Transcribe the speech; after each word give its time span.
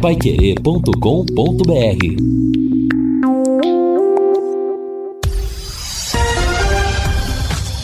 paiquerê.com.br 0.00 0.90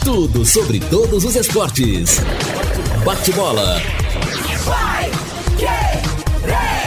Tudo 0.03 0.43
sobre 0.43 0.79
todos 0.79 1.23
os 1.23 1.35
esportes. 1.35 2.19
Bate-bola. 3.05 3.79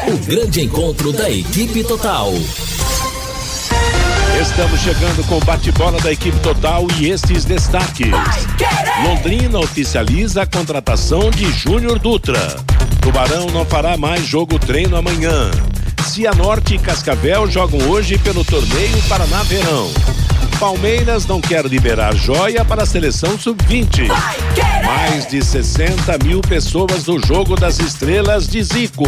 O 0.08 0.18
grande 0.26 0.62
encontro 0.62 1.12
da 1.12 1.30
equipe 1.30 1.84
total. 1.84 2.32
Estamos 4.40 4.80
chegando 4.80 5.24
com 5.28 5.36
o 5.36 5.44
bate-bola 5.44 6.00
da 6.00 6.10
equipe 6.10 6.38
total 6.40 6.88
e 6.98 7.08
estes 7.08 7.44
destaques. 7.44 8.10
Londrina 9.04 9.60
oficializa 9.60 10.42
a 10.42 10.46
contratação 10.46 11.30
de 11.30 11.52
Júnior 11.52 12.00
Dutra. 12.00 12.56
Tubarão 13.00 13.46
não 13.46 13.64
fará 13.64 13.96
mais 13.96 14.26
jogo 14.26 14.58
treino 14.58 14.96
amanhã. 14.96 15.50
Cianorte 16.04 16.74
e 16.74 16.78
Cascavel 16.78 17.50
jogam 17.50 17.88
hoje 17.88 18.18
pelo 18.18 18.44
torneio 18.44 19.02
Paraná 19.08 19.42
Verão. 19.44 19.90
Palmeiras 20.58 21.26
não 21.26 21.40
quer 21.40 21.64
liberar 21.64 22.14
joia 22.14 22.64
para 22.64 22.82
a 22.82 22.86
seleção 22.86 23.38
sub-20. 23.38 24.08
Mais 24.84 25.26
de 25.26 25.42
60 25.42 26.18
mil 26.22 26.42
pessoas 26.42 27.06
no 27.06 27.18
jogo 27.18 27.56
das 27.56 27.78
estrelas 27.78 28.46
de 28.46 28.62
Zico. 28.62 29.04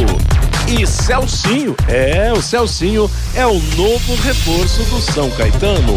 E 0.66 0.86
Celcinho, 0.86 1.76
é, 1.88 2.32
o 2.32 2.40
Celcinho 2.40 3.10
é 3.34 3.46
o 3.46 3.60
novo 3.76 4.14
reforço 4.22 4.82
do 4.84 5.00
São 5.00 5.30
Caetano. 5.32 5.96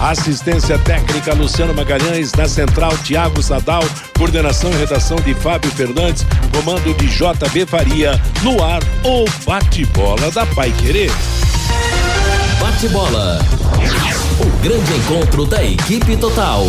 Assistência 0.00 0.78
técnica 0.78 1.34
Luciano 1.34 1.74
Magalhães, 1.74 2.32
na 2.32 2.48
central 2.48 2.96
Tiago 3.04 3.42
Sadal, 3.42 3.82
coordenação 4.16 4.70
e 4.70 4.76
redação 4.76 5.16
de 5.18 5.34
Fábio 5.34 5.70
Fernandes, 5.72 6.24
comando 6.50 6.94
de 6.94 7.06
JB 7.06 7.66
Faria, 7.66 8.12
no 8.42 8.62
ar 8.64 8.80
ou 9.04 9.26
bate-bola 9.44 10.30
da 10.30 10.46
Pai 10.46 10.72
Querer. 10.72 11.10
Bate-bola. 12.58 13.40
O 14.40 14.62
grande 14.62 14.92
encontro 14.94 15.44
da 15.44 15.62
equipe 15.62 16.16
total. 16.16 16.64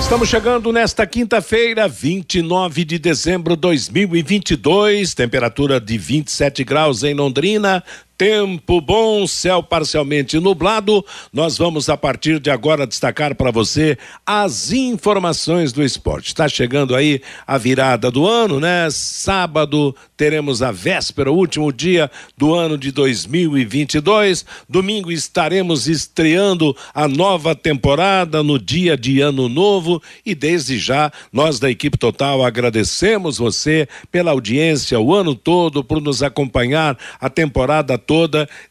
Estamos 0.00 0.28
chegando 0.28 0.72
nesta 0.72 1.06
quinta-feira, 1.06 1.86
29 1.86 2.82
de 2.82 2.98
dezembro 2.98 3.54
de 3.54 3.60
2022, 3.60 5.14
temperatura 5.14 5.78
de 5.78 5.98
27 5.98 6.64
graus 6.64 7.04
em 7.04 7.12
Londrina, 7.14 7.84
Tempo 8.20 8.82
bom, 8.82 9.26
céu 9.26 9.62
parcialmente 9.62 10.38
nublado. 10.38 11.02
Nós 11.32 11.56
vamos 11.56 11.88
a 11.88 11.96
partir 11.96 12.38
de 12.38 12.50
agora 12.50 12.86
destacar 12.86 13.34
para 13.34 13.50
você 13.50 13.96
as 14.26 14.72
informações 14.72 15.72
do 15.72 15.82
esporte. 15.82 16.26
Está 16.26 16.46
chegando 16.46 16.94
aí 16.94 17.22
a 17.46 17.56
virada 17.56 18.10
do 18.10 18.26
ano, 18.26 18.60
né? 18.60 18.88
Sábado 18.90 19.96
teremos 20.18 20.60
a 20.60 20.70
véspera, 20.70 21.32
o 21.32 21.34
último 21.34 21.72
dia 21.72 22.10
do 22.36 22.52
ano 22.52 22.76
de 22.76 22.92
2022. 22.92 24.44
Domingo 24.68 25.10
estaremos 25.10 25.88
estreando 25.88 26.76
a 26.92 27.08
nova 27.08 27.54
temporada 27.54 28.42
no 28.42 28.58
dia 28.58 28.98
de 28.98 29.22
ano 29.22 29.48
novo 29.48 30.02
e 30.26 30.34
desde 30.34 30.78
já 30.78 31.10
nós 31.32 31.58
da 31.58 31.70
equipe 31.70 31.96
total 31.96 32.44
agradecemos 32.44 33.38
você 33.38 33.88
pela 34.12 34.32
audiência 34.32 35.00
o 35.00 35.14
ano 35.14 35.34
todo 35.34 35.82
por 35.82 36.02
nos 36.02 36.22
acompanhar 36.22 36.98
a 37.18 37.30
temporada 37.30 37.96
toda, 37.96 38.09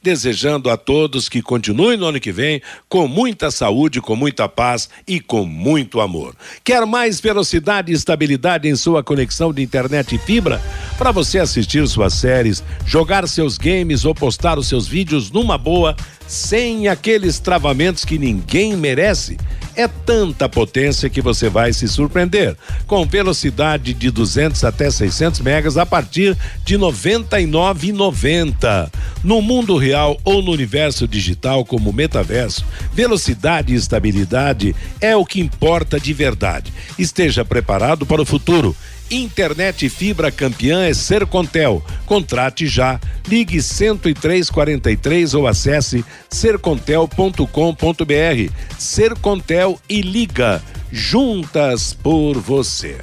desejando 0.02 0.70
a 0.70 0.76
todos 0.76 1.30
que 1.30 1.42
continuem 1.42 1.98
no 1.98 2.08
ano 2.08 2.20
que 2.20 2.32
vem 2.32 2.62
com 2.88 3.08
muita 3.08 3.50
saúde, 3.52 4.02
com 4.02 4.16
muita 4.16 4.50
paz 4.50 4.90
e 5.08 5.20
com 5.20 5.45
muito 5.45 6.02
amor. 6.02 6.36
Quer 6.64 6.86
mais 6.86 7.20
velocidade 7.20 7.92
e 7.92 7.95
estabilidade 7.95 8.67
em 8.67 8.76
sua 8.76 9.04
conexão 9.04 9.54
de 9.54 9.62
internet 9.62 10.16
e 10.16 10.20
fibra? 10.20 10.62
Para 10.98 11.12
você 11.12 11.40
assistir 11.40 11.88
suas 11.88 12.14
séries, 12.14 12.64
jogar 12.86 13.28
seus 13.28 13.58
games 13.58 14.06
ou 14.06 14.14
postar 14.14 14.60
os 14.60 14.67
seus 14.67 14.88
vídeos 14.88 15.32
numa 15.32 15.58
boa, 15.58 15.95
sem 16.30 16.88
aqueles 16.88 17.40
travamentos 17.40 18.06
que 18.06 18.18
ninguém 18.20 18.78
merece? 18.78 19.36
É 19.76 19.88
tanta 19.88 20.48
potência 20.48 21.10
que 21.10 21.22
você 21.22 21.50
vai 21.50 21.73
se 21.73 21.88
surpreender. 21.88 22.56
Com 22.86 23.04
velocidade 23.04 23.95
de 23.95 24.12
200 24.12 24.64
até 24.64 24.92
600 24.92 25.39
megas 25.39 25.76
a 25.76 25.88
partir 25.88 26.38
de 26.64 26.78
99,90. 26.78 28.92
No 29.23 29.42
mundo 29.42 29.76
real 29.76 30.20
ou 30.23 30.44
no 30.44 30.52
universo 30.52 31.08
digital 31.08 31.66
como 31.66 31.92
metaverso, 31.92 32.64
velocidade 32.94 33.73
e 33.73 33.78
estabilidade 33.78 34.76
é 35.02 35.16
o 35.16 35.26
que 35.26 35.42
importa 35.42 36.00
de 36.00 36.14
verdade. 36.14 36.72
Esteja 36.98 37.44
preparado 37.44 38.06
para 38.06 38.22
o 38.22 38.26
futuro. 38.26 38.76
Internet 39.11 39.89
fibra 39.89 40.31
campeã 40.31 40.83
é 40.83 40.93
Sercontel. 40.93 41.83
Contrate 42.05 42.67
já. 42.67 42.99
Ligue 43.27 43.59
10343 43.59 45.33
ou 45.33 45.47
acesse 45.47 46.05
sercontel.com.br. 46.30 48.53
Sercontel 48.77 49.80
e 49.89 50.02
liga 50.02 50.61
juntas 50.92 51.93
por 51.93 52.37
você. 52.37 52.97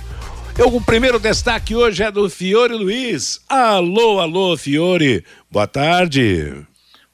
Eu, 0.59 0.75
o 0.75 0.81
primeiro 0.81 1.19
destaque 1.19 1.75
hoje 1.75 2.03
é 2.03 2.11
do 2.11 2.31
Fiore 2.31 2.75
Luiz. 2.75 3.43
Alô, 3.49 4.21
alô, 4.21 4.57
Fiore. 4.57 5.25
Boa 5.51 5.67
tarde. 5.67 6.65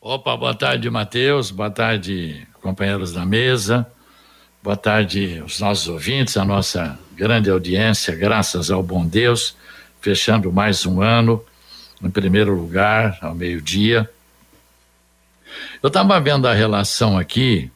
Opa, 0.00 0.36
boa 0.36 0.54
tarde, 0.54 0.88
Matheus. 0.90 1.50
Boa 1.50 1.70
tarde, 1.70 2.46
companheiros 2.60 3.12
da 3.12 3.26
mesa. 3.26 3.86
Boa 4.62 4.76
tarde, 4.76 5.42
os 5.44 5.58
nossos 5.58 5.88
ouvintes, 5.88 6.36
a 6.36 6.44
nossa 6.44 6.96
grande 7.14 7.50
audiência, 7.50 8.14
graças 8.14 8.70
ao 8.70 8.82
bom 8.82 9.06
Deus, 9.06 9.54
fechando 10.00 10.52
mais 10.52 10.86
um 10.86 11.02
ano, 11.02 11.44
em 12.02 12.10
primeiro 12.10 12.54
lugar, 12.54 13.18
ao 13.20 13.34
meio-dia. 13.34 14.10
Eu 15.82 15.88
estava 15.88 16.18
vendo 16.20 16.48
a 16.48 16.54
relação 16.54 17.18
aqui 17.18 17.70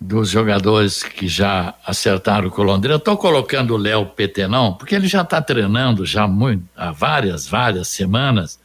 dos 0.00 0.30
jogadores 0.30 1.02
que 1.02 1.28
já 1.28 1.74
acertaram 1.84 2.50
com 2.50 2.62
o 2.62 2.64
Londrina. 2.64 2.96
Estou 2.96 3.16
colocando 3.16 3.74
o 3.74 3.78
Léo 3.78 4.06
Petenão, 4.06 4.74
porque 4.74 4.94
ele 4.94 5.06
já 5.06 5.22
está 5.22 5.40
treinando 5.40 6.04
já 6.04 6.26
muito, 6.26 6.64
há 6.76 6.90
várias, 6.90 7.46
várias 7.46 7.88
semanas 7.88 8.58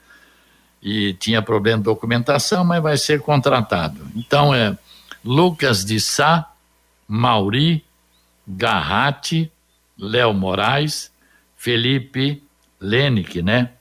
e 0.82 1.14
tinha 1.14 1.42
problema 1.42 1.80
de 1.80 1.86
documentação, 1.86 2.64
mas 2.64 2.84
vai 2.84 2.98
ser 2.98 3.22
contratado. 3.22 4.00
Então 4.16 4.54
é 4.54 4.78
Lucas 5.24 5.84
de 5.84 6.00
Sá, 6.00 6.52
Mauri, 7.08 7.85
Garratti, 8.48 9.52
Léo 9.98 10.34
Moraes, 10.34 11.12
Felipe 11.56 12.44
Lenick, 12.80 13.42
né? 13.42 13.72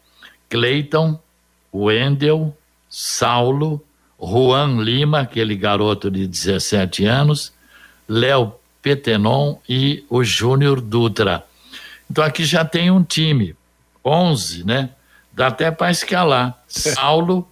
Cleiton, 0.49 1.19
Wendel, 1.73 2.57
Saulo, 2.89 3.85
Juan 4.21 4.81
Lima, 4.81 5.21
aquele 5.21 5.57
garoto 5.57 6.11
de 6.11 6.27
17 6.27 7.05
anos, 7.05 7.53
Léo 8.09 8.55
Petenon 8.81 9.57
e 9.69 10.05
o 10.09 10.23
Júnior 10.23 10.81
Dutra. 10.81 11.45
Então 12.11 12.23
aqui 12.23 12.45
já 12.45 12.65
tem 12.65 12.91
um 12.91 13.03
time, 13.03 13.57
11, 14.05 14.65
né? 14.65 14.91
Dá 15.33 15.49
até 15.49 15.71
para 15.71 15.91
escalar. 15.91 16.63
Saulo, 16.69 17.49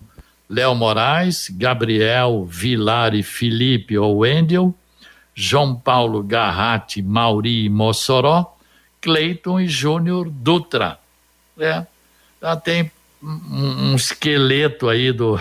Léo 0.48 0.74
Moraes, 0.74 1.48
Gabriel, 1.50 2.44
Vilar 2.44 3.14
e 3.14 3.22
Felipe 3.22 3.98
ou 3.98 4.18
Wendel, 4.18 4.74
João 5.34 5.74
Paulo 5.74 6.22
Garratti, 6.22 7.02
Mauri 7.02 7.68
Mossoró, 7.68 8.56
Cleiton 9.00 9.60
e 9.60 9.68
Júnior 9.68 10.28
Dutra. 10.30 10.98
É, 11.58 11.86
já 12.40 12.56
tem 12.56 12.90
um, 13.22 13.92
um 13.92 13.96
esqueleto 13.96 14.88
aí 14.88 15.12
do, 15.12 15.40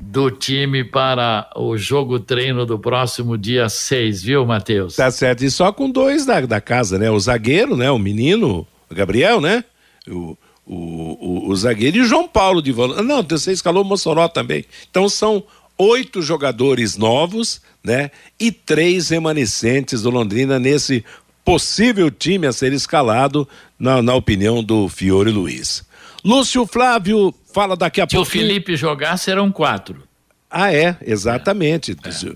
do 0.00 0.30
time 0.30 0.84
para 0.84 1.50
o 1.56 1.76
jogo 1.76 2.18
treino 2.18 2.66
do 2.66 2.78
próximo 2.78 3.36
dia 3.38 3.68
6, 3.68 4.22
viu, 4.22 4.46
Matheus? 4.46 4.96
Tá 4.96 5.10
certo. 5.10 5.44
E 5.44 5.50
só 5.50 5.72
com 5.72 5.90
dois 5.90 6.26
da, 6.26 6.40
da 6.42 6.60
casa, 6.60 6.98
né? 6.98 7.10
O 7.10 7.18
zagueiro, 7.18 7.76
né? 7.76 7.90
O 7.90 7.98
menino, 7.98 8.66
o 8.90 8.94
Gabriel, 8.94 9.40
né? 9.40 9.64
O, 10.08 10.36
o, 10.66 11.46
o, 11.46 11.48
o 11.48 11.56
zagueiro 11.56 11.98
e 11.98 12.00
o 12.00 12.04
João 12.04 12.28
Paulo 12.28 12.60
de 12.60 12.72
volante. 12.72 13.02
Não, 13.02 13.22
você 13.22 13.52
escalou 13.52 13.82
o 13.82 13.86
Mossoró 13.86 14.28
também. 14.28 14.64
Então 14.90 15.08
são 15.08 15.42
oito 15.78 16.22
jogadores 16.22 16.96
novos, 16.96 17.60
né? 17.86 18.10
E 18.38 18.50
três 18.50 19.08
remanescentes 19.10 20.02
do 20.02 20.10
Londrina 20.10 20.58
nesse 20.58 21.04
possível 21.44 22.10
time 22.10 22.48
a 22.48 22.52
ser 22.52 22.72
escalado, 22.72 23.48
na, 23.78 24.02
na 24.02 24.14
opinião 24.14 24.64
do 24.64 24.88
Fiore 24.88 25.30
Luiz. 25.30 25.86
Lúcio 26.24 26.66
Flávio 26.66 27.32
fala 27.54 27.76
daqui 27.76 28.00
a 28.00 28.06
pouco. 28.06 28.24
Se 28.24 28.36
o 28.36 28.40
Felipe 28.40 28.74
jogar, 28.74 29.16
serão 29.16 29.52
quatro. 29.52 30.02
Ah, 30.50 30.74
é, 30.74 30.96
exatamente. 31.06 31.92
É. 31.92 32.32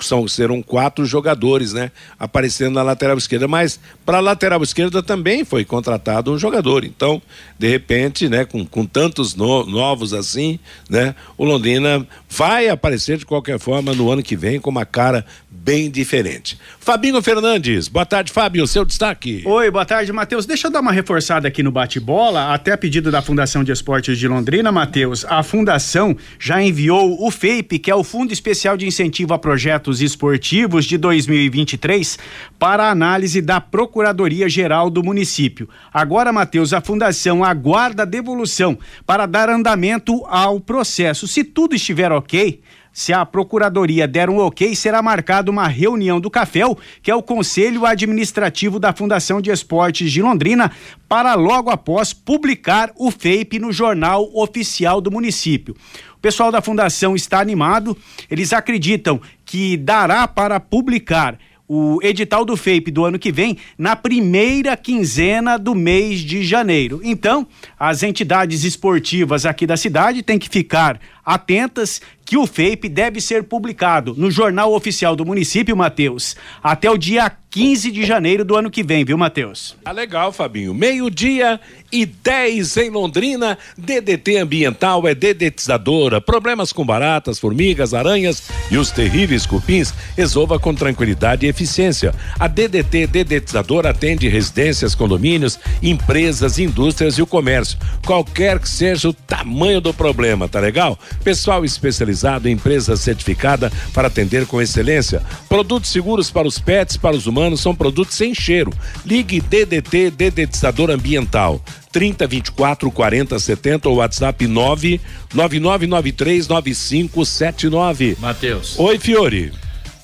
São, 0.00 0.26
serão 0.28 0.62
quatro 0.62 1.04
jogadores, 1.06 1.72
né? 1.72 1.90
Aparecendo 2.18 2.74
na 2.74 2.82
lateral 2.82 3.16
esquerda, 3.16 3.48
mas 3.48 3.80
para 4.04 4.18
a 4.18 4.20
lateral 4.20 4.62
esquerda 4.62 5.02
também 5.02 5.44
foi 5.44 5.64
contratado 5.64 6.32
um 6.32 6.38
jogador. 6.38 6.84
Então, 6.84 7.20
de 7.58 7.68
repente, 7.68 8.28
né, 8.28 8.44
com, 8.44 8.64
com 8.64 8.84
tantos 8.84 9.34
no, 9.34 9.64
novos 9.64 10.12
assim, 10.12 10.58
né, 10.88 11.14
o 11.36 11.44
Londrina 11.44 12.06
vai 12.28 12.68
aparecer 12.68 13.16
de 13.16 13.26
qualquer 13.26 13.58
forma 13.58 13.94
no 13.94 14.10
ano 14.10 14.22
que 14.22 14.36
vem 14.36 14.60
com 14.60 14.70
uma 14.70 14.84
cara 14.84 15.24
bem 15.62 15.90
diferente. 15.90 16.58
Fabinho 16.78 17.20
Fernandes, 17.22 17.88
boa 17.88 18.04
tarde, 18.04 18.30
Fábio, 18.30 18.66
seu 18.66 18.84
destaque. 18.84 19.42
Oi, 19.44 19.70
boa 19.70 19.84
tarde, 19.84 20.12
Matheus. 20.12 20.46
Deixa 20.46 20.66
eu 20.66 20.70
dar 20.70 20.80
uma 20.80 20.92
reforçada 20.92 21.48
aqui 21.48 21.62
no 21.62 21.72
bate-bola, 21.72 22.52
até 22.52 22.72
a 22.72 22.78
pedido 22.78 23.10
da 23.10 23.22
Fundação 23.22 23.64
de 23.64 23.72
Esportes 23.72 24.18
de 24.18 24.28
Londrina, 24.28 24.70
Matheus. 24.70 25.24
A 25.24 25.42
Fundação 25.42 26.16
já 26.38 26.62
enviou 26.62 27.24
o 27.26 27.30
FEIP, 27.30 27.78
que 27.78 27.90
é 27.90 27.94
o 27.94 28.04
Fundo 28.04 28.32
Especial 28.32 28.76
de 28.76 28.86
Incentivo 28.86 29.34
a 29.34 29.38
Projetos 29.38 30.00
Esportivos 30.00 30.84
de 30.84 30.98
2023, 30.98 32.18
para 32.58 32.90
análise 32.90 33.40
da 33.40 33.60
Procuradoria 33.60 34.48
Geral 34.48 34.90
do 34.90 35.02
município. 35.02 35.68
Agora, 35.92 36.32
Matheus, 36.32 36.72
a 36.72 36.80
Fundação 36.80 37.42
aguarda 37.42 38.02
a 38.02 38.06
devolução 38.06 38.78
para 39.06 39.26
dar 39.26 39.48
andamento 39.48 40.24
ao 40.26 40.60
processo. 40.60 41.26
Se 41.26 41.42
tudo 41.42 41.74
estiver 41.74 42.12
ok, 42.12 42.60
se 42.96 43.12
a 43.12 43.26
Procuradoria 43.26 44.08
der 44.08 44.30
um 44.30 44.38
ok, 44.38 44.74
será 44.74 45.02
marcada 45.02 45.50
uma 45.50 45.68
reunião 45.68 46.18
do 46.18 46.30
CAFEL, 46.30 46.78
que 47.02 47.10
é 47.10 47.14
o 47.14 47.22
Conselho 47.22 47.84
Administrativo 47.84 48.80
da 48.80 48.90
Fundação 48.90 49.38
de 49.38 49.50
Esportes 49.50 50.10
de 50.10 50.22
Londrina, 50.22 50.72
para 51.06 51.34
logo 51.34 51.68
após 51.68 52.14
publicar 52.14 52.90
o 52.96 53.10
FEIP 53.10 53.58
no 53.58 53.70
Jornal 53.70 54.30
Oficial 54.32 54.98
do 55.02 55.10
município. 55.10 55.76
O 56.16 56.20
pessoal 56.22 56.50
da 56.50 56.62
Fundação 56.62 57.14
está 57.14 57.38
animado, 57.38 57.94
eles 58.30 58.54
acreditam 58.54 59.20
que 59.44 59.76
dará 59.76 60.26
para 60.26 60.58
publicar 60.58 61.38
o 61.68 61.98
edital 62.02 62.44
do 62.44 62.56
FEIP 62.56 62.90
do 62.90 63.04
ano 63.04 63.18
que 63.18 63.32
vem 63.32 63.58
na 63.76 63.96
primeira 63.96 64.76
quinzena 64.76 65.58
do 65.58 65.74
mês 65.74 66.20
de 66.20 66.44
janeiro. 66.44 67.00
Então, 67.02 67.46
as 67.78 68.02
entidades 68.02 68.64
esportivas 68.64 69.44
aqui 69.44 69.66
da 69.66 69.76
cidade 69.76 70.22
têm 70.22 70.38
que 70.38 70.48
ficar 70.48 71.00
atentas 71.26 72.00
que 72.24 72.36
o 72.36 72.46
FEIP 72.46 72.88
deve 72.88 73.20
ser 73.20 73.44
publicado 73.44 74.14
no 74.16 74.30
Jornal 74.30 74.72
Oficial 74.72 75.14
do 75.14 75.26
Município, 75.26 75.76
Matheus, 75.76 76.36
até 76.62 76.90
o 76.90 76.96
dia 76.96 77.30
15 77.56 77.90
de 77.90 78.04
janeiro 78.04 78.44
do 78.44 78.54
ano 78.54 78.70
que 78.70 78.82
vem, 78.82 79.02
viu, 79.02 79.16
Matheus? 79.16 79.76
Ah, 79.82 79.90
legal, 79.90 80.30
Fabinho. 80.30 80.74
Meio-dia 80.74 81.58
e 81.90 82.04
10 82.04 82.76
em 82.76 82.90
Londrina. 82.90 83.56
DDT 83.78 84.36
Ambiental 84.36 85.08
é 85.08 85.14
dedetizadora. 85.14 86.20
Problemas 86.20 86.70
com 86.70 86.84
baratas, 86.84 87.38
formigas, 87.38 87.94
aranhas 87.94 88.50
e 88.70 88.76
os 88.76 88.90
terríveis 88.90 89.46
cupins, 89.46 89.94
resolva 90.14 90.58
com 90.58 90.74
tranquilidade 90.74 91.46
e 91.46 91.48
eficiência. 91.48 92.14
A 92.38 92.46
DDT 92.46 93.06
Dedetizadora 93.06 93.88
atende 93.88 94.28
residências, 94.28 94.94
condomínios, 94.94 95.58
empresas, 95.82 96.58
indústrias 96.58 97.16
e 97.16 97.22
o 97.22 97.26
comércio. 97.26 97.78
Qualquer 98.04 98.58
que 98.58 98.68
seja 98.68 99.08
o 99.08 99.14
tamanho 99.14 99.80
do 99.80 99.94
problema, 99.94 100.46
tá 100.46 100.60
legal? 100.60 100.98
Pessoal 101.22 101.64
especializado 101.64 102.48
em 102.48 102.52
empresa 102.52 102.96
certificada 102.96 103.70
para 103.92 104.08
atender 104.08 104.46
com 104.46 104.60
excelência. 104.60 105.22
Produtos 105.48 105.90
seguros 105.90 106.30
para 106.30 106.46
os 106.46 106.58
pets, 106.58 106.96
para 106.96 107.16
os 107.16 107.26
humanos, 107.26 107.60
são 107.60 107.74
produtos 107.74 108.16
sem 108.16 108.34
cheiro. 108.34 108.72
Ligue 109.04 109.40
DDT 109.40 110.10
Dedetizador 110.10 110.90
Ambiental. 110.90 111.60
30 111.92 112.26
24 112.26 112.90
40 112.90 113.38
70 113.38 113.88
ou 113.88 113.96
WhatsApp 113.96 114.46
9 114.46 115.00
9993 115.34 116.48
9579. 116.48 118.16
Matheus. 118.20 118.78
Oi, 118.78 118.98
Fiore. 118.98 119.52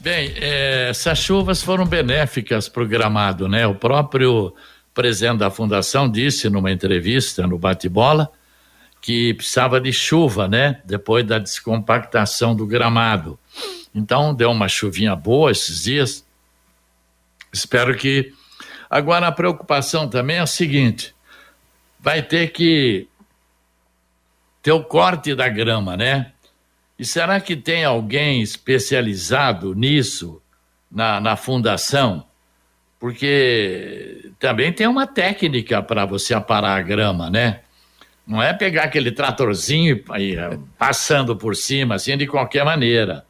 Bem, 0.01 0.33
é, 0.37 0.89
essas 0.91 1.19
chuvas 1.19 1.63
foram 1.63 1.87
benéficas 1.87 2.69
para 2.69 2.83
o 2.83 2.87
gramado, 2.87 3.49
né? 3.49 3.67
O 3.67 3.75
próprio 3.75 4.53
presidente 4.93 5.39
da 5.39 5.51
fundação 5.51 6.11
disse 6.11 6.51
numa 6.51 6.73
entrevista 6.73 7.47
no 7.47 7.59
bate-bola 7.59 8.29
que 9.03 9.35
precisava 9.35 9.81
de 9.81 9.93
chuva, 9.93 10.47
né? 10.47 10.81
Depois 10.85 11.27
da 11.27 11.41
descompactação 11.41 12.55
do 12.55 12.65
gramado. 12.65 13.37
Então 13.93 14.33
deu 14.33 14.51
uma 14.53 14.69
chuvinha 14.69 15.17
boa 15.17 15.51
esses 15.51 15.83
dias. 15.83 16.25
Espero 17.53 17.97
que. 17.97 18.33
Agora 18.89 19.27
a 19.27 19.33
preocupação 19.33 20.09
também 20.09 20.37
é 20.37 20.43
o 20.43 20.47
seguinte: 20.47 21.13
vai 21.99 22.23
ter 22.23 22.53
que 22.53 23.09
ter 24.63 24.71
o 24.71 24.85
corte 24.85 25.35
da 25.35 25.49
grama, 25.49 25.97
né? 25.97 26.33
E 26.97 27.05
será 27.05 27.41
que 27.41 27.57
tem 27.57 27.85
alguém 27.85 28.41
especializado 28.41 29.75
nisso 29.75 30.41
na, 30.89 31.21
na 31.21 31.35
fundação? 31.35 32.25
Porque 33.01 34.31
também 34.39 34.73
tem 34.73 34.87
uma 34.87 35.09
técnica 35.09 35.83
para 35.83 36.05
você 36.05 36.33
aparar 36.33 36.79
a 36.79 36.83
grama, 36.83 37.29
né? 37.29 37.63
Não 38.27 38.43
é 38.43 38.53
pegar 38.53 38.85
aquele 38.85 39.11
tratorzinho 39.11 40.03
e 40.17 40.37
eh, 40.37 40.59
passando 40.79 41.37
por 41.37 41.57
cima, 41.57 41.97
assim, 41.97 42.17
de 42.17 42.27
qualquer 42.27 42.65
maneira. 42.65 43.25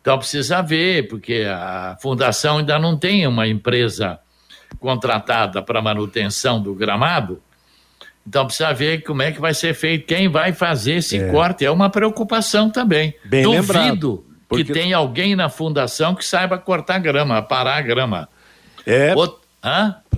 Então 0.00 0.18
precisa 0.18 0.60
ver, 0.60 1.08
porque 1.08 1.46
a 1.48 1.96
fundação 2.00 2.58
ainda 2.58 2.78
não 2.78 2.96
tem 2.96 3.26
uma 3.26 3.48
empresa 3.48 4.18
contratada 4.78 5.62
para 5.62 5.80
manutenção 5.80 6.60
do 6.60 6.74
gramado. 6.74 7.40
Então 8.26 8.44
precisa 8.44 8.72
ver 8.74 9.02
como 9.02 9.22
é 9.22 9.32
que 9.32 9.40
vai 9.40 9.54
ser 9.54 9.72
feito, 9.74 10.06
quem 10.06 10.28
vai 10.28 10.52
fazer 10.52 10.96
esse 10.96 11.16
é. 11.16 11.30
corte. 11.30 11.64
É 11.64 11.70
uma 11.70 11.88
preocupação 11.88 12.68
também. 12.68 13.14
Bem 13.24 13.44
Duvido 13.44 13.62
lembrado, 13.62 14.26
porque... 14.46 14.64
que 14.64 14.72
tenha 14.74 14.98
alguém 14.98 15.34
na 15.34 15.48
fundação 15.48 16.14
que 16.14 16.24
saiba 16.24 16.58
cortar 16.58 16.98
grama, 16.98 17.40
parar 17.40 17.76
a 17.76 17.82
grama. 17.82 18.28
É. 18.86 19.14
Outro... 19.14 19.42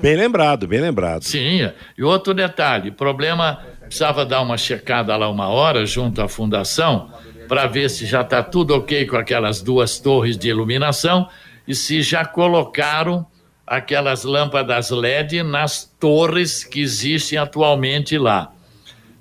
Bem 0.01 0.17
lembrado, 0.17 0.67
bem 0.67 0.81
lembrado. 0.81 1.23
Sim, 1.23 1.71
e 1.97 2.03
outro 2.03 2.35
detalhe, 2.35 2.91
problema 2.91 3.61
precisava 3.87 4.27
dar 4.27 4.43
uma 4.43 4.59
checada 4.59 5.17
lá 5.17 5.29
uma 5.29 5.49
hora 5.49 5.87
junto 5.87 6.21
à 6.21 6.29
fundação 6.29 7.11
para 7.49 7.67
ver 7.67 7.89
se 7.89 8.05
já 8.05 8.23
está 8.23 8.43
tudo 8.43 8.75
ok 8.75 9.07
com 9.07 9.17
aquelas 9.17 9.63
duas 9.63 9.99
torres 9.99 10.37
de 10.37 10.49
iluminação 10.49 11.29
e 11.67 11.75
se 11.75 12.03
já 12.03 12.25
colocaram 12.25 13.27
aquelas 13.67 14.25
lâmpadas 14.25 14.91
LED 14.91 15.43
nas 15.43 15.85
torres 15.99 16.63
que 16.63 16.81
existem 16.81 17.39
atualmente 17.39 18.17
lá, 18.17 18.53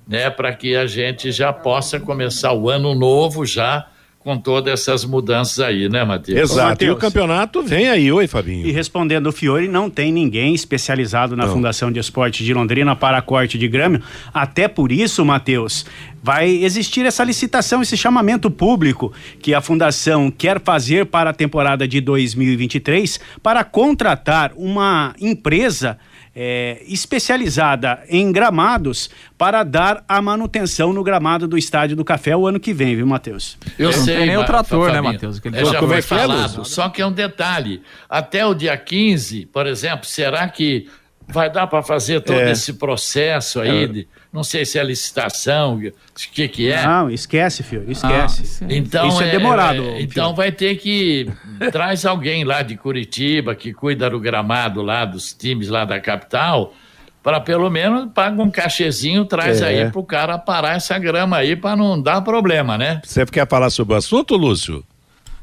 né, 0.06 0.30
para 0.30 0.54
que 0.54 0.76
a 0.76 0.86
gente 0.86 1.32
já 1.32 1.52
possa 1.52 1.98
começar 1.98 2.52
o 2.52 2.68
ano 2.68 2.94
novo 2.94 3.44
já 3.44 3.88
com 4.26 4.36
todas 4.36 4.72
essas 4.72 5.04
mudanças 5.04 5.60
aí, 5.60 5.88
né, 5.88 6.02
Matheus? 6.02 6.50
Exato. 6.50 6.70
Mateus. 6.70 6.90
E 6.90 6.92
o 6.92 6.96
campeonato 6.96 7.62
vem 7.62 7.88
aí, 7.88 8.10
oi, 8.10 8.26
Fabinho. 8.26 8.66
E 8.66 8.72
respondendo 8.72 9.28
o 9.28 9.32
Fiore, 9.32 9.68
não 9.68 9.88
tem 9.88 10.10
ninguém 10.10 10.52
especializado 10.52 11.36
na 11.36 11.46
não. 11.46 11.52
Fundação 11.52 11.92
de 11.92 12.00
Esportes 12.00 12.44
de 12.44 12.52
Londrina 12.52 12.96
para 12.96 13.22
corte 13.22 13.56
de 13.56 13.68
grêmio. 13.68 14.02
Até 14.34 14.66
por 14.66 14.90
isso, 14.90 15.24
Matheus, 15.24 15.86
vai 16.20 16.50
existir 16.50 17.06
essa 17.06 17.22
licitação, 17.22 17.80
esse 17.80 17.96
chamamento 17.96 18.50
público 18.50 19.12
que 19.40 19.54
a 19.54 19.60
Fundação 19.60 20.28
quer 20.28 20.60
fazer 20.60 21.06
para 21.06 21.30
a 21.30 21.32
temporada 21.32 21.86
de 21.86 22.00
2023 22.00 23.20
para 23.40 23.62
contratar 23.62 24.52
uma 24.56 25.14
empresa 25.20 25.98
é, 26.38 26.82
especializada 26.86 28.02
em 28.10 28.30
gramados 28.30 29.08
para 29.38 29.62
dar 29.62 30.04
a 30.06 30.20
manutenção 30.20 30.92
no 30.92 31.02
gramado 31.02 31.48
do 31.48 31.56
Estádio 31.56 31.96
do 31.96 32.04
Café 32.04 32.36
o 32.36 32.46
ano 32.46 32.60
que 32.60 32.74
vem, 32.74 32.94
viu, 32.94 33.06
Matheus? 33.06 33.56
Eu 33.78 33.90
não 33.90 34.04
sei, 34.04 34.18
tem 34.18 34.26
nem 34.26 34.36
o 34.36 34.44
trator, 34.44 34.92
né, 34.92 35.00
Matheus? 35.00 35.40
É, 35.52 35.64
já 35.64 35.80
foi 35.80 35.96
é 35.96 36.02
falado, 36.02 36.64
só 36.66 36.90
que 36.90 37.00
é 37.00 37.06
um 37.06 37.12
detalhe. 37.12 37.80
Até 38.06 38.44
o 38.44 38.52
dia 38.52 38.76
15, 38.76 39.46
por 39.46 39.66
exemplo, 39.66 40.04
será 40.04 40.46
que 40.46 40.86
vai 41.28 41.50
dar 41.50 41.66
para 41.66 41.82
fazer 41.82 42.20
todo 42.20 42.38
é. 42.38 42.52
esse 42.52 42.74
processo 42.74 43.60
aí 43.60 43.84
é. 43.84 43.86
de 43.86 44.08
não 44.32 44.44
sei 44.44 44.66
se 44.66 44.78
é 44.78 44.84
licitação, 44.84 45.76
o 45.76 45.92
que 46.32 46.46
que 46.46 46.70
é. 46.70 46.84
Não, 46.84 47.10
esquece, 47.10 47.62
filho, 47.62 47.90
esquece. 47.90 48.64
Ah, 48.64 48.66
então 48.68 49.08
isso 49.08 49.22
é, 49.22 49.28
é 49.28 49.30
demorado. 49.30 49.82
É, 49.82 50.02
então 50.02 50.34
vai 50.34 50.52
ter 50.52 50.76
que 50.76 51.30
traz 51.72 52.04
alguém 52.04 52.44
lá 52.44 52.62
de 52.62 52.76
Curitiba 52.76 53.54
que 53.54 53.72
cuida 53.72 54.10
do 54.10 54.20
gramado 54.20 54.82
lá 54.82 55.04
dos 55.04 55.32
times 55.32 55.68
lá 55.68 55.84
da 55.84 55.98
capital, 55.98 56.74
para 57.22 57.40
pelo 57.40 57.70
menos 57.70 58.12
paga 58.12 58.42
um 58.42 58.50
cachezinho, 58.50 59.24
traz 59.24 59.62
é. 59.62 59.66
aí 59.66 59.90
pro 59.90 60.04
cara 60.04 60.38
parar 60.38 60.76
essa 60.76 60.98
grama 60.98 61.38
aí 61.38 61.56
para 61.56 61.74
não 61.74 62.00
dar 62.00 62.20
problema, 62.20 62.76
né? 62.76 63.00
Você 63.04 63.24
quer 63.26 63.48
falar 63.48 63.70
sobre 63.70 63.94
o 63.94 63.96
assunto, 63.96 64.36
Lúcio? 64.36 64.84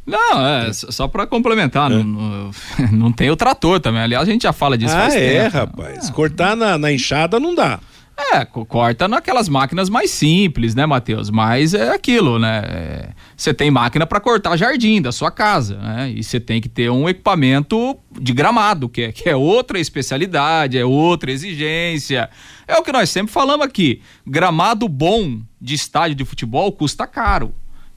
Não, 0.06 0.46
é 0.46 0.74
só 0.74 1.08
para 1.08 1.26
complementar, 1.26 1.92
é. 1.92 1.96
não, 2.04 2.52
não, 2.92 3.12
tem 3.12 3.32
o 3.32 3.36
trator 3.36 3.80
também. 3.80 4.02
Aliás, 4.02 4.28
a 4.28 4.32
gente 4.32 4.44
já 4.44 4.54
fala 4.54 4.78
disso. 4.78 4.96
Ah, 4.96 5.08
é, 5.14 5.44
tempo. 5.44 5.58
rapaz. 5.58 6.10
Cortar 6.10 6.56
na, 6.56 6.78
na 6.78 6.92
enxada 6.92 7.40
não 7.40 7.56
dá. 7.56 7.80
É, 8.16 8.46
corta 8.46 9.08
naquelas 9.08 9.50
máquinas 9.50 9.90
mais 9.90 10.12
simples, 10.12 10.76
né, 10.76 10.86
Matheus? 10.86 11.32
Mas 11.32 11.74
é 11.74 11.90
aquilo, 11.90 12.38
né? 12.38 13.10
Você 13.36 13.50
é, 13.50 13.54
tem 13.54 13.72
máquina 13.72 14.06
para 14.06 14.20
cortar 14.20 14.56
jardim 14.56 15.02
da 15.02 15.12
sua 15.12 15.32
casa, 15.32 15.78
né? 15.78 16.14
E 16.16 16.24
você 16.24 16.40
tem 16.40 16.62
que 16.62 16.70
ter 16.70 16.92
um 16.92 17.10
equipamento 17.10 17.98
de 18.12 18.32
gramado, 18.32 18.88
que 18.88 19.02
é, 19.02 19.12
que 19.12 19.28
é 19.28 19.36
outra 19.36 19.80
especialidade, 19.80 20.78
é 20.78 20.86
outra 20.86 21.32
exigência. 21.32 22.30
É 22.68 22.78
o 22.78 22.84
que 22.84 22.92
nós 22.92 23.10
sempre 23.10 23.34
falamos 23.34 23.66
aqui. 23.66 24.02
Gramado 24.28 24.88
bom 24.88 25.42
de 25.60 25.74
estádio 25.74 26.16
de 26.16 26.26
futebol 26.26 26.72
custa 26.72 27.08
caro 27.08 27.52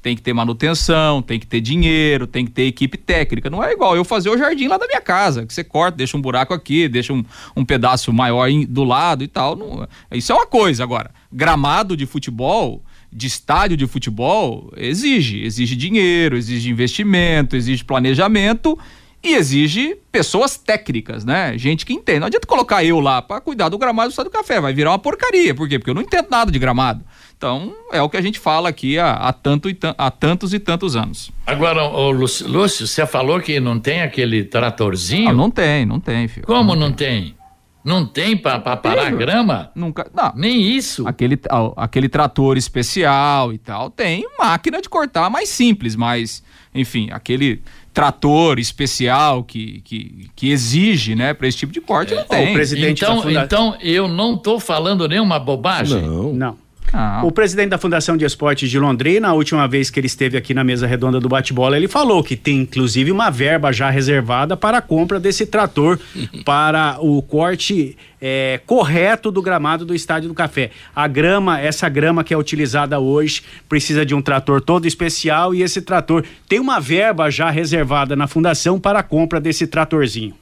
tem 0.07 0.15
que 0.15 0.23
ter 0.23 0.33
manutenção, 0.33 1.21
tem 1.21 1.37
que 1.37 1.49
ter 1.49 1.61
dinheiro, 1.61 2.29
tem 2.29 2.45
que 2.45 2.53
ter 2.53 2.63
equipe 2.63 2.97
técnica. 2.97 3.51
Não 3.51 3.61
é 3.61 3.73
igual 3.73 3.97
eu 3.97 4.05
fazer 4.05 4.31
o 4.31 4.39
jardim 4.39 4.69
lá 4.69 4.79
da 4.79 4.87
minha 4.87 5.01
casa, 5.01 5.45
que 5.45 5.53
você 5.53 5.65
corta, 5.65 5.99
deixa 5.99 6.17
um 6.17 6.21
buraco 6.21 6.55
aqui, 6.55 6.87
deixa 6.87 7.13
um, 7.13 7.25
um 7.57 7.65
pedaço 7.65 8.13
maior 8.13 8.49
do 8.69 8.85
lado 8.85 9.25
e 9.25 9.27
tal. 9.27 9.57
Não, 9.57 9.89
isso 10.13 10.31
é 10.31 10.35
uma 10.37 10.47
coisa. 10.47 10.85
Agora, 10.85 11.11
gramado 11.33 11.97
de 11.97 12.07
futebol 12.07 12.85
de 13.13 13.27
estádio 13.27 13.77
de 13.77 13.85
futebol 13.89 14.73
exige, 14.77 15.43
exige 15.43 15.75
dinheiro, 15.75 16.37
exige 16.37 16.71
investimento, 16.71 17.57
exige 17.57 17.85
planejamento 17.85 18.79
e 19.25 19.35
exige 19.35 19.97
pessoas 20.13 20.57
técnicas, 20.57 21.25
né? 21.25 21.59
Gente 21.59 21.85
que 21.85 21.93
entende. 21.93 22.21
Não 22.21 22.29
adianta 22.29 22.47
colocar 22.47 22.85
eu 22.85 23.01
lá 23.01 23.21
para 23.21 23.41
cuidar 23.41 23.69
do 23.69 23.77
gramado 23.77 24.11
do 24.11 24.13
Estado 24.13 24.27
do 24.27 24.33
Café, 24.33 24.61
vai 24.61 24.73
virar 24.73 24.93
uma 24.93 25.01
porcaria. 25.01 25.53
Por 25.53 25.69
quê? 25.69 25.81
Porque 25.81 25.91
eu 25.91 25.95
não 25.95 26.03
entendo 26.03 26.29
nada 26.31 26.53
de 26.53 26.61
gramado. 26.61 27.05
Então, 27.37 27.75
é 27.93 28.01
o 28.01 28.09
que 28.09 28.17
a 28.17 28.23
gente 28.23 28.39
fala 28.39 28.71
aqui 28.71 28.99
há, 28.99 29.13
há, 29.13 29.33
tanto 29.33 29.69
e 29.69 29.79
há 29.99 30.11
tantos 30.11 30.55
e 30.55 30.59
tantos 30.59 30.97
anos. 30.97 31.31
Agora, 31.47 31.85
ô 31.85 32.11
Lúcio, 32.11 32.49
Lúcio, 32.49 32.87
você 32.87 33.07
falou 33.07 33.41
que 33.41 33.61
não 33.61 33.79
tem 33.79 34.01
aquele 34.01 34.43
tratorzinho? 34.43 35.29
Ah, 35.29 35.33
não 35.35 35.51
tem, 35.51 35.85
não 35.85 36.01
tem, 36.01 36.27
filho. 36.29 36.47
Como 36.47 36.75
não, 36.75 36.89
não 36.89 36.93
tem? 36.93 37.23
tem? 37.25 37.37
Não 37.85 38.05
tem 38.05 38.37
para 38.37 38.59
parar 38.59 39.07
a 39.07 39.11
grama? 39.11 39.71
Nunca. 39.75 40.11
Não. 40.13 40.33
Nem 40.35 40.61
isso. 40.61 41.07
Aquele, 41.07 41.39
aquele 41.77 42.09
trator 42.09 42.57
especial 42.57 43.53
e 43.53 43.59
tal. 43.59 43.91
Tem 43.91 44.27
máquina 44.37 44.83
de 44.83 44.89
cortar 44.89 45.31
mais 45.31 45.51
simples, 45.51 45.95
mas, 45.95 46.43
enfim, 46.75 47.11
aquele 47.13 47.63
trator 47.95 48.59
especial 48.59 49.45
que, 49.45 49.83
que, 49.83 50.29
que 50.35 50.51
exige, 50.51 51.15
né, 51.15 51.33
para 51.33 51.47
esse 51.47 51.59
tipo 51.59 51.73
de 51.73 51.81
corte, 51.81 52.13
é. 52.13 52.17
não 52.17 52.25
tem. 52.25 52.51
O 52.51 52.53
presidente 52.55 53.05
então, 53.05 53.23
funda... 53.23 53.45
então 53.45 53.77
eu 53.81 54.09
não 54.09 54.35
estou 54.35 54.59
falando 54.59 55.07
nenhuma 55.07 55.39
bobagem. 55.39 56.03
Não. 56.03 56.33
Não. 56.33 56.66
Ah. 56.93 57.23
O 57.25 57.31
presidente 57.31 57.71
da 57.71 57.79
Fundação 57.79 58.17
de 58.17 58.25
Esportes 58.25 58.71
de 58.71 58.79
Londrina, 58.79 59.29
a 59.29 59.33
última 59.33 59.67
vez 59.67 59.91
que 59.91 60.01
ele 60.01 60.07
esteve 60.07 60.37
aqui 60.37 60.55
na 60.55 60.65
mesa 60.65 60.87
redonda 60.87 61.21
do 61.21 61.29
bate-bola, 61.29 61.77
ele 61.77 61.89
falou 61.89 62.23
que 62.23 62.37
tem 62.37 62.59
inclusive 62.59 63.11
uma 63.11 63.31
verba 63.31 63.73
já 63.73 63.91
reservada 63.91 64.57
para 64.57 64.79
a 64.79 64.83
compra 64.83 65.19
desse 65.19 65.47
trator 65.47 65.99
para 66.45 66.99
o 67.01 67.21
corte 67.23 67.97
é, 68.21 68.61
correto 68.67 69.31
do 69.31 69.43
gramado 69.43 69.85
do 69.85 69.95
Estádio 69.95 70.29
do 70.29 70.35
Café. 70.35 70.71
A 70.95 71.07
grama, 71.07 71.61
essa 71.61 71.89
grama 71.89 72.25
que 72.25 72.33
é 72.33 72.37
utilizada 72.37 72.99
hoje, 72.99 73.43
precisa 73.69 74.05
de 74.05 74.15
um 74.15 74.23
trator 74.23 74.61
todo 74.61 74.87
especial 74.87 75.55
e 75.55 75.63
esse 75.63 75.83
trator 75.83 76.25
tem 76.49 76.59
uma 76.59 76.81
verba 76.81 77.31
já 77.31 77.51
reservada 77.51 78.17
na 78.17 78.27
fundação 78.27 78.81
para 78.81 79.01
a 79.01 79.03
compra 79.03 79.41
desse 79.41 79.67
tratorzinho. 79.67 80.35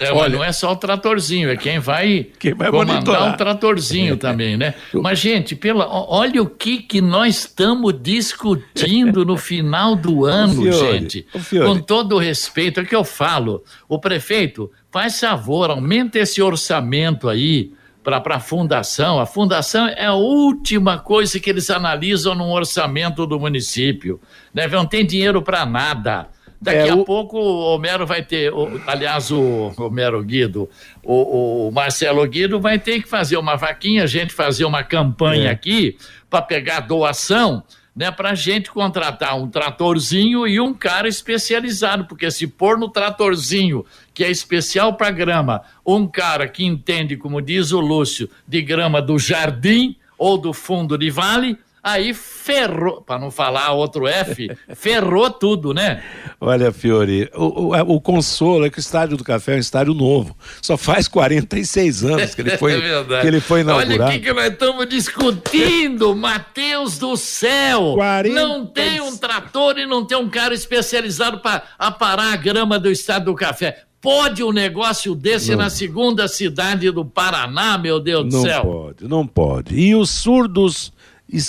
É, 0.00 0.12
Olha, 0.12 0.36
não 0.36 0.44
é 0.44 0.52
só 0.52 0.72
o 0.72 0.76
tratorzinho, 0.76 1.50
é 1.50 1.56
quem 1.56 1.78
vai, 1.78 2.26
quem 2.38 2.54
vai 2.54 2.70
comandar 2.70 2.94
monitorar. 2.96 3.34
o 3.34 3.36
tratorzinho 3.36 4.16
também, 4.16 4.56
né? 4.56 4.74
Mas, 4.94 5.18
gente, 5.18 5.54
pela, 5.54 5.86
olha 5.88 6.42
o 6.42 6.46
que, 6.46 6.78
que 6.78 7.00
nós 7.00 7.38
estamos 7.38 7.94
discutindo 8.00 9.24
no 9.24 9.36
final 9.36 9.94
do 9.94 10.24
ano, 10.26 10.62
Fiore, 10.62 10.92
gente. 10.92 11.26
Com 11.50 11.78
todo 11.78 12.16
o 12.16 12.18
respeito, 12.18 12.80
é 12.80 12.84
que 12.84 12.96
eu 12.96 13.04
falo. 13.04 13.62
O 13.88 13.98
prefeito, 13.98 14.70
faz 14.90 15.20
favor, 15.20 15.70
aumenta 15.70 16.18
esse 16.18 16.42
orçamento 16.42 17.28
aí 17.28 17.72
para 18.02 18.20
a 18.36 18.40
fundação. 18.40 19.20
A 19.20 19.26
fundação 19.26 19.86
é 19.88 20.06
a 20.06 20.14
última 20.14 20.98
coisa 20.98 21.38
que 21.38 21.48
eles 21.48 21.70
analisam 21.70 22.34
no 22.34 22.50
orçamento 22.50 23.26
do 23.26 23.38
município. 23.38 24.20
Né? 24.52 24.66
Não 24.66 24.84
tem 24.84 25.06
dinheiro 25.06 25.40
para 25.40 25.64
nada. 25.64 26.28
Daqui 26.62 26.88
é, 26.88 26.90
a 26.90 26.94
o... 26.94 27.04
pouco 27.04 27.36
o 27.36 27.74
Homero 27.74 28.06
vai 28.06 28.22
ter, 28.22 28.52
o, 28.54 28.80
aliás, 28.86 29.32
o 29.32 29.72
Homero 29.76 30.22
Guido, 30.22 30.70
o, 31.02 31.66
o, 31.66 31.72
Marcelo 31.72 32.24
Guido 32.24 32.60
vai 32.60 32.78
ter 32.78 33.02
que 33.02 33.08
fazer 33.08 33.36
uma 33.36 33.56
vaquinha, 33.56 34.04
a 34.04 34.06
gente 34.06 34.32
fazer 34.32 34.64
uma 34.64 34.84
campanha 34.84 35.48
é. 35.48 35.50
aqui 35.50 35.98
para 36.30 36.40
pegar 36.40 36.78
doação, 36.78 37.64
né, 37.96 38.12
para 38.12 38.30
a 38.30 38.34
gente 38.36 38.70
contratar 38.70 39.36
um 39.36 39.48
tratorzinho 39.48 40.46
e 40.46 40.60
um 40.60 40.72
cara 40.72 41.08
especializado, 41.08 42.04
porque 42.04 42.30
se 42.30 42.46
pôr 42.46 42.78
no 42.78 42.88
tratorzinho, 42.88 43.84
que 44.14 44.22
é 44.22 44.30
especial 44.30 44.94
para 44.94 45.10
grama, 45.10 45.62
um 45.84 46.06
cara 46.06 46.46
que 46.46 46.64
entende, 46.64 47.16
como 47.16 47.42
diz 47.42 47.72
o 47.72 47.80
Lúcio, 47.80 48.30
de 48.46 48.62
grama 48.62 49.02
do 49.02 49.18
jardim 49.18 49.96
ou 50.16 50.38
do 50.38 50.52
fundo 50.52 50.96
de 50.96 51.10
vale, 51.10 51.58
Aí 51.84 52.14
ferrou, 52.14 53.02
para 53.02 53.18
não 53.18 53.28
falar 53.28 53.72
outro 53.72 54.06
F, 54.06 54.48
ferrou 54.76 55.28
tudo, 55.28 55.74
né? 55.74 56.00
Olha, 56.40 56.70
Fiori, 56.70 57.28
o, 57.34 57.74
o, 57.74 57.94
o, 57.96 58.00
consolo 58.00 58.64
é 58.64 58.70
que 58.70 58.78
o 58.78 58.80
Estádio 58.80 59.16
do 59.16 59.24
Café 59.24 59.54
é 59.54 59.56
um 59.56 59.58
estádio 59.58 59.92
novo. 59.92 60.36
Só 60.60 60.76
faz 60.76 61.08
46 61.08 62.04
anos 62.04 62.34
que 62.36 62.40
ele 62.40 62.56
foi, 62.56 62.74
é 62.78 63.20
que 63.20 63.26
ele 63.26 63.40
foi 63.40 63.62
inaugurado. 63.62 63.94
Olha 63.94 64.10
o 64.10 64.12
que, 64.12 64.20
que 64.20 64.32
nós 64.32 64.52
estamos 64.52 64.88
discutindo, 64.88 66.14
Mateus 66.14 66.98
do 66.98 67.16
céu! 67.16 67.94
40... 67.94 68.32
Não 68.32 68.64
tem 68.64 69.00
um 69.00 69.16
trator 69.16 69.76
e 69.76 69.84
não 69.84 70.04
tem 70.04 70.16
um 70.16 70.30
cara 70.30 70.54
especializado 70.54 71.40
para 71.40 71.64
aparar 71.76 72.32
a 72.32 72.36
grama 72.36 72.78
do 72.78 72.92
Estádio 72.92 73.26
do 73.26 73.34
Café. 73.34 73.82
Pode 74.00 74.42
um 74.44 74.52
negócio 74.52 75.16
desse 75.16 75.50
não. 75.52 75.58
na 75.58 75.70
segunda 75.70 76.28
cidade 76.28 76.90
do 76.92 77.04
Paraná, 77.04 77.76
meu 77.76 77.98
Deus 77.98 78.22
não 78.22 78.40
do 78.40 78.42
céu? 78.42 78.64
Não 78.64 78.72
pode, 78.72 79.08
não 79.08 79.26
pode. 79.26 79.74
E 79.76 79.94
os 79.96 80.10
surdos 80.10 80.92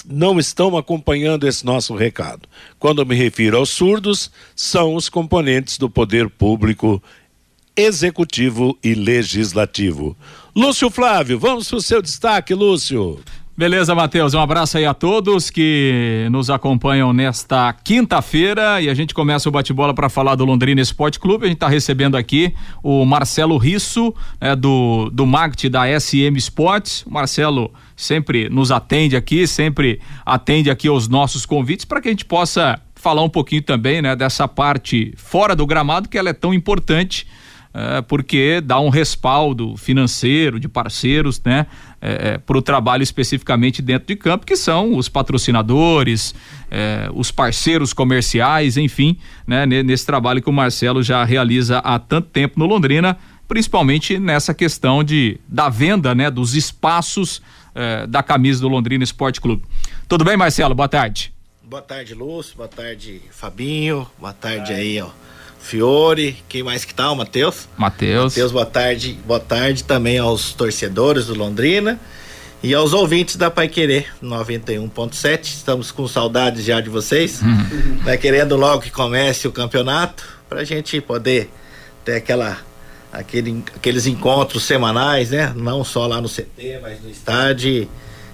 não 0.08 0.40
estão 0.40 0.78
acompanhando 0.78 1.48
esse 1.48 1.66
nosso 1.66 1.94
recado. 1.96 2.48
Quando 2.80 3.02
eu 3.02 3.06
me 3.06 3.16
refiro 3.16 3.58
aos 3.58 3.70
surdos, 3.70 4.32
são 4.56 4.96
os 4.96 5.10
componentes 5.10 5.78
do 5.78 5.90
poder 5.90 6.30
público 6.30 7.02
executivo 7.76 8.78
e 8.84 8.94
legislativo. 8.94 10.16
Lúcio 10.56 10.90
Flávio, 10.90 11.40
vamos 11.40 11.68
para 11.68 11.78
o 11.78 11.82
seu 11.82 12.02
destaque, 12.02 12.54
Lúcio. 12.54 13.20
Beleza, 13.56 13.94
Matheus. 13.94 14.34
Um 14.34 14.40
abraço 14.40 14.80
aí 14.80 14.86
a 14.86 14.96
todos 14.96 15.52
que 15.52 16.28
nos 16.32 16.50
acompanham 16.50 17.14
nesta 17.14 17.72
quinta-feira 17.72 18.82
e 18.82 18.90
a 18.90 18.96
gente 18.96 19.14
começa 19.14 19.48
o 19.48 19.52
bate-bola 19.52 19.94
para 19.94 20.10
falar 20.10 20.34
do 20.34 20.44
Londrina 20.44 20.82
Esporte 20.82 21.20
Clube. 21.20 21.46
A 21.46 21.48
gente 21.48 21.58
está 21.58 21.68
recebendo 21.68 22.18
aqui 22.18 22.56
o 22.82 23.06
Marcelo 23.06 23.56
Risso, 23.58 24.12
né, 24.42 24.56
do, 24.56 25.08
do 25.14 25.28
marketing 25.28 25.70
da 25.70 25.84
SM 26.00 26.36
Sports. 26.38 27.06
O 27.06 27.12
Marcelo 27.12 27.72
sempre 27.96 28.50
nos 28.50 28.72
atende 28.72 29.16
aqui, 29.16 29.46
sempre 29.46 30.02
atende 30.26 30.72
aqui 30.72 30.88
aos 30.88 31.08
nossos 31.08 31.46
convites 31.46 31.86
para 31.86 32.02
que 32.02 32.08
a 32.08 32.12
gente 32.12 32.26
possa 32.26 32.82
falar 32.96 33.22
um 33.22 33.30
pouquinho 33.30 33.62
também, 33.62 34.02
né, 34.02 34.16
dessa 34.16 34.48
parte 34.48 35.14
fora 35.16 35.56
do 35.56 35.68
gramado 35.68 36.10
que 36.10 36.18
ela 36.18 36.32
é 36.32 36.34
tão 36.34 36.56
importante. 36.56 37.28
É, 37.74 38.02
porque 38.02 38.62
dá 38.62 38.80
um 38.80 38.90
respaldo 38.90 39.76
financeiro 39.78 40.60
de 40.60 40.68
parceiros, 40.68 41.42
né, 41.44 41.66
é, 42.00 42.34
é 42.34 42.38
para 42.38 42.56
o 42.56 42.62
trabalho 42.62 43.02
especificamente 43.02 43.82
dentro 43.82 44.08
de 44.08 44.16
campo, 44.16 44.46
que 44.46 44.56
são 44.56 44.96
os 44.96 45.10
patrocinadores, 45.10 46.36
é, 46.70 47.10
os 47.16 47.32
parceiros 47.32 47.92
comerciais, 47.92 48.78
enfim, 48.78 49.18
né, 49.48 49.66
nesse 49.66 50.06
trabalho 50.06 50.40
que 50.40 50.50
o 50.50 50.54
Marcelo 50.54 51.02
já 51.02 51.24
realiza 51.24 51.80
há 51.80 51.98
tanto 51.98 52.28
tempo 52.30 52.60
no 52.60 52.68
Londrina, 52.68 53.18
principalmente 53.48 54.20
nessa 54.20 54.54
questão 54.54 55.04
de 55.04 55.40
da 55.48 55.68
venda, 55.68 56.14
né, 56.14 56.30
dos 56.30 56.54
espaços 56.54 57.42
eh, 57.76 58.06
da 58.06 58.22
camisa 58.22 58.62
do 58.62 58.68
Londrina 58.68 59.04
Esporte 59.04 59.42
Clube. 59.42 59.64
Tudo 60.08 60.24
bem, 60.24 60.38
Marcelo? 60.38 60.76
Boa 60.76 60.88
tarde. 60.88 61.34
Boa 61.64 61.82
tarde, 61.82 62.14
Lúcio. 62.14 62.56
Boa 62.56 62.68
tarde, 62.68 63.20
Fabinho. 63.32 64.08
Boa 64.20 64.32
tarde 64.32 64.74
aí, 64.74 65.02
ó. 65.02 65.10
Fiore, 65.64 66.44
quem 66.50 66.62
mais 66.62 66.84
que 66.84 66.94
tá? 66.94 67.10
O 67.10 67.16
Matheus? 67.16 67.70
Matheus. 67.78 68.34
Matheus, 68.34 68.52
boa 68.52 68.66
tarde. 68.66 69.18
Boa 69.26 69.40
tarde 69.40 69.86
também 69.86 70.18
aos 70.18 70.54
torcedores 70.54 71.28
do 71.28 71.34
Londrina 71.34 71.98
e 72.62 72.74
aos 72.76 72.92
ouvintes 72.92 73.38
da 73.38 73.50
Pai 73.50 73.70
Querer 73.70 74.08
91.7. 74.22 75.44
Estamos 75.44 75.90
com 75.90 76.06
saudades 76.06 76.66
já 76.66 76.82
de 76.82 76.90
vocês, 76.90 77.42
uhum. 77.42 78.04
né? 78.04 78.18
Querendo 78.18 78.58
logo 78.58 78.82
que 78.82 78.92
comece 78.92 79.48
o 79.48 79.54
campeonato 79.54 80.26
pra 80.50 80.66
gente 80.66 81.00
poder 81.00 81.50
ter 82.04 82.16
aquela 82.16 82.60
aquele, 83.12 83.64
aqueles 83.74 84.06
encontros 84.06 84.64
semanais, 84.64 85.30
né? 85.30 85.54
Não 85.56 85.82
só 85.86 86.06
lá 86.06 86.20
no 86.20 86.28
CT, 86.28 86.80
mas 86.82 87.02
no 87.02 87.10
estádio 87.10 87.88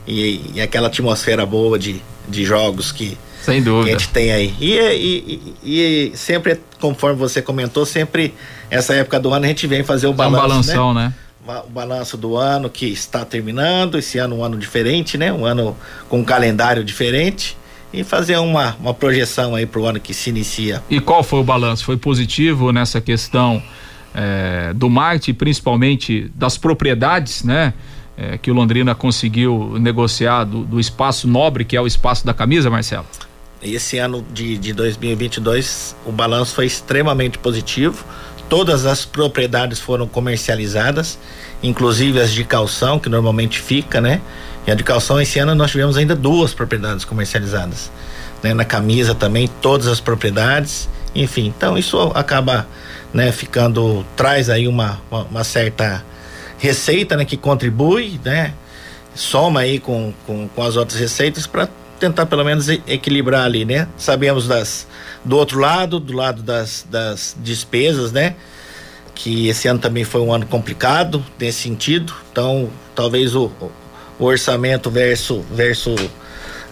e, 0.07 0.41
e 0.55 0.61
aquela 0.61 0.87
atmosfera 0.87 1.45
boa 1.45 1.77
de, 1.77 2.01
de 2.27 2.43
jogos 2.43 2.91
que, 2.91 3.15
Sem 3.53 3.63
dúvida. 3.63 3.89
que 3.89 3.95
a 3.95 3.99
gente 3.99 4.09
tem 4.09 4.31
aí. 4.31 4.53
E, 4.59 5.55
e, 5.63 6.11
e, 6.11 6.17
sempre, 6.17 6.59
conforme 6.79 7.17
você 7.17 7.41
comentou, 7.41 7.85
sempre 7.85 8.33
essa 8.69 8.93
época 8.93 9.19
do 9.19 9.33
ano 9.33 9.45
a 9.45 9.47
gente 9.47 9.67
vem 9.67 9.83
fazer 9.83 10.07
o 10.07 10.13
balanço. 10.13 10.35
É 10.35 10.39
um 10.39 10.47
balanção, 10.47 10.93
né? 10.93 11.13
né? 11.47 11.63
O 11.65 11.69
balanço 11.69 12.17
do 12.17 12.35
ano 12.37 12.69
que 12.69 12.85
está 12.85 13.25
terminando, 13.25 13.97
esse 13.97 14.17
ano 14.17 14.37
um 14.37 14.43
ano 14.43 14.57
diferente, 14.57 15.17
né? 15.17 15.33
Um 15.33 15.45
ano 15.45 15.75
com 16.07 16.19
um 16.19 16.23
calendário 16.23 16.83
diferente 16.83 17.57
e 17.91 18.03
fazer 18.03 18.37
uma, 18.37 18.75
uma 18.79 18.93
projeção 18.93 19.55
aí 19.55 19.65
para 19.65 19.81
o 19.81 19.85
ano 19.85 19.99
que 19.99 20.13
se 20.13 20.29
inicia. 20.29 20.83
E 20.89 20.99
qual 20.99 21.23
foi 21.23 21.39
o 21.39 21.43
balanço? 21.43 21.83
Foi 21.83 21.97
positivo 21.97 22.71
nessa 22.71 23.01
questão 23.01 23.61
é, 24.13 24.73
do 24.73 24.89
marketing, 24.89 25.33
principalmente 25.33 26.31
das 26.35 26.57
propriedades, 26.57 27.43
né? 27.43 27.73
É, 28.17 28.37
que 28.37 28.51
o 28.51 28.53
Londrina 28.53 28.93
conseguiu 28.93 29.77
negociar 29.79 30.43
do, 30.43 30.65
do, 30.65 30.77
espaço 30.77 31.25
nobre, 31.25 31.63
que 31.63 31.77
é 31.77 31.81
o 31.81 31.87
espaço 31.87 32.25
da 32.25 32.33
camisa, 32.33 32.69
Marcelo? 32.69 33.05
Esse 33.61 33.97
ano 33.97 34.25
de, 34.33 34.57
de 34.57 34.71
2022, 34.71 35.95
o 36.05 36.11
balanço 36.11 36.55
foi 36.55 36.65
extremamente 36.65 37.37
positivo. 37.37 38.05
Todas 38.47 38.85
as 38.85 39.03
propriedades 39.05 39.79
foram 39.79 40.07
comercializadas, 40.07 41.19
inclusive 41.61 42.21
as 42.21 42.31
de 42.31 42.45
calção, 42.45 42.97
que 42.97 43.09
normalmente 43.09 43.59
fica, 43.59 43.99
né? 43.99 44.21
E 44.65 44.71
a 44.71 44.75
de 44.75 44.83
calção, 44.83 45.19
esse 45.19 45.39
ano 45.39 45.53
nós 45.55 45.71
tivemos 45.71 45.97
ainda 45.97 46.15
duas 46.15 46.53
propriedades 46.53 47.03
comercializadas. 47.03 47.91
Né? 48.41 48.53
Na 48.53 48.63
camisa 48.63 49.13
também, 49.13 49.49
todas 49.61 49.87
as 49.87 49.99
propriedades. 49.99 50.87
Enfim, 51.13 51.47
então 51.47 51.77
isso 51.77 51.99
acaba 52.15 52.65
né, 53.13 53.31
ficando 53.31 54.05
traz 54.15 54.49
aí 54.49 54.67
uma, 54.67 55.01
uma, 55.11 55.23
uma, 55.23 55.43
certa 55.43 56.03
receita, 56.59 57.17
né, 57.17 57.25
que 57.25 57.35
contribui, 57.35 58.19
né, 58.23 58.53
soma 59.15 59.61
aí 59.61 59.79
com, 59.79 60.13
com, 60.25 60.47
com 60.47 60.63
as 60.63 60.75
outras 60.75 60.99
receitas 60.99 61.47
para 61.47 61.67
tentar 61.99 62.25
pelo 62.25 62.43
menos 62.43 62.69
equilibrar 62.69 63.43
ali, 63.43 63.65
né? 63.65 63.87
Sabemos 63.97 64.47
das 64.47 64.87
do 65.23 65.37
outro 65.37 65.59
lado, 65.59 65.99
do 65.99 66.13
lado 66.13 66.41
das, 66.41 66.85
das 66.89 67.35
despesas, 67.39 68.11
né? 68.11 68.35
Que 69.13 69.49
esse 69.49 69.67
ano 69.67 69.79
também 69.79 70.03
foi 70.03 70.21
um 70.21 70.33
ano 70.33 70.45
complicado 70.45 71.23
nesse 71.37 71.63
sentido. 71.63 72.13
Então, 72.31 72.69
talvez 72.95 73.35
o, 73.35 73.51
o 74.17 74.25
orçamento 74.25 74.89
versus 74.89 75.43
versus 75.51 76.09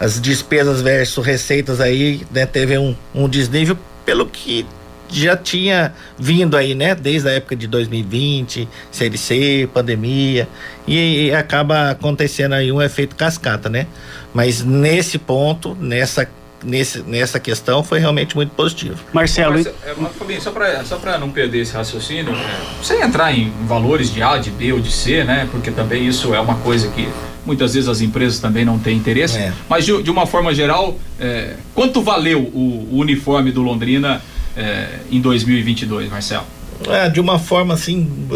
as 0.00 0.20
despesas 0.20 0.80
versus 0.80 1.24
receitas 1.26 1.80
aí, 1.80 2.24
né, 2.30 2.46
teve 2.46 2.78
um, 2.78 2.94
um 3.12 3.28
desnível 3.28 3.76
pelo 4.04 4.26
que 4.26 4.64
já 5.10 5.36
tinha 5.36 5.92
vindo 6.18 6.56
aí, 6.56 6.74
né? 6.74 6.94
Desde 6.94 7.28
a 7.28 7.32
época 7.32 7.56
de 7.56 7.66
2020, 7.66 8.68
CLC, 8.90 9.68
pandemia, 9.72 10.48
e, 10.86 11.26
e, 11.26 11.34
acaba 11.34 11.90
acontecendo 11.90 12.54
aí 12.54 12.70
um 12.70 12.80
efeito 12.80 13.16
cascata, 13.16 13.68
né? 13.68 13.86
Mas 14.32 14.62
nesse 14.62 15.18
ponto, 15.18 15.76
nessa 15.80 16.28
nesse, 16.62 17.02
nessa 17.02 17.38
questão 17.38 17.82
foi 17.82 17.98
realmente 17.98 18.34
muito 18.34 18.50
positivo. 18.50 18.96
Marcelo, 19.12 19.54
Marcelo 19.54 19.76
é, 19.86 20.18
Fabinho, 20.18 20.42
só 20.42 20.50
para 20.50 20.84
só 20.84 20.96
para 20.96 21.18
não 21.18 21.30
perder 21.30 21.60
esse 21.60 21.74
raciocínio, 21.74 22.34
é, 22.34 22.84
sem 22.84 23.00
entrar 23.00 23.32
em 23.32 23.52
valores 23.66 24.12
de 24.12 24.22
A, 24.22 24.38
de 24.38 24.50
B 24.50 24.72
ou 24.72 24.80
de 24.80 24.90
C, 24.90 25.24
né? 25.24 25.48
Porque 25.50 25.70
também 25.70 26.06
isso 26.06 26.34
é 26.34 26.40
uma 26.40 26.56
coisa 26.56 26.88
que 26.88 27.08
muitas 27.44 27.74
vezes 27.74 27.88
as 27.88 28.00
empresas 28.00 28.40
também 28.40 28.64
não 28.64 28.78
têm 28.78 28.96
interesse. 28.96 29.38
É. 29.38 29.52
Mas 29.68 29.86
de, 29.86 30.02
de, 30.02 30.10
uma 30.10 30.26
forma 30.26 30.54
geral, 30.54 30.98
é, 31.18 31.54
quanto 31.74 32.02
valeu 32.02 32.40
o, 32.40 32.88
o 32.92 32.98
uniforme 32.98 33.50
do 33.50 33.62
Londrina 33.62 34.20
é, 34.58 34.98
em 35.10 35.20
2022, 35.20 36.10
Marcelo? 36.10 36.44
É, 36.88 37.08
de 37.08 37.20
uma 37.20 37.38
forma 37.38 37.74
assim 37.74 38.28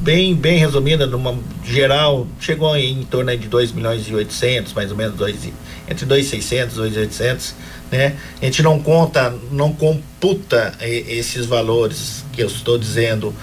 bem 0.00 0.34
bem 0.34 0.58
resumida, 0.58 1.06
numa 1.06 1.36
geral, 1.64 2.26
chegou 2.40 2.76
em 2.76 3.02
torno 3.04 3.36
de 3.36 3.48
2 3.48 3.72
milhões 3.72 4.08
e 4.08 4.14
800, 4.14 4.72
mais 4.72 4.90
ou 4.90 4.96
menos 4.96 5.16
dois, 5.16 5.36
entre 5.88 6.06
2.600 6.06 6.72
e 6.72 7.06
2.800, 7.08 7.52
né? 7.90 8.16
A 8.40 8.44
gente 8.44 8.62
não 8.62 8.80
conta, 8.80 9.34
não 9.50 9.72
computa 9.72 10.72
esses 10.80 11.46
valores 11.46 12.24
que 12.32 12.42
eu 12.42 12.46
estou 12.46 12.78
dizendo 12.78 13.34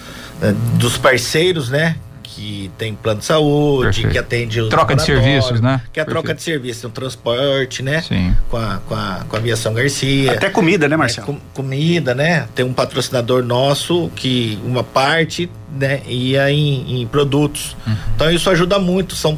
dos 0.78 0.96
parceiros, 0.96 1.68
né? 1.68 1.96
Que 2.38 2.70
tem 2.78 2.94
plano 2.94 3.18
de 3.18 3.26
saúde, 3.26 3.86
Perfeito. 3.86 4.10
que 4.10 4.18
atende 4.18 4.60
os 4.60 4.68
troca 4.68 4.94
de 4.94 5.02
serviços, 5.02 5.60
né? 5.60 5.80
Que 5.92 5.98
é 5.98 6.02
a 6.02 6.06
Perfeito. 6.06 6.22
troca 6.22 6.34
de 6.34 6.42
serviços, 6.42 6.82
tem 6.82 6.88
o 6.88 6.92
transporte, 6.92 7.82
né? 7.82 8.00
Sim. 8.00 8.32
Com 8.48 8.56
a, 8.56 8.80
com 8.86 8.94
a, 8.94 9.24
com 9.28 9.34
a 9.34 9.38
aviação 9.40 9.74
Garcia. 9.74 10.34
Até 10.34 10.48
comida, 10.48 10.88
né, 10.88 10.96
Marcelo? 10.96 11.24
É, 11.24 11.26
com, 11.26 11.40
comida, 11.52 12.14
né? 12.14 12.46
Tem 12.54 12.64
um 12.64 12.72
patrocinador 12.72 13.42
nosso 13.42 14.08
que 14.14 14.56
uma 14.64 14.84
parte, 14.84 15.50
né, 15.72 16.00
ia 16.06 16.48
em, 16.52 17.02
em 17.02 17.06
produtos. 17.08 17.76
Uhum. 17.84 17.96
Então 18.14 18.30
isso 18.30 18.48
ajuda 18.48 18.78
muito, 18.78 19.16
são 19.16 19.36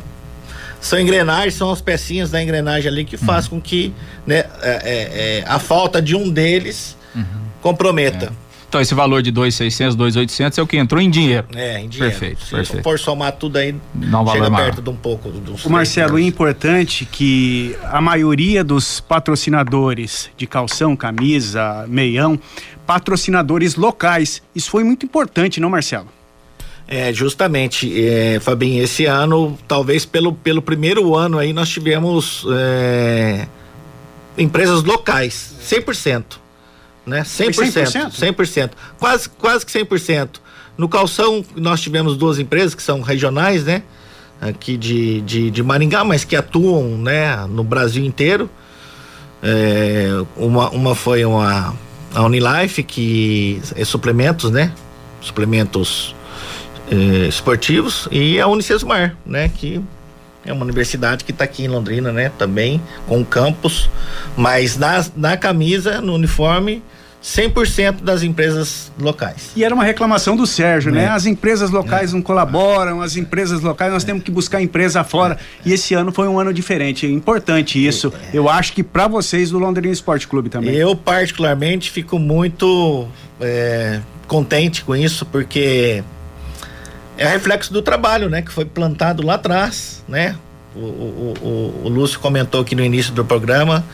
são 0.78 0.99
engrenagens, 0.99 1.54
são 1.54 1.71
as 1.71 1.80
pecinhas 1.80 2.30
da 2.30 2.42
engrenagem 2.42 2.90
ali 2.90 3.04
que 3.04 3.16
faz 3.16 3.45
uhum. 3.45 3.50
com 3.52 3.61
que 3.61 3.95
né, 4.26 4.45
é, 4.62 4.71
é, 4.71 5.38
é, 5.38 5.45
a 5.47 5.59
falta 5.59 6.00
de 6.00 6.14
um 6.14 6.30
deles 6.30 6.97
uhum. 7.14 7.25
comprometa. 7.62 8.33
Então 8.71 8.81
esse 8.81 8.95
valor 8.95 9.21
de 9.21 9.33
2.600, 9.33 9.97
2.800 9.97 10.59
é 10.59 10.62
o 10.62 10.67
que 10.67 10.77
entrou 10.77 11.03
em 11.03 11.11
dinheiro. 11.11 11.45
É, 11.57 11.81
em 11.81 11.89
dinheiro. 11.89 12.17
Perfeito, 12.17 12.45
Se 12.45 12.53
perfeito. 12.53 12.85
for 12.85 13.00
somar 13.00 13.33
tudo 13.33 13.57
aí, 13.57 13.75
Não 13.93 14.25
chega 14.25 14.43
perto 14.45 14.53
maior. 14.53 14.81
de 14.81 14.91
um 14.91 14.95
pouco. 14.95 15.29
Do 15.29 15.57
o 15.65 15.69
Marcelo, 15.71 16.17
é 16.17 16.23
importante 16.23 17.05
que 17.05 17.77
a 17.83 18.00
maioria 18.00 18.62
dos 18.62 19.00
patrocinadores 19.00 20.31
de 20.37 20.47
calção, 20.47 20.95
camisa, 20.95 21.85
meião, 21.89 22.39
patrocinadores 22.87 23.75
locais. 23.75 24.41
Isso 24.55 24.71
foi 24.71 24.85
muito 24.85 25.05
importante, 25.05 25.59
não, 25.59 25.69
Marcelo? 25.69 26.07
É, 26.87 27.12
justamente, 27.12 27.93
é, 28.00 28.39
Fabinho, 28.39 28.85
esse 28.85 29.05
ano, 29.05 29.59
talvez 29.67 30.05
pelo, 30.05 30.33
pelo 30.33 30.62
primeiro 30.62 31.17
ano 31.17 31.39
aí, 31.41 31.53
nós 31.53 31.69
tivemos 31.69 32.47
é, 32.53 33.49
empresas 34.39 34.85
locais, 34.85 35.57
100% 35.61 36.39
né? 37.11 37.23
100%, 37.23 38.11
100%, 38.11 38.12
100%, 38.12 38.71
quase 38.99 39.29
quase 39.29 39.67
que 39.67 39.73
100%. 39.73 40.29
No 40.79 40.88
calção 40.88 41.45
nós 41.57 41.81
tivemos 41.81 42.17
duas 42.17 42.38
empresas 42.38 42.75
que 42.75 42.83
são 42.83 43.02
regionais, 43.02 43.64
né? 43.64 43.83
Aqui 44.40 44.79
de, 44.79 45.21
de, 45.21 45.50
de 45.50 45.62
Maringá, 45.62 46.02
mas 46.02 46.25
que 46.25 46.35
atuam, 46.35 46.97
né, 46.97 47.47
no 47.47 47.62
Brasil 47.62 48.02
inteiro. 48.02 48.49
É, 49.43 50.09
uma, 50.37 50.71
uma 50.71 50.95
foi 50.95 51.25
uma 51.25 51.75
a 52.15 52.23
Unilife 52.25 52.82
que 52.82 53.61
é 53.76 53.84
suplementos, 53.84 54.50
né? 54.50 54.73
Suplementos 55.21 56.15
é, 56.91 57.28
esportivos 57.28 58.08
e 58.11 58.41
a 58.41 58.47
Unicesmar, 58.47 59.17
né? 59.26 59.50
Que 59.54 59.82
é 60.45 60.52
uma 60.52 60.65
universidade 60.65 61.25
que 61.25 61.30
está 61.30 61.45
aqui 61.45 61.65
em 61.65 61.69
Londrina, 61.69 62.13
né? 62.13 62.30
Também 62.39 62.80
com 63.06 63.25
campus, 63.25 63.91
mas 64.37 64.76
na, 64.76 65.04
na 65.17 65.37
camisa, 65.37 66.00
no 66.00 66.15
uniforme, 66.15 66.82
100% 67.23 68.02
das 68.02 68.23
empresas 68.23 68.91
locais. 68.99 69.50
E 69.54 69.63
era 69.63 69.75
uma 69.75 69.85
reclamação 69.85 70.35
do 70.35 70.47
Sérgio, 70.47 70.91
né? 70.91 71.02
é. 71.02 71.06
né? 71.06 71.11
As 71.11 71.26
empresas 71.26 71.71
locais 71.71 72.11
é. 72.11 72.15
não 72.15 72.23
colaboram, 72.23 73.02
as 73.02 73.17
empresas 73.17 73.61
locais 73.61 73.93
nós 73.93 74.02
é. 74.02 74.06
temos 74.06 74.23
que 74.23 74.30
buscar 74.30 74.63
empresa 74.63 75.04
fora. 75.04 75.37
E 75.65 75.73
esse 75.73 75.93
ano 75.93 76.13
foi 76.13 76.26
um 76.28 76.39
ano 76.39 76.52
diferente. 76.52 77.06
É 77.06 77.11
importante 77.11 77.85
isso. 77.85 78.13
É. 78.33 78.37
Eu 78.37 78.49
acho 78.49 78.73
que 78.73 78.83
para 78.83 79.06
vocês 79.06 79.50
do 79.50 79.59
Londrina 79.59 79.93
Esporte 79.93 80.26
Clube 80.26 80.49
também. 80.49 80.75
Eu 80.75 80.97
particularmente 80.97 81.91
fico 81.91 82.19
muito 82.19 83.06
é, 83.39 84.00
contente 84.26 84.83
com 84.83 84.97
isso 84.97 85.26
porque 85.26 86.02
é 87.19 87.28
reflexo 87.28 87.71
do 87.71 87.83
trabalho, 87.83 88.30
né? 88.30 88.41
Que 88.41 88.50
foi 88.50 88.65
plantado 88.65 89.25
lá 89.25 89.35
atrás, 89.35 90.02
né? 90.09 90.37
O, 90.75 90.78
o, 90.78 91.35
o, 91.43 91.83
o 91.85 91.89
Lúcio 91.89 92.19
comentou 92.19 92.61
aqui 92.61 92.75
no 92.75 92.85
início 92.85 93.13
do 93.13 93.25
programa 93.25 93.85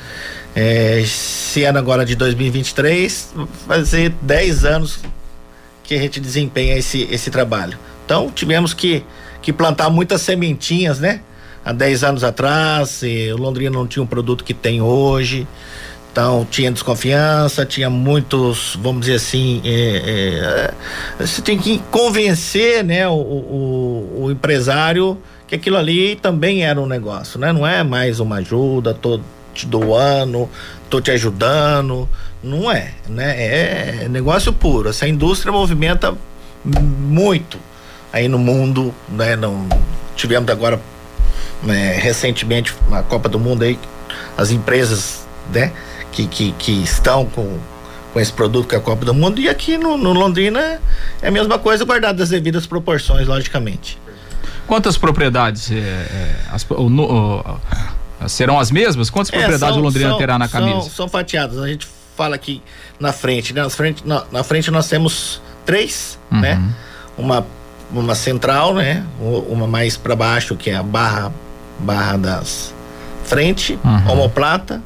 é, 0.57 1.01
esse 1.01 1.65
ano 1.65 1.79
agora 1.79 2.03
de 2.03 2.17
2023, 2.17 3.35
fazer 3.69 4.15
10 4.23 4.65
anos 4.65 5.01
que 5.85 5.95
a 5.95 5.99
gente 5.99 6.19
desempenha 6.19 6.79
esse, 6.79 7.07
esse 7.11 7.31
trabalho. 7.31 7.79
Então 8.07 8.31
tivemos 8.31 8.73
que, 8.73 9.05
que 9.43 9.53
plantar 9.53 9.91
muitas 9.91 10.23
sementinhas, 10.23 10.99
né? 10.99 11.21
Há 11.63 11.75
10 11.75 12.05
anos 12.05 12.25
atrás, 12.25 13.03
o 13.35 13.37
Londrina 13.37 13.71
não 13.71 13.87
tinha 13.87 14.03
um 14.03 14.07
produto 14.07 14.43
que 14.43 14.55
tem 14.55 14.81
hoje. 14.81 15.47
Então 16.11 16.47
tinha 16.51 16.73
desconfiança, 16.73 17.67
tinha 17.67 17.91
muitos, 17.91 18.79
vamos 18.81 19.03
dizer 19.03 19.17
assim, 19.17 19.61
é, 19.63 20.71
é, 21.21 21.25
você 21.27 21.43
tem 21.43 21.59
que 21.59 21.79
convencer, 21.91 22.83
né, 22.83 23.07
o, 23.07 23.13
o, 23.13 24.23
o, 24.23 24.31
empresário 24.31 25.19
que 25.47 25.55
aquilo 25.55 25.77
ali 25.77 26.17
também 26.17 26.65
era 26.65 26.81
um 26.81 26.87
negócio, 26.87 27.39
né? 27.39 27.53
Não 27.53 27.67
é 27.67 27.85
mais 27.85 28.19
uma 28.19 28.37
ajuda, 28.37 28.95
todo 28.95 29.23
te 29.57 29.67
doando, 29.67 30.49
tô 30.91 31.01
te 31.01 31.11
ajudando. 31.11 32.09
Não 32.43 32.71
é, 32.71 32.93
né? 33.09 34.05
É 34.05 34.09
negócio 34.09 34.53
puro. 34.53 34.89
Essa 34.89 35.09
indústria 35.09 35.53
movimenta 35.53 36.15
muito 36.65 37.59
aí 38.13 38.29
no 38.29 38.39
mundo, 38.39 38.95
né? 39.09 39.37
Não, 39.37 39.69
tivemos 40.15 40.49
agora 40.51 40.81
né, 41.63 41.93
recentemente 41.95 42.75
a 42.93 43.03
Copa 43.03 43.29
do 43.29 43.39
Mundo 43.39 43.63
aí, 43.63 43.79
as 44.37 44.51
empresas, 44.51 45.27
né? 45.53 45.73
Que, 46.13 46.27
que, 46.27 46.53
que 46.53 46.73
estão 46.83 47.27
com, 47.27 47.59
com 48.13 48.21
esse 48.21 48.33
produto 48.33 48.69
que 48.69 48.75
é 48.75 48.79
a 48.79 48.81
Copa 48.81 49.05
do 49.05 49.13
Mundo 49.13 49.41
e 49.41 49.49
aqui 49.49 49.77
no, 49.77 49.97
no 49.99 50.13
Londrina 50.13 50.81
é 51.21 51.29
a 51.29 51.31
mesma 51.31 51.59
coisa, 51.59 51.85
guardado 51.85 52.23
as 52.23 52.31
devidas 52.31 52.67
proporções, 52.67 53.27
logicamente. 53.27 53.99
Quantas 54.67 54.97
propriedades 54.97 55.71
é, 55.71 55.77
é, 55.77 56.37
as, 56.51 56.69
o, 56.71 56.87
o, 56.87 57.61
Serão 58.29 58.59
as 58.59 58.71
mesmas? 58.71 59.11
Quantas 59.11 59.33
é, 59.33 59.37
propriedades 59.37 59.75
são, 59.75 59.83
o 59.83 59.85
Londrina 59.85 60.11
são, 60.11 60.19
terá 60.19 60.39
na 60.39 60.49
camisa? 60.49 60.83
São, 60.83 60.91
são, 60.91 61.09
fatiadas. 61.09 61.59
A 61.59 61.69
gente 61.69 61.87
fala 62.17 62.35
aqui 62.35 62.63
na 62.99 63.13
frente, 63.13 63.53
né? 63.53 63.63
Na 63.63 63.71
frente, 63.71 64.07
na, 64.07 64.25
na 64.31 64.43
frente 64.43 64.71
nós 64.71 64.89
temos 64.89 65.41
três, 65.65 66.19
uhum. 66.31 66.41
né? 66.41 66.63
Uma, 67.17 67.47
uma 67.93 68.15
central, 68.15 68.75
né? 68.75 69.05
Uma 69.21 69.67
mais 69.67 69.97
para 69.97 70.17
baixo, 70.17 70.57
que 70.57 70.71
é 70.71 70.77
a 70.77 70.83
barra, 70.83 71.33
barra 71.79 72.17
das 72.17 72.75
frente, 73.25 73.79
uhum. 73.85 74.13
homoplata. 74.13 74.81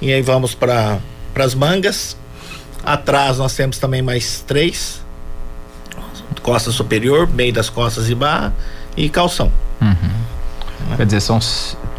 E 0.00 0.12
aí 0.12 0.22
vamos 0.22 0.54
para 0.54 0.98
as 1.34 1.54
mangas. 1.54 2.16
Atrás 2.84 3.38
nós 3.38 3.54
temos 3.54 3.78
também 3.78 4.02
mais 4.02 4.44
três. 4.46 5.02
Costa 6.42 6.70
superior, 6.70 7.28
meio 7.28 7.52
das 7.52 7.68
costas 7.68 8.08
e 8.08 8.14
barra 8.14 8.52
e 8.96 9.08
calção. 9.08 9.52
Uhum. 9.80 10.96
Quer 10.96 11.06
dizer, 11.06 11.20
são 11.20 11.40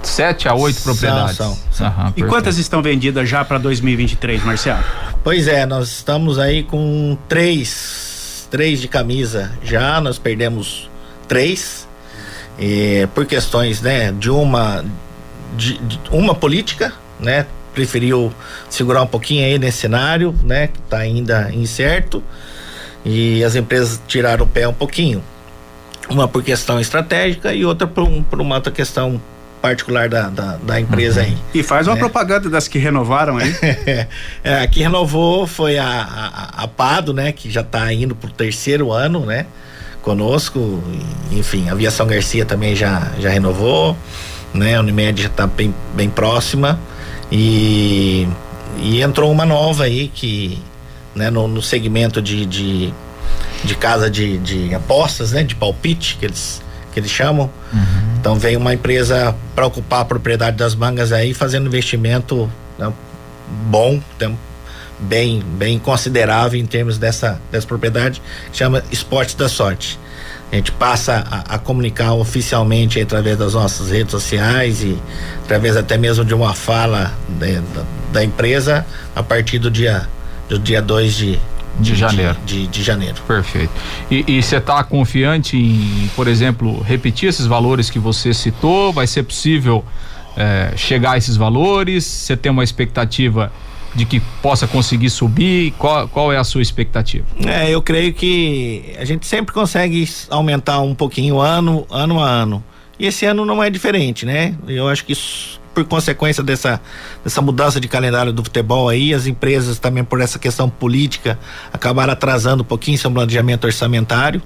Sete 0.03 0.47
a 0.47 0.53
oito 0.53 0.81
propriedades. 0.81 1.35
São, 1.35 1.57
são. 1.71 1.87
Uhum, 1.87 2.13
e 2.15 2.23
quantas 2.23 2.57
estão 2.57 2.81
vendidas 2.81 3.27
já 3.27 3.43
para 3.43 3.57
2023, 3.57 4.43
Marcelo? 4.43 4.83
Pois 5.23 5.47
é, 5.47 5.65
nós 5.65 5.89
estamos 5.89 6.39
aí 6.39 6.63
com 6.63 7.17
três, 7.27 8.47
três 8.49 8.79
de 8.79 8.87
camisa 8.87 9.51
já, 9.61 9.99
nós 9.99 10.17
perdemos 10.17 10.89
três 11.27 11.87
e, 12.59 13.07
por 13.15 13.25
questões, 13.25 13.81
né, 13.81 14.11
de 14.11 14.29
uma, 14.29 14.83
de, 15.55 15.77
de, 15.77 15.99
uma 16.11 16.35
política, 16.35 16.93
né, 17.19 17.45
preferiu 17.73 18.33
segurar 18.69 19.01
um 19.01 19.07
pouquinho 19.07 19.45
aí 19.45 19.57
nesse 19.57 19.77
cenário, 19.79 20.35
né, 20.43 20.67
que 20.67 20.79
está 20.79 20.97
ainda 20.97 21.49
incerto 21.53 22.21
e 23.05 23.41
as 23.43 23.55
empresas 23.55 24.01
tiraram 24.07 24.43
o 24.43 24.47
pé 24.47 24.67
um 24.67 24.73
pouquinho. 24.73 25.23
Uma 26.09 26.27
por 26.27 26.43
questão 26.43 26.79
estratégica 26.79 27.53
e 27.53 27.63
outra 27.63 27.87
por, 27.87 28.03
um, 28.03 28.21
por 28.21 28.41
uma 28.41 28.55
outra 28.55 28.71
questão 28.71 29.21
particular 29.61 30.09
da, 30.09 30.29
da, 30.29 30.57
da 30.57 30.79
empresa 30.79 31.21
aí. 31.21 31.37
E 31.53 31.61
faz 31.63 31.87
uma 31.87 31.95
é. 31.95 31.99
propaganda 31.99 32.49
das 32.49 32.67
que 32.67 32.79
renovaram 32.79 33.37
aí. 33.37 33.55
é, 34.43 34.61
a 34.61 34.67
que 34.67 34.81
renovou 34.81 35.45
foi 35.45 35.77
a, 35.77 35.85
a, 35.85 36.63
a 36.63 36.67
Pado, 36.67 37.13
né? 37.13 37.31
Que 37.31 37.49
já 37.49 37.61
está 37.61 37.91
indo 37.93 38.15
pro 38.15 38.31
terceiro 38.31 38.91
ano, 38.91 39.25
né? 39.25 39.45
Conosco, 40.01 40.81
enfim, 41.31 41.69
a 41.69 41.73
Aviação 41.73 42.07
Garcia 42.07 42.45
também 42.45 42.75
já, 42.75 43.11
já 43.19 43.29
renovou, 43.29 43.97
né? 44.53 44.75
A 44.75 44.79
Unimed 44.79 45.21
já 45.21 45.27
está 45.27 45.45
bem, 45.45 45.73
bem 45.93 46.09
próxima 46.09 46.79
e, 47.31 48.27
e 48.77 49.01
entrou 49.01 49.31
uma 49.31 49.45
nova 49.45 49.83
aí 49.83 50.07
que, 50.07 50.57
né? 51.13 51.29
No, 51.29 51.47
no 51.47 51.61
segmento 51.61 52.21
de, 52.21 52.45
de, 52.45 52.93
de 53.63 53.75
casa 53.75 54.09
de, 54.09 54.37
de 54.37 54.73
apostas, 54.73 55.33
né? 55.33 55.43
De 55.43 55.55
palpite, 55.55 56.17
que 56.17 56.25
eles 56.25 56.61
que 56.91 56.99
eles 56.99 57.11
chamam. 57.11 57.49
Uhum. 57.71 58.08
Então 58.19 58.35
veio 58.35 58.59
uma 58.59 58.73
empresa 58.73 59.33
para 59.55 59.65
ocupar 59.65 60.01
a 60.01 60.05
propriedade 60.05 60.57
das 60.57 60.75
mangas 60.75 61.13
aí, 61.13 61.33
fazendo 61.33 61.67
investimento 61.67 62.51
né, 62.77 62.91
bom, 63.69 64.01
bem, 64.99 65.41
bem 65.57 65.79
considerável 65.79 66.59
em 66.59 66.65
termos 66.65 66.97
dessa, 66.97 67.39
dessa 67.49 67.65
propriedade, 67.65 68.21
chama 68.51 68.83
Esportes 68.91 69.35
da 69.35 69.47
Sorte. 69.47 69.97
A 70.51 70.55
gente 70.55 70.71
passa 70.71 71.23
a, 71.29 71.55
a 71.55 71.59
comunicar 71.59 72.13
oficialmente 72.13 72.99
através 72.99 73.37
das 73.37 73.53
nossas 73.53 73.89
redes 73.89 74.11
sociais 74.11 74.83
e 74.83 74.97
através 75.45 75.77
até 75.77 75.97
mesmo 75.97 76.25
de 76.25 76.33
uma 76.33 76.53
fala 76.53 77.13
de, 77.29 77.53
da, 77.59 77.83
da, 78.11 78.23
empresa 78.23 78.85
a 79.15 79.23
partir 79.23 79.59
do 79.59 79.69
dia 79.69 80.07
do 80.49 80.57
dia 80.57 80.81
2 80.81 81.13
de, 81.13 81.39
de, 81.79 81.91
de 81.91 81.95
janeiro. 81.95 82.37
De, 82.45 82.67
de, 82.67 82.83
janeiro. 82.83 83.15
Perfeito. 83.27 83.71
E 84.09 84.41
você 84.41 84.57
está 84.57 84.83
confiante 84.83 85.57
em, 85.57 86.09
por 86.15 86.27
exemplo, 86.27 86.81
repetir 86.81 87.29
esses 87.29 87.45
valores 87.45 87.89
que 87.89 87.99
você 87.99 88.33
citou? 88.33 88.91
Vai 88.91 89.07
ser 89.07 89.23
possível 89.23 89.83
é, 90.35 90.73
chegar 90.75 91.13
a 91.13 91.17
esses 91.17 91.35
valores? 91.35 92.03
Você 92.03 92.35
tem 92.35 92.51
uma 92.51 92.63
expectativa 92.63 93.51
de 93.95 94.05
que 94.05 94.19
possa 94.41 94.67
conseguir 94.67 95.09
subir? 95.09 95.71
Qual, 95.77 96.07
qual 96.07 96.31
é 96.31 96.37
a 96.37 96.43
sua 96.43 96.61
expectativa? 96.61 97.25
É, 97.45 97.69
eu 97.69 97.81
creio 97.81 98.13
que 98.13 98.95
a 98.99 99.05
gente 99.05 99.25
sempre 99.25 99.53
consegue 99.53 100.07
aumentar 100.29 100.79
um 100.81 100.93
pouquinho 100.93 101.39
ano, 101.39 101.85
ano 101.89 102.21
a 102.21 102.27
ano. 102.27 102.63
E 102.99 103.05
esse 103.05 103.25
ano 103.25 103.45
não 103.45 103.63
é 103.63 103.69
diferente, 103.69 104.25
né? 104.25 104.55
Eu 104.67 104.87
acho 104.87 105.05
que 105.05 105.13
isso 105.13 105.58
por 105.73 105.85
consequência 105.85 106.43
dessa, 106.43 106.81
dessa 107.23 107.41
mudança 107.41 107.79
de 107.79 107.87
calendário 107.87 108.33
do 108.33 108.43
futebol 108.43 108.89
aí, 108.89 109.13
as 109.13 109.27
empresas 109.27 109.79
também 109.79 110.03
por 110.03 110.21
essa 110.21 110.39
questão 110.39 110.69
política 110.69 111.39
acabaram 111.71 112.13
atrasando 112.13 112.63
um 112.63 112.65
pouquinho 112.65 112.97
seu 112.97 113.11
planejamento 113.11 113.65
orçamentário 113.65 114.41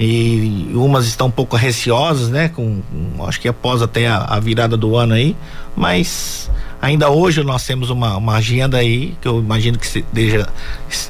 e 0.00 0.70
umas 0.74 1.06
estão 1.06 1.26
um 1.26 1.30
pouco 1.30 1.56
receosas, 1.56 2.28
né? 2.28 2.48
Com, 2.48 2.80
acho 3.26 3.40
que 3.40 3.48
após 3.48 3.82
até 3.82 4.06
a, 4.06 4.18
a, 4.18 4.38
virada 4.38 4.76
do 4.76 4.96
ano 4.96 5.14
aí, 5.14 5.36
mas 5.74 6.48
ainda 6.80 7.10
hoje 7.10 7.42
nós 7.42 7.64
temos 7.64 7.90
uma, 7.90 8.16
uma 8.16 8.36
agenda 8.36 8.78
aí 8.78 9.16
que 9.20 9.26
eu 9.26 9.40
imagino 9.40 9.76
que 9.76 9.86
se, 9.86 10.04
deja, 10.12 10.48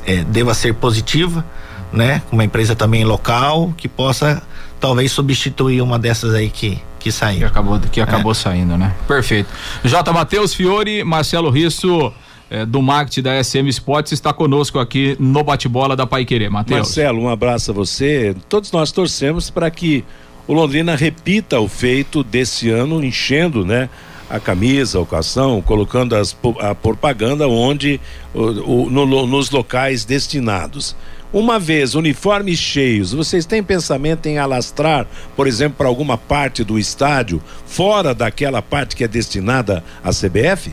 é, 0.06 0.24
deva 0.24 0.54
ser 0.54 0.74
positiva, 0.74 1.44
né? 1.92 2.22
Uma 2.32 2.44
empresa 2.44 2.74
também 2.74 3.04
local 3.04 3.74
que 3.76 3.88
possa 3.88 4.42
talvez 4.80 5.12
substituir 5.12 5.82
uma 5.82 5.98
dessas 5.98 6.32
aí 6.32 6.48
que 6.48 6.80
que 6.98 7.12
saiu. 7.12 7.40
Que 7.40 7.44
acabou, 7.44 7.80
que 7.80 8.00
acabou 8.00 8.32
é. 8.32 8.34
saindo, 8.34 8.76
né? 8.76 8.94
Perfeito. 9.06 9.48
J. 9.84 10.12
Matheus 10.12 10.54
Fiore, 10.54 11.04
Marcelo 11.04 11.50
Risso. 11.50 12.12
É, 12.50 12.64
do 12.64 12.80
marketing 12.80 13.20
da 13.20 13.44
SM 13.44 13.68
Sports 13.68 14.12
está 14.12 14.32
conosco 14.32 14.78
aqui 14.78 15.14
no 15.20 15.44
bate-bola 15.44 15.94
da 15.94 16.06
Pai 16.06 16.24
Querer, 16.24 16.48
Matheus. 16.48 16.78
Marcelo, 16.78 17.20
um 17.20 17.28
abraço 17.28 17.72
a 17.72 17.74
você. 17.74 18.34
Todos 18.48 18.72
nós 18.72 18.90
torcemos 18.90 19.50
para 19.50 19.70
que 19.70 20.02
o 20.46 20.54
Londrina 20.54 20.96
repita 20.96 21.60
o 21.60 21.68
feito 21.68 22.24
desse 22.24 22.70
ano, 22.70 23.04
enchendo, 23.04 23.66
né? 23.66 23.90
A 24.30 24.40
camisa, 24.40 24.98
o 24.98 25.04
calção, 25.04 25.60
colocando 25.60 26.16
as, 26.16 26.34
a 26.60 26.74
propaganda 26.74 27.46
onde 27.46 28.00
o, 28.34 28.86
o, 28.86 28.90
no, 28.90 29.26
nos 29.26 29.50
locais 29.50 30.06
destinados. 30.06 30.96
Uma 31.30 31.58
vez 31.58 31.94
uniformes 31.94 32.58
cheios, 32.58 33.12
vocês 33.12 33.44
têm 33.44 33.62
pensamento 33.62 34.26
em 34.26 34.38
alastrar, 34.38 35.06
por 35.36 35.46
exemplo, 35.46 35.76
para 35.76 35.86
alguma 35.86 36.16
parte 36.16 36.64
do 36.64 36.78
estádio, 36.78 37.42
fora 37.66 38.14
daquela 38.14 38.62
parte 38.62 38.96
que 38.96 39.04
é 39.04 39.08
destinada 39.08 39.84
à 40.02 40.08
CBF? 40.08 40.72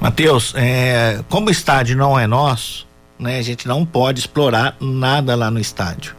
Matheus, 0.00 0.54
é, 0.56 1.20
como 1.28 1.48
o 1.48 1.50
estádio 1.50 1.96
não 1.96 2.18
é 2.18 2.28
nosso, 2.28 2.86
né, 3.18 3.38
a 3.38 3.42
gente 3.42 3.66
não 3.66 3.84
pode 3.84 4.20
explorar 4.20 4.76
nada 4.80 5.34
lá 5.34 5.50
no 5.50 5.58
estádio. 5.58 6.14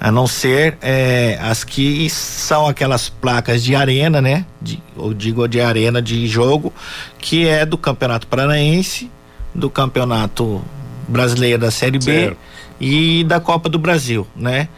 A 0.00 0.10
não 0.10 0.26
ser 0.26 0.78
é, 0.80 1.38
as 1.42 1.62
que 1.62 2.08
são 2.08 2.66
aquelas 2.66 3.10
placas 3.10 3.62
de 3.62 3.76
arena, 3.76 4.20
né? 4.20 4.44
De, 4.60 4.82
ou 4.96 5.14
digo 5.14 5.46
de 5.46 5.60
arena 5.60 6.02
de 6.02 6.26
jogo, 6.26 6.72
que 7.18 7.46
é 7.46 7.64
do 7.64 7.78
Campeonato 7.78 8.26
Paranaense, 8.26 9.08
do 9.54 9.70
Campeonato 9.70 10.60
Brasileiro 11.06 11.60
da 11.60 11.70
Série 11.70 12.00
B. 12.00 12.36
E 12.82 13.24
da 13.24 13.40
Copa 13.40 13.68
do 13.68 13.78
Brasil, 13.78 14.26
né? 14.36 14.68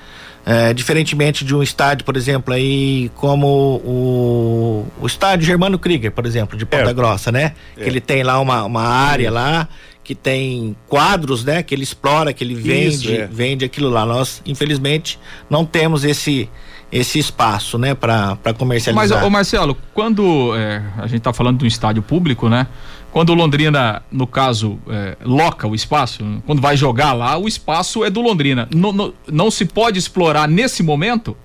É, 0.47 0.75
diferentemente 0.75 1.43
de 1.43 1.55
um 1.55 1.63
estádio, 1.63 2.05
por 2.05 2.19
exemplo, 2.19 2.53
aí 2.53 3.11
como 3.15 3.81
o, 3.83 4.87
o 5.01 5.07
estádio 5.07 5.47
Germano 5.47 5.79
Krieger, 5.79 6.13
por 6.13 6.27
exemplo, 6.27 6.59
de 6.59 6.67
Ponta 6.67 6.91
é. 6.91 6.93
Grossa, 6.93 7.33
né? 7.33 7.55
É. 7.77 7.83
Que 7.83 7.89
ele 7.89 8.01
tem 8.01 8.23
lá 8.23 8.39
uma, 8.39 8.63
uma 8.63 8.83
área 8.83 9.31
lá 9.31 9.67
que 10.05 10.15
tem 10.15 10.77
quadros, 10.87 11.45
né? 11.45 11.63
Que 11.63 11.75
ele 11.75 11.83
explora, 11.83 12.35
que 12.35 12.45
ele 12.45 12.55
vende, 12.55 13.11
Isso, 13.11 13.11
é. 13.11 13.27
vende 13.27 13.65
aquilo 13.65 13.89
lá. 13.89 14.05
Nós, 14.05 14.43
infelizmente, 14.45 15.19
não 15.49 15.65
temos 15.65 16.05
esse 16.05 16.49
esse 16.93 17.19
espaço, 17.19 17.77
né, 17.77 17.93
para 17.93 18.37
comercializar. 18.57 19.19
Mas, 19.19 19.27
ô 19.27 19.29
Marcelo, 19.29 19.77
quando 19.93 20.55
é, 20.55 20.81
a 20.97 21.09
gente 21.09 21.19
está 21.19 21.33
falando 21.33 21.59
de 21.59 21.65
um 21.65 21.67
estádio 21.67 22.01
público, 22.03 22.49
né? 22.49 22.69
Quando 23.15 23.31
o 23.31 23.35
Londrina, 23.35 24.03
no 24.11 24.27
caso, 24.27 24.77
é, 24.91 25.17
loca 25.25 25.69
o 25.69 25.75
espaço, 25.77 26.43
quando 26.45 26.61
vai 26.61 26.77
jogar 26.77 27.13
lá, 27.13 27.39
o 27.39 27.47
espaço 27.47 28.05
é 28.05 28.11
do 28.11 28.21
Londrina. 28.21 28.69
No, 28.75 28.93
no, 28.93 29.15
não 29.31 29.53
se 29.53 29.67
pode 29.67 30.01
explorar 30.01 30.49
nesse 30.49 30.83
momento? 30.83 31.37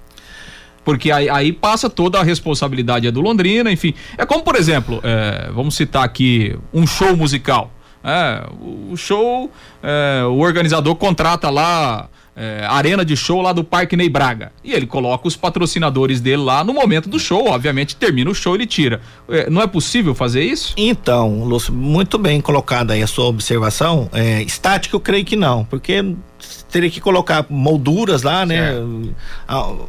Porque 0.83 1.11
aí, 1.11 1.29
aí, 1.29 1.53
passa 1.53 1.87
toda 1.87 2.19
a 2.19 2.23
responsabilidade 2.23 3.05
é 3.05 3.11
do 3.11 3.21
Londrina, 3.21 3.71
enfim. 3.71 3.93
É 4.17 4.25
como, 4.25 4.41
por 4.41 4.55
exemplo, 4.55 4.99
é, 5.03 5.51
vamos 5.53 5.75
citar 5.75 6.03
aqui 6.03 6.57
um 6.73 6.87
show 6.87 7.15
musical. 7.15 7.71
É, 8.03 8.49
o 8.59 8.97
show, 8.97 9.51
é, 9.83 10.23
o 10.25 10.39
organizador 10.39 10.95
contrata 10.95 11.51
lá 11.51 12.09
é, 12.39 12.65
arena 12.65 13.03
de 13.03 13.17
show 13.17 13.41
lá 13.41 13.51
do 13.51 13.65
Parque 13.65 13.97
Ney 13.97 14.07
Braga. 14.07 14.53
E 14.63 14.71
ele 14.71 14.87
coloca 14.87 15.27
os 15.27 15.35
patrocinadores 15.35 16.21
dele 16.21 16.37
lá 16.43 16.63
no 16.63 16.73
momento 16.73 17.09
do 17.09 17.19
show, 17.19 17.49
obviamente 17.49 17.97
termina 17.97 18.31
o 18.31 18.33
show 18.33 18.55
ele 18.55 18.65
tira. 18.65 19.01
É, 19.27 19.49
não 19.49 19.61
é 19.61 19.67
possível 19.67 20.15
fazer 20.15 20.41
isso? 20.41 20.73
Então, 20.77 21.43
Lúcio, 21.43 21.73
muito 21.73 22.17
bem 22.17 22.39
colocada 22.39 22.93
aí 22.93 23.03
a 23.03 23.07
sua 23.07 23.25
observação. 23.25 24.09
É, 24.13 24.41
estática 24.41 24.95
eu 24.95 25.01
creio 25.01 25.25
que 25.25 25.35
não, 25.35 25.65
porque 25.65 26.15
teria 26.71 26.89
que 26.89 27.01
colocar 27.01 27.45
molduras 27.49 28.23
lá, 28.23 28.45
né? 28.45 28.73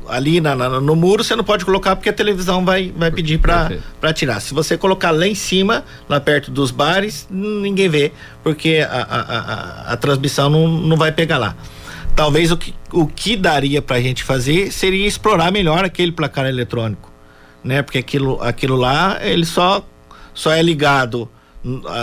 Ali 0.09 0.41
na, 0.41 0.57
na, 0.57 0.81
no 0.81 0.97
muro 0.97 1.23
você 1.23 1.37
não 1.37 1.45
pode 1.45 1.65
colocar 1.65 1.95
porque 1.95 2.09
a 2.09 2.13
televisão 2.13 2.65
vai, 2.65 2.93
vai 2.97 3.13
pedir 3.13 3.39
para 3.39 4.13
tirar. 4.13 4.41
Se 4.41 4.53
você 4.53 4.77
colocar 4.77 5.13
lá 5.13 5.27
em 5.27 5.37
cima, 5.37 5.85
lá 6.09 6.19
perto 6.19 6.51
dos 6.51 6.73
bares, 6.73 7.29
ninguém 7.31 7.89
vê, 7.89 8.13
porque 8.43 8.85
a, 8.91 9.03
a, 9.03 9.21
a, 9.21 9.93
a 9.93 9.97
transmissão 9.97 10.51
não, 10.51 10.67
não 10.67 10.97
vai 10.97 11.13
pegar 11.13 11.39
lá 11.39 11.55
talvez 12.14 12.51
o 12.51 12.57
que, 12.57 12.75
o 12.92 13.07
que 13.07 13.37
daria 13.37 13.81
para 13.81 13.96
a 13.96 14.01
gente 14.01 14.23
fazer 14.23 14.73
seria 14.73 15.07
explorar 15.07 15.51
melhor 15.51 15.85
aquele 15.85 16.12
placar 16.12 16.46
eletrônico, 16.46 17.11
né? 17.62 17.83
Porque 17.83 17.99
aquilo, 17.99 18.42
aquilo 18.42 18.77
lá, 18.77 19.18
ele 19.23 19.44
só, 19.44 19.85
só 20.35 20.53
é 20.53 20.62
ligado 20.62 21.29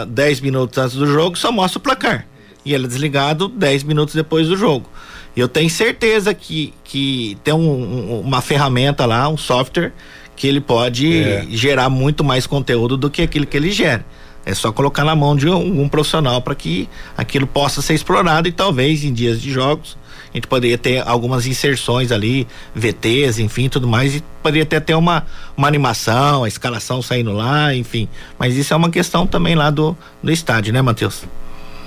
10 0.07 0.41
minutos 0.41 0.77
antes 0.77 0.95
do 0.95 1.05
jogo, 1.05 1.37
só 1.37 1.51
mostra 1.51 1.79
o 1.79 1.81
placar. 1.81 2.27
E 2.63 2.73
ele 2.73 2.85
é 2.85 2.87
desligado 2.87 3.47
10 3.47 3.83
minutos 3.83 4.13
depois 4.13 4.47
do 4.47 4.57
jogo. 4.57 4.89
Eu 5.35 5.47
tenho 5.47 5.69
certeza 5.69 6.33
que, 6.33 6.73
que 6.83 7.37
tem 7.43 7.53
um, 7.53 7.59
um, 7.59 8.19
uma 8.21 8.41
ferramenta 8.41 9.05
lá, 9.05 9.29
um 9.29 9.37
software, 9.37 9.93
que 10.35 10.47
ele 10.47 10.59
pode 10.59 11.21
é. 11.21 11.45
gerar 11.49 11.89
muito 11.89 12.23
mais 12.23 12.45
conteúdo 12.47 12.97
do 12.97 13.09
que 13.09 13.21
aquilo 13.21 13.45
que 13.45 13.55
ele 13.55 13.71
gera. 13.71 14.05
É 14.47 14.53
só 14.53 14.71
colocar 14.71 15.03
na 15.03 15.13
mão 15.13 15.35
de 15.35 15.49
um, 15.49 15.81
um 15.81 15.89
profissional 15.89 16.41
para 16.41 16.55
que 16.55 16.87
aquilo 17.17 17.45
possa 17.45 17.81
ser 17.81 17.95
explorado 17.95 18.47
e 18.47 18.51
talvez 18.53 19.03
em 19.03 19.11
dias 19.11 19.41
de 19.41 19.51
jogos 19.51 19.97
a 20.33 20.37
gente 20.37 20.47
poderia 20.47 20.77
ter 20.77 21.05
algumas 21.05 21.45
inserções 21.45 22.11
ali, 22.13 22.47
VTs, 22.73 23.39
enfim, 23.39 23.67
tudo 23.67 23.87
mais, 23.87 24.15
e 24.15 24.23
poderia 24.41 24.65
ter 24.65 24.77
até 24.77 24.95
uma, 24.95 25.25
uma 25.55 25.67
animação, 25.67 26.45
a 26.45 26.47
escalação 26.47 27.01
saindo 27.01 27.33
lá, 27.33 27.73
enfim. 27.75 28.07
Mas 28.39 28.55
isso 28.55 28.73
é 28.73 28.77
uma 28.77 28.89
questão 28.89 29.27
também 29.27 29.55
lá 29.55 29.69
do, 29.69 29.97
do 30.21 30.31
estádio, 30.31 30.71
né, 30.71 30.81
Matheus? 30.81 31.23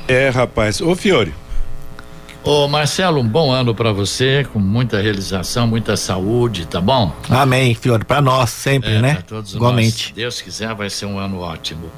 É, 0.07 0.29
rapaz. 0.29 0.81
Ô, 0.81 0.95
Fiore. 0.95 1.33
Ô 2.43 2.67
Marcelo, 2.67 3.21
um 3.21 3.29
bom 3.29 3.53
ano 3.53 3.75
para 3.75 3.93
você, 3.93 4.47
com 4.53 4.59
muita 4.59 5.01
realização, 5.01 5.67
muita 5.67 5.97
saúde, 5.97 6.67
tá 6.67 6.81
bom? 6.81 7.15
Amém, 7.29 7.75
Fiore, 7.75 8.05
para 8.05 8.23
nós 8.23 8.51
sempre, 8.51 8.95
é, 8.95 9.01
né? 9.01 9.15
Pra 9.15 9.23
todos 9.23 9.55
Igualmente. 9.55 9.91
Nós, 9.91 10.07
se 10.07 10.13
Deus 10.15 10.41
quiser, 10.41 10.75
vai 10.75 10.89
ser 10.89 11.07
um 11.07 11.19
ano 11.19 11.41
ótimo. 11.41 11.91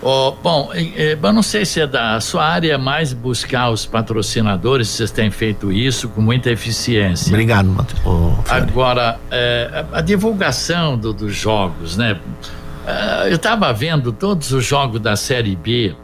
Oh, 0.00 0.32
bom, 0.42 0.70
eu 0.72 1.32
não 1.32 1.42
sei 1.42 1.64
se 1.64 1.80
é 1.80 1.86
da 1.86 2.20
sua 2.20 2.44
área 2.44 2.78
mais 2.78 3.12
buscar 3.12 3.70
os 3.70 3.84
patrocinadores, 3.84 4.88
vocês 4.88 5.10
têm 5.10 5.28
feito 5.28 5.72
isso 5.72 6.08
com 6.10 6.20
muita 6.20 6.50
eficiência. 6.50 7.28
Obrigado, 7.30 7.66
Matheus. 7.66 8.00
Agora, 8.48 9.18
é, 9.28 9.84
a 9.92 10.00
divulgação 10.00 10.96
do, 10.96 11.12
dos 11.12 11.34
jogos, 11.34 11.96
né? 11.96 12.12
Uh, 12.88 13.28
eu 13.28 13.36
estava 13.36 13.72
vendo 13.72 14.12
todos 14.12 14.52
os 14.52 14.64
jogos 14.64 15.00
da 15.00 15.16
Série 15.16 15.56
B, 15.56 15.94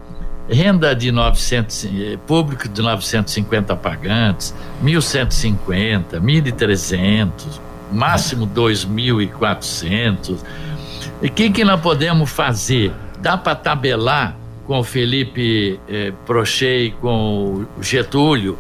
renda 0.51 0.95
de 0.95 1.11
900, 1.11 1.85
eh, 1.85 2.19
público 2.27 2.69
de 2.69 2.83
950 2.83 3.75
pagantes, 3.77 4.55
1.150, 4.85 6.21
1.300, 6.21 7.31
máximo 7.91 8.47
2.400. 8.47 10.37
E 11.23 11.29
o 11.29 11.31
que, 11.31 11.49
que 11.49 11.65
nós 11.65 11.81
podemos 11.81 12.29
fazer? 12.29 12.93
Dá 13.25 13.39
para 13.39 13.55
tabelar 13.55 14.37
com 14.67 14.79
o 14.81 14.85
Felipe 14.85 15.81
eh, 15.89 16.13
Prochê 16.27 16.85
e 16.85 16.91
com 16.91 17.65
o 17.79 17.83
Getúlio 17.83 18.59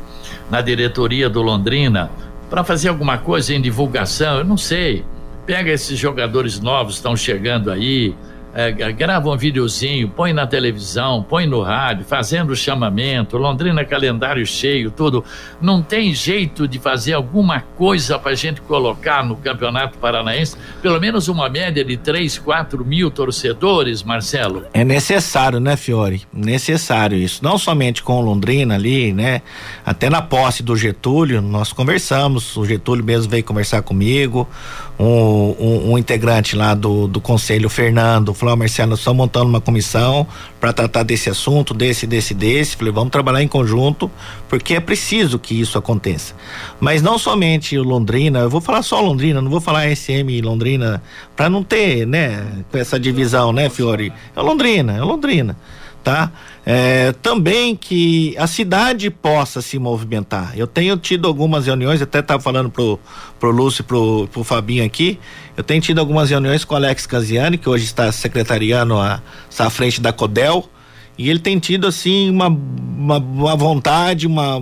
na 0.50 0.62
diretoria 0.62 1.28
do 1.28 1.42
Londrina 1.42 2.10
para 2.48 2.64
fazer 2.64 2.88
alguma 2.88 3.18
coisa 3.18 3.54
em 3.54 3.60
divulgação? 3.60 4.38
Eu 4.38 4.44
não 4.44 4.56
sei. 4.56 5.04
Pega 5.44 5.70
esses 5.70 5.98
jogadores 5.98 6.60
novos 6.60 6.94
que 6.94 7.00
estão 7.00 7.14
chegando 7.14 7.70
aí, 7.70 8.14
é, 8.54 8.70
grava 8.92 9.28
um 9.28 9.36
videozinho, 9.36 10.08
põe 10.08 10.32
na 10.32 10.46
televisão, 10.46 11.24
põe 11.28 11.44
no 11.44 11.60
rádio, 11.60 12.04
fazendo 12.04 12.54
chamamento, 12.54 13.36
Londrina 13.36 13.84
calendário 13.84 14.46
cheio, 14.46 14.92
tudo. 14.92 15.24
Não 15.60 15.82
tem 15.82 16.14
jeito 16.14 16.68
de 16.68 16.78
fazer 16.78 17.14
alguma 17.14 17.60
coisa 17.60 18.16
para 18.16 18.30
a 18.30 18.34
gente 18.36 18.60
colocar 18.60 19.24
no 19.24 19.34
Campeonato 19.36 19.98
Paranaense, 19.98 20.56
pelo 20.80 21.00
menos 21.00 21.26
uma 21.26 21.48
média 21.48 21.84
de 21.84 21.96
3, 21.96 22.38
4 22.38 22.84
mil 22.84 23.10
torcedores, 23.10 24.04
Marcelo? 24.04 24.64
É 24.72 24.84
necessário, 24.84 25.58
né, 25.58 25.76
Fiore? 25.76 26.22
Necessário 26.32 27.18
isso. 27.18 27.42
Não 27.42 27.58
somente 27.58 28.02
com 28.02 28.20
Londrina 28.20 28.76
ali, 28.76 29.12
né? 29.12 29.42
Até 29.84 30.08
na 30.08 30.22
posse 30.22 30.62
do 30.62 30.76
Getúlio, 30.76 31.42
nós 31.42 31.72
conversamos, 31.72 32.56
o 32.56 32.64
Getúlio 32.64 33.04
mesmo 33.04 33.28
veio 33.28 33.42
conversar 33.42 33.82
comigo, 33.82 34.48
um, 34.98 35.04
um, 35.06 35.92
um 35.92 35.98
integrante 35.98 36.54
lá 36.54 36.74
do, 36.74 37.08
do 37.08 37.20
conselho, 37.20 37.68
Fernando, 37.68 38.32
falou, 38.44 38.54
oh, 38.54 38.56
Marcelo, 38.56 38.90
nós 38.90 38.98
estamos 38.98 39.16
montando 39.16 39.46
uma 39.46 39.60
comissão 39.60 40.26
para 40.60 40.72
tratar 40.72 41.02
desse 41.02 41.30
assunto, 41.30 41.72
desse, 41.72 42.06
desse, 42.06 42.34
desse. 42.34 42.76
Falei, 42.76 42.92
vamos 42.92 43.10
trabalhar 43.10 43.42
em 43.42 43.48
conjunto, 43.48 44.10
porque 44.48 44.74
é 44.74 44.80
preciso 44.80 45.38
que 45.38 45.58
isso 45.58 45.78
aconteça. 45.78 46.34
Mas 46.78 47.00
não 47.00 47.18
somente 47.18 47.78
Londrina, 47.78 48.40
eu 48.40 48.50
vou 48.50 48.60
falar 48.60 48.82
só 48.82 49.00
Londrina, 49.00 49.40
não 49.40 49.50
vou 49.50 49.60
falar 49.60 49.94
SM 49.94 50.40
Londrina, 50.42 51.02
para 51.34 51.48
não 51.48 51.62
ter, 51.62 52.06
né, 52.06 52.46
essa 52.72 53.00
divisão, 53.00 53.52
né, 53.52 53.70
Fiore? 53.70 54.12
É 54.36 54.40
Londrina, 54.40 54.96
é 54.96 55.00
Londrina 55.00 55.56
tá? 56.04 56.30
É, 56.66 57.12
também 57.22 57.74
que 57.74 58.36
a 58.38 58.46
cidade 58.46 59.08
possa 59.08 59.62
se 59.62 59.78
movimentar. 59.78 60.52
Eu 60.54 60.66
tenho 60.66 60.96
tido 60.98 61.26
algumas 61.26 61.66
reuniões, 61.66 62.02
até 62.02 62.20
estava 62.20 62.40
falando 62.40 62.70
pro, 62.70 63.00
pro 63.40 63.50
Lúcio 63.50 63.80
e 63.80 63.84
pro, 63.84 64.28
pro 64.30 64.44
Fabinho 64.44 64.84
aqui, 64.84 65.18
eu 65.56 65.64
tenho 65.64 65.80
tido 65.80 65.98
algumas 65.98 66.28
reuniões 66.28 66.64
com 66.64 66.74
o 66.74 66.76
Alex 66.76 67.06
Casiani, 67.06 67.56
que 67.56 67.68
hoje 67.68 67.84
está 67.84 68.12
secretariando 68.12 68.98
a, 68.98 69.22
está 69.48 69.66
à 69.66 69.70
frente 69.70 70.00
da 70.00 70.12
Codel, 70.12 70.68
e 71.16 71.30
ele 71.30 71.38
tem 71.38 71.58
tido 71.58 71.86
assim 71.86 72.28
uma, 72.28 72.48
uma, 72.48 73.18
uma 73.18 73.56
vontade, 73.56 74.26
uma, 74.26 74.60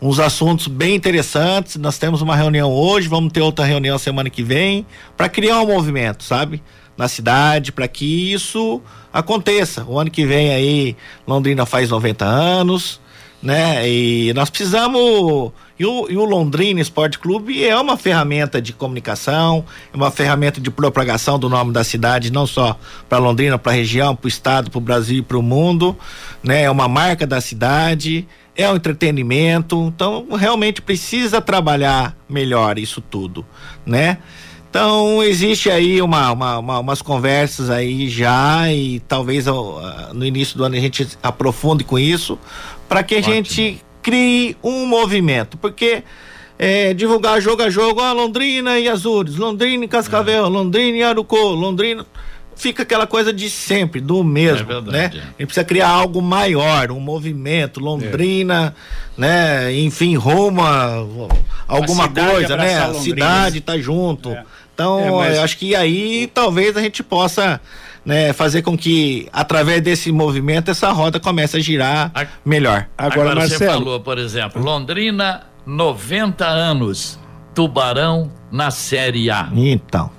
uns 0.00 0.18
assuntos 0.18 0.66
bem 0.66 0.96
interessantes. 0.96 1.76
Nós 1.76 1.98
temos 1.98 2.20
uma 2.20 2.34
reunião 2.34 2.70
hoje, 2.70 3.08
vamos 3.08 3.32
ter 3.32 3.40
outra 3.40 3.64
reunião 3.64 3.96
semana 3.96 4.28
que 4.28 4.42
vem, 4.42 4.84
para 5.16 5.28
criar 5.28 5.60
um 5.60 5.66
movimento, 5.66 6.24
sabe? 6.24 6.60
Na 6.96 7.08
cidade, 7.08 7.72
para 7.72 7.88
que 7.88 8.32
isso 8.32 8.80
aconteça. 9.12 9.84
O 9.84 9.98
ano 9.98 10.10
que 10.10 10.26
vem 10.26 10.52
aí, 10.52 10.96
Londrina 11.26 11.66
faz 11.66 11.90
90 11.90 12.24
anos, 12.24 13.00
né? 13.42 13.88
E 13.88 14.32
nós 14.34 14.48
precisamos. 14.48 15.52
E 15.78 15.84
o, 15.84 16.08
e 16.08 16.16
o, 16.16 16.24
Londrina 16.24 16.80
Esporte 16.80 17.18
Clube 17.18 17.64
é 17.64 17.76
uma 17.76 17.96
ferramenta 17.96 18.62
de 18.62 18.72
comunicação, 18.72 19.64
é 19.92 19.96
uma 19.96 20.12
ferramenta 20.12 20.60
de 20.60 20.70
propagação 20.70 21.38
do 21.38 21.48
nome 21.48 21.72
da 21.72 21.82
cidade, 21.82 22.30
não 22.30 22.46
só 22.46 22.78
para 23.08 23.18
Londrina, 23.18 23.58
para 23.58 23.72
a 23.72 23.74
região, 23.74 24.14
para 24.14 24.26
o 24.26 24.28
estado, 24.28 24.70
para 24.70 24.78
o 24.78 24.80
Brasil 24.80 25.18
e 25.18 25.22
para 25.22 25.36
o 25.36 25.42
mundo, 25.42 25.96
né? 26.42 26.62
É 26.62 26.70
uma 26.70 26.86
marca 26.86 27.26
da 27.26 27.40
cidade, 27.40 28.28
é 28.54 28.70
um 28.70 28.76
entretenimento, 28.76 29.92
então 29.94 30.28
realmente 30.36 30.80
precisa 30.80 31.40
trabalhar 31.40 32.16
melhor 32.28 32.78
isso 32.78 33.00
tudo, 33.00 33.44
né? 33.84 34.18
Então 34.72 35.22
existe 35.22 35.70
aí 35.70 36.00
uma, 36.00 36.32
uma, 36.32 36.58
uma, 36.58 36.78
umas 36.78 37.02
conversas 37.02 37.68
aí 37.68 38.08
já 38.08 38.72
e 38.72 39.00
talvez 39.00 39.44
no 40.14 40.24
início 40.24 40.56
do 40.56 40.64
ano 40.64 40.74
a 40.74 40.80
gente 40.80 41.06
aprofunde 41.22 41.84
com 41.84 41.98
isso 41.98 42.38
para 42.88 43.02
que 43.02 43.16
a 43.16 43.18
Ótimo. 43.18 43.34
gente 43.34 43.84
crie 44.00 44.56
um 44.62 44.86
movimento, 44.86 45.58
porque 45.58 46.02
é, 46.58 46.94
divulgar 46.94 47.38
jogo 47.38 47.62
a 47.62 47.68
jogo, 47.68 48.00
ó, 48.00 48.14
Londrina 48.14 48.78
e 48.78 48.88
Azures, 48.88 49.36
Londrina 49.36 49.84
e 49.84 49.88
Cascavel, 49.88 50.46
é. 50.46 50.48
Londrina 50.48 50.96
e 50.96 51.02
Arucô, 51.02 51.50
Londrina 51.50 52.06
fica 52.56 52.82
aquela 52.82 53.06
coisa 53.06 53.30
de 53.30 53.50
sempre, 53.50 54.00
do 54.00 54.24
mesmo, 54.24 54.70
é 54.70 54.80
verdade, 54.80 54.90
né? 54.90 55.04
É. 55.04 55.18
A 55.18 55.22
gente 55.24 55.46
precisa 55.46 55.64
criar 55.64 55.88
algo 55.88 56.22
maior, 56.22 56.90
um 56.90 57.00
movimento, 57.00 57.78
Londrina, 57.78 58.74
é. 59.18 59.20
né? 59.20 59.74
Enfim, 59.80 60.16
Roma, 60.16 61.06
alguma 61.68 62.08
coisa, 62.08 62.56
né? 62.56 62.78
A 62.78 62.94
cidade 62.94 63.60
tá 63.60 63.76
junto. 63.76 64.30
É. 64.30 64.44
Então, 64.82 65.00
é, 65.00 65.10
mas... 65.28 65.36
eu 65.36 65.42
acho 65.42 65.58
que 65.58 65.74
aí 65.74 66.30
talvez 66.32 66.76
a 66.76 66.80
gente 66.80 67.02
possa 67.02 67.60
né, 68.04 68.32
fazer 68.32 68.62
com 68.62 68.76
que, 68.76 69.28
através 69.32 69.80
desse 69.80 70.10
movimento, 70.10 70.70
essa 70.70 70.90
roda 70.90 71.20
comece 71.20 71.56
a 71.56 71.60
girar 71.60 72.10
a... 72.14 72.26
melhor. 72.44 72.86
Agora, 72.96 73.20
Agora 73.20 73.34
Marcelo... 73.40 73.58
você 73.58 73.66
falou, 73.66 74.00
por 74.00 74.18
exemplo, 74.18 74.62
Londrina, 74.62 75.42
90 75.64 76.46
anos, 76.46 77.18
Tubarão 77.54 78.30
na 78.50 78.70
Série 78.70 79.30
A. 79.30 79.48
Então. 79.54 80.10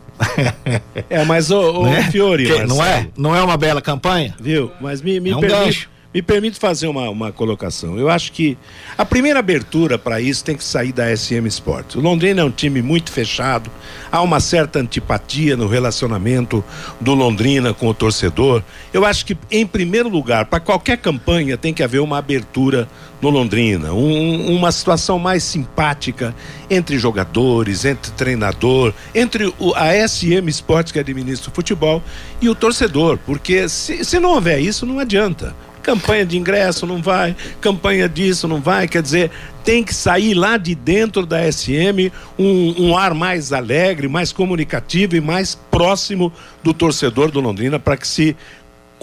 é, 1.10 1.26
mas 1.26 1.52
o, 1.52 1.82
o 1.82 1.86
né? 1.86 2.04
Fiore, 2.12 2.66
não 2.66 2.84
é? 2.84 3.08
Não 3.18 3.36
é 3.36 3.42
uma 3.42 3.58
bela 3.58 3.82
campanha? 3.82 4.34
Viu? 4.40 4.72
Mas 4.80 5.02
me, 5.02 5.20
me 5.20 5.32
é 5.32 5.36
um 5.36 5.40
permite, 5.40 5.60
gancho. 5.66 5.90
Me 6.14 6.22
permite 6.22 6.60
fazer 6.60 6.88
uma, 6.88 7.10
uma 7.10 7.32
colocação. 7.32 7.98
Eu 7.98 8.08
acho 8.08 8.32
que 8.32 8.56
a 8.96 9.04
primeira 9.04 9.40
abertura 9.40 9.98
para 9.98 10.22
isso 10.22 10.44
tem 10.44 10.56
que 10.56 10.64
sair 10.64 10.92
da 10.92 11.16
SM 11.16 11.48
Sports. 11.48 11.96
O 11.96 12.02
Londrina 12.02 12.42
é 12.42 12.44
um 12.44 12.52
time 12.52 12.84
muito 12.84 13.12
fechado, 13.12 13.72
há 14.12 14.22
uma 14.22 14.40
certa 14.40 14.78
antipatia 14.78 15.58
no 15.58 15.66
relacionamento 15.66 16.64
do 17.02 17.16
Londrina 17.16 17.74
com 17.74 17.88
o 17.88 17.94
torcedor. 17.96 18.62
Eu 18.94 19.04
acho 19.06 19.26
que, 19.26 19.36
em 19.50 19.66
primeiro 19.66 20.08
lugar, 20.08 20.46
para 20.46 20.60
qualquer 20.60 20.98
campanha 20.98 21.58
tem 21.58 21.74
que 21.74 21.82
haver 21.82 22.00
uma 22.00 22.20
abertura 22.20 22.88
no 23.20 23.30
Londrina, 23.30 23.94
um, 23.94 24.56
uma 24.56 24.72
situação 24.72 25.18
mais 25.18 25.44
simpática 25.44 26.36
entre 26.70 27.00
jogadores, 27.00 27.86
entre 27.86 28.12
treinador, 28.12 28.94
entre 29.16 29.52
o, 29.58 29.74
a 29.76 30.08
SM 30.08 30.48
Sports 30.50 30.92
que 30.92 31.00
administra 31.00 31.50
o 31.50 31.56
futebol 31.56 32.04
e 32.40 32.50
o 32.50 32.54
torcedor, 32.54 33.18
porque 33.26 33.68
se, 33.68 34.04
se 34.06 34.20
não 34.20 34.32
houver 34.32 34.60
isso, 34.60 34.86
não 34.86 35.00
adianta 35.00 35.56
campanha 35.84 36.26
de 36.26 36.38
ingresso 36.38 36.88
não 36.88 37.02
vai, 37.02 37.36
campanha 37.60 38.08
disso 38.08 38.48
não 38.48 38.62
vai, 38.62 38.88
quer 38.88 39.02
dizer, 39.02 39.30
tem 39.64 39.84
que 39.84 39.94
sair 39.94 40.34
lá 40.34 40.58
de 40.58 40.74
dentro 40.74 41.26
da 41.26 41.52
SM 41.52 42.12
um, 42.40 42.88
um 42.88 42.98
ar 42.98 43.14
mais 43.14 43.52
alegre, 43.54 44.08
mais 44.08 44.32
comunicativo 44.32 45.16
e 45.16 45.22
mais 45.22 45.54
próximo 45.70 46.32
do 46.64 46.74
torcedor 46.74 47.30
do 47.30 47.40
Londrina 47.40 47.78
para 47.78 47.98
que 47.98 48.08
se 48.08 48.36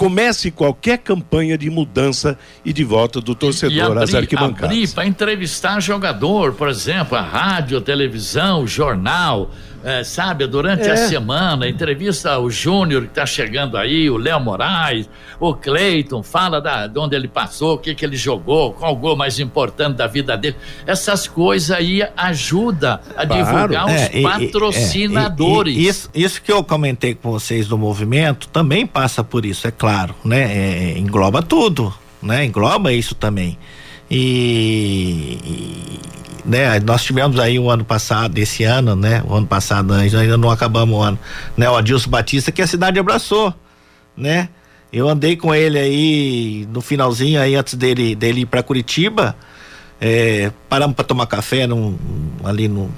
comece 0.01 0.51
qualquer 0.51 0.97
campanha 0.97 1.59
de 1.59 1.69
mudança 1.69 2.39
e 2.65 2.73
de 2.73 2.83
volta 2.83 3.21
do 3.21 3.35
torcedor 3.35 3.99
às 3.99 4.15
arquibancadas. 4.15 4.71
Abrir 4.71 4.89
para 4.89 5.07
entrevistar 5.07 5.79
jogador, 5.79 6.55
por 6.55 6.71
exemplo, 6.71 7.19
a 7.19 7.21
rádio, 7.21 7.77
a 7.77 7.83
televisão, 7.83 8.63
o 8.63 8.67
jornal, 8.67 9.51
é, 9.83 10.05
sabe, 10.05 10.47
durante 10.47 10.89
é. 10.89 10.93
a 10.93 10.97
semana, 10.97 11.69
entrevista 11.69 12.39
o 12.39 12.51
Júnior 12.51 13.03
que 13.03 13.09
está 13.09 13.25
chegando 13.25 13.77
aí, 13.77 14.11
o 14.11 14.17
Léo 14.17 14.41
Moraes, 14.41 15.09
o 15.39 15.55
Cleiton, 15.55 16.23
fala 16.23 16.61
da, 16.61 16.87
de 16.87 16.99
onde 16.99 17.17
ele 17.17 17.29
passou, 17.29 17.75
o 17.75 17.79
que, 17.79 17.95
que 17.95 18.05
ele 18.05 18.17
jogou, 18.17 18.75
qual 18.75 18.93
o 18.93 18.97
gol 18.97 19.17
mais 19.17 19.39
importante 19.39 19.97
da 19.97 20.07
vida 20.07 20.37
dele. 20.37 20.57
Essas 20.87 21.27
coisas 21.27 21.71
aí 21.71 22.03
ajudam 22.17 22.99
a 23.17 23.27
claro. 23.27 23.45
divulgar 23.45 23.89
é, 23.89 24.11
os 24.17 24.23
patrocinadores. 24.23 25.77
E, 25.77 25.81
e, 25.81 25.89
isso, 25.89 26.11
isso 26.15 26.43
que 26.43 26.53
eu 26.53 26.63
comentei 26.63 27.15
com 27.15 27.31
vocês 27.31 27.67
do 27.67 27.79
movimento 27.79 28.49
também 28.49 28.87
passa 28.87 29.25
por 29.25 29.47
isso, 29.47 29.67
é 29.67 29.71
claro, 29.71 30.15
né? 30.25 30.43
É, 30.43 30.99
engloba 30.99 31.43
tudo, 31.43 31.93
né? 32.23 32.45
Engloba 32.45 32.93
isso 32.93 33.15
também. 33.15 33.57
E, 34.11 35.39
e 35.45 36.01
né? 36.45 36.79
Nós 36.81 37.03
tivemos 37.03 37.39
aí 37.39 37.59
o 37.59 37.71
ano 37.71 37.85
passado, 37.85 38.39
esse 38.39 38.65
ano, 38.65 38.95
né? 38.97 39.23
O 39.27 39.35
ano 39.35 39.47
passado, 39.47 39.93
ainda 39.93 40.37
não 40.37 40.51
acabamos 40.51 40.99
o 40.99 41.03
ano, 41.03 41.19
né? 41.57 41.69
O 41.69 41.77
Adilson 41.77 42.11
Batista 42.11 42.53
que 42.53 42.63
a 42.63 42.67
cidade 42.67 42.99
abraçou, 42.99 43.55
né? 44.17 44.49
Eu 44.93 45.09
andei 45.09 45.37
com 45.37 45.55
ele 45.55 45.79
aí 45.79 46.69
no 46.73 46.81
finalzinho 46.81 47.41
aí 47.41 47.55
antes 47.55 47.75
dele 47.75 48.15
dele 48.15 48.41
ir 48.41 48.47
para 48.47 48.63
Curitiba, 48.63 49.37
é, 50.01 50.51
paramos 50.69 50.97
para 50.97 51.05
tomar 51.05 51.27
café 51.27 51.67
num, 51.67 51.97
ali 52.43 52.67
no 52.67 52.91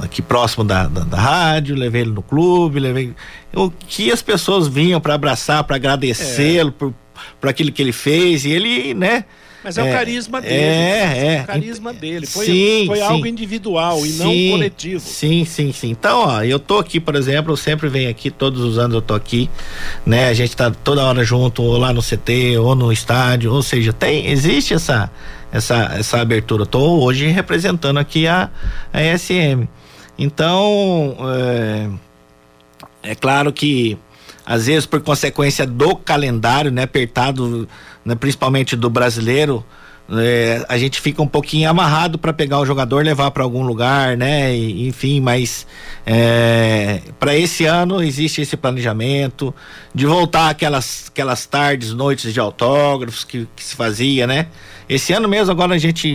aqui 0.00 0.22
próximo 0.22 0.64
da, 0.64 0.86
da, 0.86 1.02
da, 1.02 1.18
rádio, 1.18 1.76
levei 1.76 2.02
ele 2.02 2.12
no 2.12 2.22
clube, 2.22 2.80
levei 2.80 3.14
o 3.54 3.70
que 3.70 4.10
as 4.10 4.22
pessoas 4.22 4.68
vinham 4.68 5.00
para 5.00 5.14
abraçar, 5.14 5.64
para 5.64 5.76
agradecê-lo 5.76 6.70
é. 6.70 6.72
por, 6.72 6.94
por 7.40 7.48
aquilo 7.48 7.72
que 7.72 7.82
ele 7.82 7.92
fez 7.92 8.44
e 8.44 8.50
ele, 8.50 8.94
né? 8.94 9.24
Mas 9.64 9.78
é, 9.78 9.82
o 9.82 9.90
carisma 9.90 10.42
dele. 10.42 10.54
É, 10.54 11.36
é. 11.36 11.40
O 11.42 11.46
carisma 11.46 11.94
dele. 11.94 12.26
Foi, 12.26 12.44
Sim, 12.44 12.84
foi 12.86 12.98
sim. 12.98 13.02
algo 13.02 13.26
individual 13.26 14.04
e 14.04 14.12
não 14.12 14.30
Sim, 14.30 14.50
coletivo. 14.50 15.00
Sim, 15.00 15.44
sim, 15.46 15.72
sim. 15.72 15.90
Então, 15.90 16.18
ó, 16.26 16.42
eu 16.42 16.58
tô 16.58 16.78
aqui, 16.78 17.00
por 17.00 17.14
exemplo, 17.14 17.52
eu 17.52 17.56
sempre 17.56 17.88
venho 17.88 18.10
aqui, 18.10 18.30
todos 18.30 18.60
os 18.60 18.78
anos 18.78 18.94
eu 18.94 19.00
tô 19.00 19.14
aqui, 19.14 19.48
né? 20.04 20.28
A 20.28 20.34
gente 20.34 20.54
tá 20.54 20.70
toda 20.70 21.02
hora 21.02 21.24
junto, 21.24 21.62
ou 21.62 21.78
lá 21.78 21.94
no 21.94 22.02
CT, 22.02 22.58
ou 22.58 22.74
no 22.74 22.92
estádio, 22.92 23.50
ou 23.50 23.62
seja, 23.62 23.90
tem, 23.90 24.26
existe 24.26 24.74
essa, 24.74 25.10
essa, 25.50 25.94
essa 25.98 26.20
abertura. 26.20 26.64
Eu 26.64 26.66
tô 26.66 27.00
hoje 27.02 27.26
representando 27.28 27.96
aqui 27.96 28.26
a, 28.26 28.50
a 28.92 29.02
ESM. 29.02 29.66
Então, 30.18 31.16
é, 33.02 33.10
é 33.12 33.14
claro 33.14 33.50
que 33.50 33.96
às 34.46 34.66
vezes 34.66 34.84
por 34.84 35.00
consequência 35.00 35.66
do 35.66 35.96
calendário, 35.96 36.70
né, 36.70 36.82
apertado, 36.82 37.66
né, 38.04 38.14
principalmente 38.14 38.76
do 38.76 38.90
brasileiro, 38.90 39.64
é, 40.10 40.64
a 40.68 40.76
gente 40.76 41.00
fica 41.00 41.22
um 41.22 41.26
pouquinho 41.26 41.68
amarrado 41.68 42.18
para 42.18 42.32
pegar 42.32 42.58
o 42.60 42.66
jogador, 42.66 43.02
levar 43.02 43.30
para 43.30 43.42
algum 43.42 43.62
lugar, 43.62 44.18
né? 44.18 44.54
E, 44.54 44.86
enfim, 44.86 45.18
mas 45.18 45.66
é, 46.04 47.00
para 47.18 47.34
esse 47.34 47.64
ano 47.64 48.02
existe 48.02 48.42
esse 48.42 48.54
planejamento 48.54 49.54
de 49.94 50.04
voltar 50.04 50.50
aquelas 50.50 51.06
aquelas 51.08 51.46
tardes, 51.46 51.94
noites 51.94 52.34
de 52.34 52.40
autógrafos 52.40 53.24
que, 53.24 53.48
que 53.56 53.64
se 53.64 53.74
fazia, 53.74 54.26
né? 54.26 54.48
Esse 54.88 55.12
ano 55.14 55.26
mesmo, 55.26 55.50
agora 55.50 55.74
a 55.74 55.78
gente, 55.78 56.14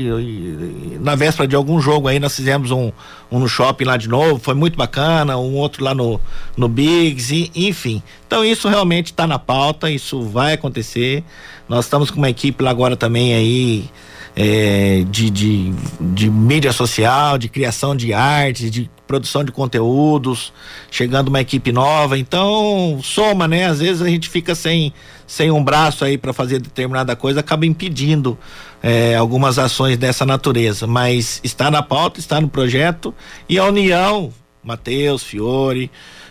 na 1.00 1.16
véspera 1.16 1.48
de 1.48 1.56
algum 1.56 1.82
jogo 1.82 2.08
aí, 2.08 2.20
nós 2.20 2.36
fizemos 2.36 2.70
um, 2.70 2.92
um 3.32 3.40
no 3.40 3.48
shopping 3.48 3.84
lá 3.84 3.98
de 3.98 4.08
novo, 4.08 4.40
foi 4.40 4.54
muito 4.54 4.78
bacana, 4.78 5.38
um 5.38 5.56
outro 5.56 5.84
lá 5.84 5.96
no, 5.96 6.22
no 6.56 6.68
Biggs, 6.68 7.34
e, 7.34 7.52
enfim. 7.56 8.04
Então 8.28 8.46
isso 8.46 8.70
realmente 8.70 9.08
está 9.08 9.26
na 9.26 9.40
pauta, 9.40 9.90
isso 9.90 10.22
vai 10.22 10.54
acontecer. 10.54 11.24
Nós 11.68 11.86
estamos 11.86 12.12
com 12.12 12.18
uma 12.18 12.30
equipe 12.30 12.64
lá 12.64 12.70
agora 12.70 12.96
também 12.96 13.34
aí, 13.34 13.90
é, 14.36 15.04
de, 15.10 15.32
de, 15.32 15.74
de 16.00 16.30
mídia 16.30 16.72
social, 16.72 17.40
de 17.40 17.50
criação 17.50 17.96
de 17.96 18.14
arte, 18.14 18.70
de 18.70 18.90
produção 19.10 19.44
de 19.44 19.52
conteúdos, 19.52 20.54
chegando 20.92 21.30
uma 21.30 21.42
equipe 21.42 21.72
nova, 21.72 22.16
então 22.16 23.00
soma, 23.02 23.48
né? 23.48 23.66
Às 23.66 23.80
vezes 23.80 24.04
a 24.04 24.08
gente 24.08 24.30
fica 24.30 24.54
sem, 24.54 24.94
sem 25.26 25.50
um 25.50 25.64
braço 25.64 26.06
aí 26.06 26.16
para 26.16 26.32
fazer 26.32 26.62
determinada 26.62 27.16
coisa, 27.16 27.40
acaba 27.40 27.66
impedindo 27.66 28.38
é, 28.84 29.16
algumas 29.16 29.58
ações 29.58 29.98
dessa 29.98 30.28
natureza, 30.28 30.86
mas 30.86 31.42
está 31.44 31.72
na 31.72 31.82
pauta, 31.82 32.20
está 32.20 32.40
no 32.40 32.48
projeto 32.48 33.12
e 33.50 33.58
a 33.58 33.66
União, 33.66 34.32
Matheus, 34.64 35.24
Fiore, 35.24 35.90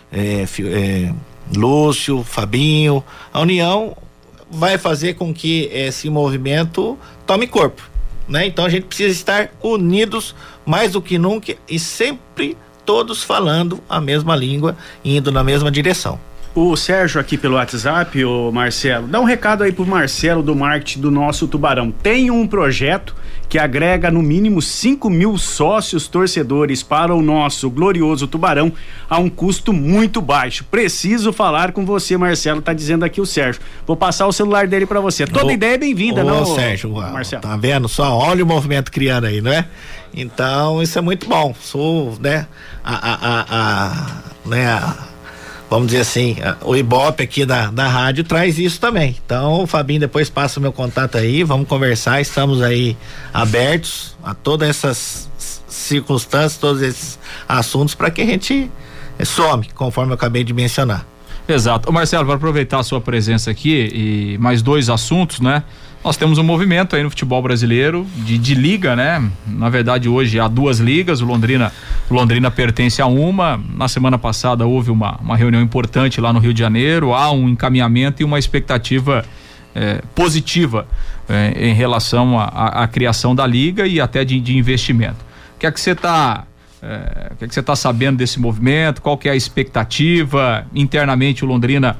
é, 0.09 0.45
é, 0.45 1.13
Lúcio, 1.53 2.23
Fabinho, 2.23 3.03
a 3.33 3.41
União 3.41 3.93
vai 4.49 4.77
fazer 4.77 5.15
com 5.15 5.33
que 5.33 5.69
esse 5.73 6.09
movimento 6.09 6.97
tome 7.27 7.45
corpo, 7.45 7.83
né? 8.25 8.47
Então 8.47 8.63
a 8.63 8.69
gente 8.69 8.85
precisa 8.85 9.11
estar 9.11 9.51
unidos 9.61 10.33
mais 10.65 10.93
do 10.93 11.01
que 11.01 11.17
nunca 11.17 11.57
e 11.67 11.77
sempre 11.77 12.55
todos 12.89 13.23
falando 13.23 13.79
a 13.87 14.01
mesma 14.01 14.35
língua, 14.35 14.75
indo 15.05 15.31
na 15.31 15.43
mesma 15.43 15.69
direção. 15.69 16.19
O 16.55 16.75
Sérgio 16.75 17.21
aqui 17.21 17.37
pelo 17.37 17.53
WhatsApp, 17.53 18.25
o 18.25 18.51
Marcelo, 18.51 19.07
dá 19.07 19.19
um 19.19 19.25
recado 19.25 19.63
aí 19.63 19.71
pro 19.71 19.85
Marcelo 19.85 20.41
do 20.41 20.55
marketing 20.55 21.01
do 21.01 21.11
nosso 21.11 21.47
Tubarão. 21.47 21.91
Tem 21.91 22.31
um 22.31 22.47
projeto 22.47 23.15
que 23.49 23.57
agrega 23.57 24.11
no 24.11 24.21
mínimo 24.21 24.61
5 24.61 25.09
mil 25.09 25.35
sócios 25.37 26.07
torcedores 26.07 26.83
para 26.83 27.15
o 27.15 27.21
nosso 27.21 27.67
glorioso 27.67 28.27
Tubarão 28.27 28.71
a 29.09 29.17
um 29.17 29.27
custo 29.27 29.73
muito 29.73 30.21
baixo. 30.21 30.63
Preciso 30.69 31.33
falar 31.33 31.71
com 31.71 31.83
você, 31.83 32.15
Marcelo, 32.15 32.61
tá 32.61 32.73
dizendo 32.73 33.03
aqui 33.03 33.19
o 33.19 33.25
Sérgio. 33.25 33.59
Vou 33.87 33.97
passar 33.97 34.27
o 34.27 34.31
celular 34.31 34.67
dele 34.67 34.85
para 34.85 34.99
você. 34.99 35.25
Toda 35.25 35.47
Ô, 35.47 35.51
ideia 35.51 35.73
é 35.73 35.77
bem-vinda, 35.79 36.23
não, 36.23 36.45
Sérgio, 36.45 36.91
Marcelo? 36.91 37.41
Tá 37.41 37.57
vendo 37.57 37.89
só? 37.89 38.15
Olha 38.15 38.43
o 38.43 38.47
movimento 38.47 38.91
criando 38.91 39.25
aí, 39.25 39.41
não 39.41 39.51
é? 39.51 39.65
Então, 40.13 40.81
isso 40.81 40.97
é 40.97 41.01
muito 41.01 41.27
bom. 41.27 41.55
Sou, 41.59 42.15
né, 42.19 42.45
a, 42.83 42.93
a, 42.93 43.13
a, 43.13 43.45
a 43.49 44.23
né, 44.45 44.67
a, 44.67 45.08
vamos 45.69 45.87
dizer 45.87 46.01
assim, 46.01 46.37
o 46.61 46.75
Ibope 46.75 47.23
aqui 47.23 47.45
da, 47.45 47.69
da 47.69 47.87
rádio 47.87 48.23
traz 48.23 48.57
isso 48.57 48.79
também. 48.79 49.15
Então, 49.23 49.63
o 49.63 49.67
Fabinho 49.67 49.99
depois 49.99 50.29
passa 50.29 50.59
o 50.59 50.61
meu 50.61 50.71
contato 50.71 51.17
aí, 51.17 51.43
vamos 51.43 51.67
conversar, 51.67 52.19
estamos 52.19 52.61
aí 52.61 52.97
abertos 53.33 54.17
a 54.23 54.33
todas 54.33 54.69
essas 54.69 55.29
circunstâncias, 55.67 56.57
todos 56.57 56.81
esses 56.81 57.19
assuntos 57.47 57.93
para 57.93 58.09
que 58.09 58.21
a 58.21 58.25
gente 58.25 58.69
some, 59.23 59.67
conforme 59.75 60.11
eu 60.11 60.15
acabei 60.15 60.43
de 60.43 60.53
mencionar. 60.53 61.05
Exato. 61.47 61.89
Ô 61.89 61.91
Marcelo, 61.91 62.25
para 62.25 62.35
aproveitar 62.35 62.79
a 62.79 62.83
sua 62.83 63.01
presença 63.01 63.49
aqui 63.49 63.89
e 63.93 64.37
mais 64.37 64.61
dois 64.61 64.89
assuntos, 64.89 65.39
né? 65.39 65.63
Nós 66.03 66.15
temos 66.15 66.37
um 66.37 66.43
movimento 66.43 66.95
aí 66.95 67.03
no 67.03 67.09
futebol 67.09 67.41
brasileiro 67.41 68.07
de, 68.15 68.37
de 68.37 68.55
liga, 68.55 68.95
né? 68.95 69.29
Na 69.45 69.67
verdade, 69.67 70.07
hoje 70.07 70.39
há 70.39 70.47
duas 70.47 70.79
ligas, 70.79 71.19
o 71.19 71.25
Londrina, 71.25 71.73
o 72.09 72.13
Londrina 72.13 72.49
pertence 72.49 73.01
a 73.01 73.05
uma. 73.05 73.61
Na 73.75 73.89
semana 73.89 74.17
passada 74.17 74.65
houve 74.65 74.91
uma, 74.91 75.17
uma 75.17 75.35
reunião 75.35 75.61
importante 75.61 76.21
lá 76.21 76.31
no 76.31 76.39
Rio 76.39 76.53
de 76.53 76.59
Janeiro, 76.59 77.13
há 77.13 77.29
um 77.31 77.49
encaminhamento 77.49 78.21
e 78.21 78.25
uma 78.25 78.39
expectativa 78.39 79.25
é, 79.75 80.01
positiva 80.15 80.87
é, 81.27 81.67
em 81.69 81.73
relação 81.73 82.39
à 82.39 82.87
criação 82.87 83.35
da 83.35 83.45
liga 83.45 83.85
e 83.85 83.99
até 83.99 84.23
de, 84.23 84.39
de 84.39 84.57
investimento. 84.57 85.25
O 85.57 85.59
que 85.59 85.67
é 85.67 85.71
que 85.71 85.81
você 85.81 85.91
está 85.91 86.45
é, 86.81 87.31
o 87.33 87.35
que, 87.35 87.43
é 87.43 87.47
que 87.49 87.53
você 87.53 87.59
está 87.59 87.75
sabendo 87.75 88.17
desse 88.17 88.39
movimento? 88.39 89.01
Qual 89.01 89.17
que 89.17 89.27
é 89.27 89.33
a 89.33 89.35
expectativa? 89.35 90.65
Internamente 90.73 91.43
o 91.43 91.47
Londrina 91.47 91.97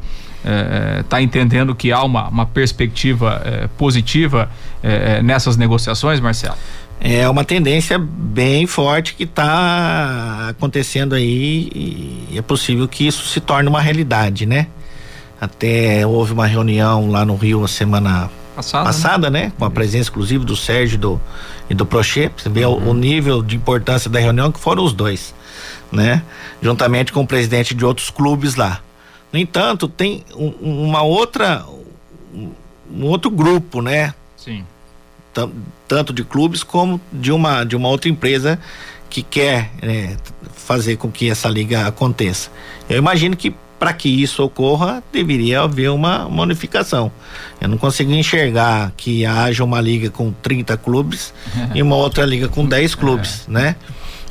está 1.01 1.21
entendendo 1.21 1.75
que 1.75 1.91
há 1.91 2.03
uma, 2.03 2.27
uma 2.29 2.45
perspectiva 2.45 3.69
positiva 3.77 4.49
nessas 5.23 5.57
negociações, 5.57 6.19
Marcelo? 6.19 6.55
É 7.01 7.29
uma 7.29 7.45
tendência 7.45 7.97
bem 7.97 8.67
forte 8.67 9.13
que 9.13 9.23
está 9.23 10.49
acontecendo 10.49 11.15
aí 11.15 12.27
e 12.29 12.37
é 12.37 12.41
possível 12.41 12.87
que 12.89 13.07
isso 13.07 13.25
se 13.27 13.39
torne 13.39 13.69
uma 13.69 13.79
realidade, 13.79 14.45
né? 14.45 14.67
Até 15.39 16.05
houve 16.05 16.33
uma 16.33 16.45
reunião 16.45 17.09
lá 17.09 17.23
no 17.23 17.37
Rio 17.37 17.63
a 17.63 17.69
semana 17.69 18.29
passada, 18.53 18.85
passada 18.85 19.29
né? 19.29 19.43
né? 19.43 19.53
Com 19.57 19.63
a 19.63 19.69
presença 19.69 20.09
inclusive 20.09 20.43
do 20.43 20.57
Sérgio 20.57 20.97
do, 20.97 21.21
e 21.69 21.73
do 21.73 21.85
Prochê, 21.85 22.29
você 22.35 22.49
vê 22.49 22.65
uhum. 22.65 22.87
o, 22.87 22.89
o, 22.89 22.93
nível 22.93 23.41
de 23.41 23.55
importância 23.55 24.09
da 24.09 24.19
reunião 24.19 24.51
que 24.51 24.59
foram 24.59 24.83
os 24.83 24.91
dois, 24.91 25.33
né? 25.89 26.21
Juntamente 26.61 27.13
com 27.13 27.21
o 27.21 27.27
presidente 27.27 27.73
de 27.73 27.85
outros 27.85 28.09
clubes 28.09 28.55
lá. 28.55 28.81
No 29.31 29.39
entanto, 29.39 29.87
tem 29.87 30.23
um, 30.35 30.87
uma 30.87 31.01
outra 31.01 31.65
um, 32.33 33.05
outro 33.05 33.29
grupo, 33.29 33.81
né? 33.81 34.13
Sim. 34.35 34.65
tanto 35.87 36.13
de 36.13 36.23
clubes 36.23 36.63
como 36.63 36.99
de 37.11 37.31
uma 37.31 37.63
de 37.63 37.75
uma 37.75 37.89
outra 37.89 38.09
empresa 38.09 38.59
que 39.09 39.21
quer 39.21 39.71
é, 39.81 40.15
fazer 40.53 40.97
com 40.97 41.11
que 41.11 41.29
essa 41.29 41.49
liga 41.49 41.87
aconteça. 41.87 42.49
Eu 42.89 42.97
imagino 42.97 43.35
que 43.35 43.53
para 43.79 43.93
que 43.93 44.09
isso 44.09 44.43
ocorra, 44.43 45.01
deveria 45.11 45.61
haver 45.61 45.89
uma, 45.89 46.25
uma 46.25 46.43
unificação. 46.43 47.09
Eu 47.61 47.69
não 47.69 47.77
consigo 47.77 48.11
enxergar 48.11 48.91
que 48.97 49.25
haja 49.25 49.63
uma 49.63 49.79
liga 49.79 50.09
com 50.09 50.33
30 50.33 50.75
clubes 50.77 51.33
e 51.73 51.81
uma 51.81 51.95
outra 51.95 52.25
liga 52.25 52.49
com 52.49 52.65
10 52.65 52.95
clubes, 52.95 53.47
é. 53.47 53.51
né? 53.51 53.75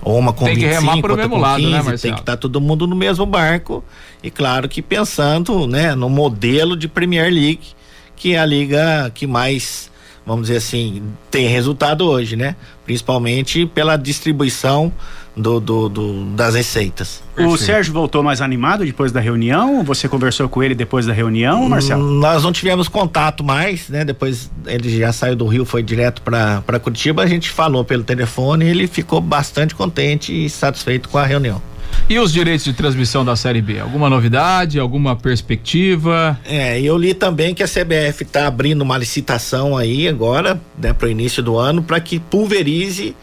Ou 0.03 0.19
uma 0.19 0.33
com 0.33 0.45
tem 0.45 0.55
25, 0.55 0.71
que 0.71 0.81
remar 0.81 1.01
pro 1.01 1.11
outra 1.13 1.29
mesmo 1.29 1.41
lado, 1.41 1.63
15, 1.63 1.73
né, 1.73 1.83
tem 1.83 2.15
que 2.15 2.21
estar 2.21 2.33
tá 2.33 2.37
todo 2.37 2.61
mundo 2.61 2.87
no 2.87 2.97
mesmo 2.97 3.27
barco. 3.27 3.85
E 4.23 4.31
claro 4.31 4.69
que 4.69 4.81
pensando, 4.81 5.67
né, 5.67 5.95
no 5.95 6.09
modelo 6.09 6.77
de 6.77 6.89
Premier 6.89 7.33
League, 7.33 7.69
que 8.17 8.35
é 8.35 8.39
a 8.39 8.47
liga 8.47 9.11
que 9.15 9.27
mais, 9.27 9.91
vamos 10.25 10.49
dizer 10.49 10.59
assim, 10.59 11.03
tem 11.31 11.49
resultado 11.49 12.05
hoje, 12.05 12.37
né? 12.37 12.57
Principalmente 12.85 13.67
pela 13.67 13.97
distribuição 13.97 14.93
do, 15.39 15.61
do, 15.61 15.89
do, 15.89 16.25
das 16.35 16.55
receitas. 16.55 17.23
O 17.37 17.57
Sérgio 17.57 17.93
voltou 17.93 18.23
mais 18.23 18.41
animado 18.41 18.85
depois 18.85 19.13
da 19.13 19.21
reunião? 19.21 19.85
Você 19.85 20.09
conversou 20.09 20.49
com 20.49 20.63
ele 20.63 20.75
depois 20.75 21.07
da 21.07 21.13
reunião, 21.13 21.69
Marcelo? 21.69 22.05
Hum, 22.05 22.19
nós 22.19 22.43
não 22.43 22.53
tivemos 22.53 22.89
contato 22.89 23.45
mais, 23.45 23.89
né? 23.89 24.05
Depois 24.05 24.51
ele 24.67 24.99
já 24.99 25.13
saiu 25.13 25.37
do 25.37 25.47
Rio, 25.47 25.65
foi 25.65 25.83
direto 25.83 26.21
para 26.23 26.81
Curitiba. 26.81 27.23
A 27.23 27.27
gente 27.27 27.51
falou 27.51 27.85
pelo 27.85 28.03
telefone 28.03 28.65
e 28.65 28.69
ele 28.69 28.87
ficou 28.87 29.21
bastante 29.21 29.75
contente 29.75 30.33
e 30.33 30.51
satisfeito 30.51 31.09
com 31.09 31.19
a 31.19 31.25
reunião. 31.25 31.63
E 32.09 32.19
os 32.19 32.33
direitos 32.33 32.65
de 32.65 32.73
transmissão 32.73 33.25
da 33.25 33.37
Série 33.37 33.61
B? 33.61 33.79
Alguma 33.79 34.09
novidade? 34.09 34.79
Alguma 34.79 35.15
perspectiva? 35.15 36.39
É, 36.45 36.81
eu 36.81 36.97
li 36.97 37.13
também 37.13 37.55
que 37.55 37.63
a 37.63 37.67
CBF 37.67 38.23
está 38.23 38.47
abrindo 38.47 38.81
uma 38.81 38.97
licitação 38.97 39.77
aí 39.77 40.09
agora, 40.09 40.61
né, 40.79 40.93
para 40.93 41.07
o 41.07 41.11
início 41.11 41.43
do 41.43 41.59
ano, 41.59 41.83
para 41.83 42.01
que 42.01 42.19
pulverize 42.19 43.15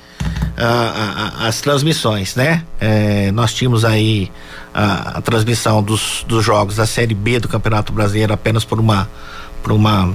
a, 0.58 1.42
a, 1.44 1.48
as 1.48 1.62
transmissões, 1.62 2.36
né? 2.36 2.64
É, 2.80 3.32
nós 3.32 3.54
tínhamos 3.54 3.84
aí 3.84 4.32
a, 4.74 5.22
transmissão 5.22 5.82
dos, 5.84 6.24
dos 6.28 6.44
jogos 6.44 6.76
da 6.76 6.86
Série 6.86 7.14
B 7.14 7.40
do 7.40 7.48
Campeonato 7.48 7.92
Brasileiro 7.92 8.34
apenas 8.34 8.64
por 8.64 8.80
uma, 8.80 9.10
por 9.62 9.72
uma 9.72 10.14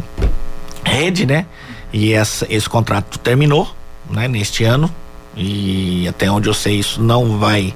rede, 0.85 1.27
né? 1.27 1.47
E 1.93 2.13
essa, 2.13 2.47
esse 2.49 2.69
contrato 2.69 3.19
terminou, 3.19 3.69
né? 4.11 4.29
Neste 4.29 4.65
ano 4.65 4.93
e 5.37 6.09
até 6.09 6.31
onde 6.31 6.49
eu 6.49 6.55
sei 6.55 6.79
isso 6.81 7.01
não 7.01 7.39
vai 7.39 7.73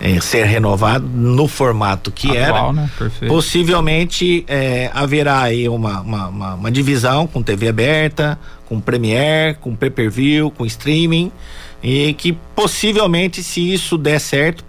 é, 0.00 0.18
ser 0.20 0.44
renovado 0.46 1.06
no 1.06 1.46
formato 1.46 2.10
que 2.10 2.36
Atual, 2.36 2.70
era. 2.70 2.72
Né? 2.72 2.90
Possivelmente 3.28 4.44
é, 4.48 4.90
haverá 4.92 5.42
aí 5.42 5.68
uma, 5.68 6.00
uma, 6.00 6.28
uma, 6.28 6.54
uma, 6.54 6.70
divisão 6.70 7.26
com 7.26 7.42
TV 7.42 7.68
aberta, 7.68 8.38
com 8.66 8.80
Premiere, 8.80 9.56
com 9.60 9.76
pay-per-view, 9.76 10.50
com 10.50 10.64
streaming 10.64 11.30
e 11.84 12.14
que 12.14 12.32
possivelmente 12.56 13.42
se 13.42 13.60
isso 13.74 13.98
der 13.98 14.18
certo 14.18 14.64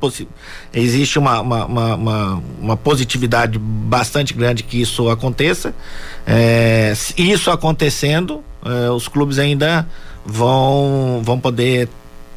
existe 0.74 1.18
uma, 1.18 1.40
uma, 1.40 1.66
uma, 1.66 2.44
uma, 2.60 2.78
positividade 2.78 3.58
bastante 3.58 4.34
grande 4.34 4.64
que 4.64 4.82
isso 4.82 5.10
aconteça 5.10 5.74
é, 6.28 6.92
isso 7.18 7.50
acontecendo 7.50 8.44
é, 8.66 8.92
os 8.92 9.08
clubes 9.08 9.40
ainda 9.40 9.88
vão 10.26 11.22
vão 11.24 11.40
poder 11.40 11.88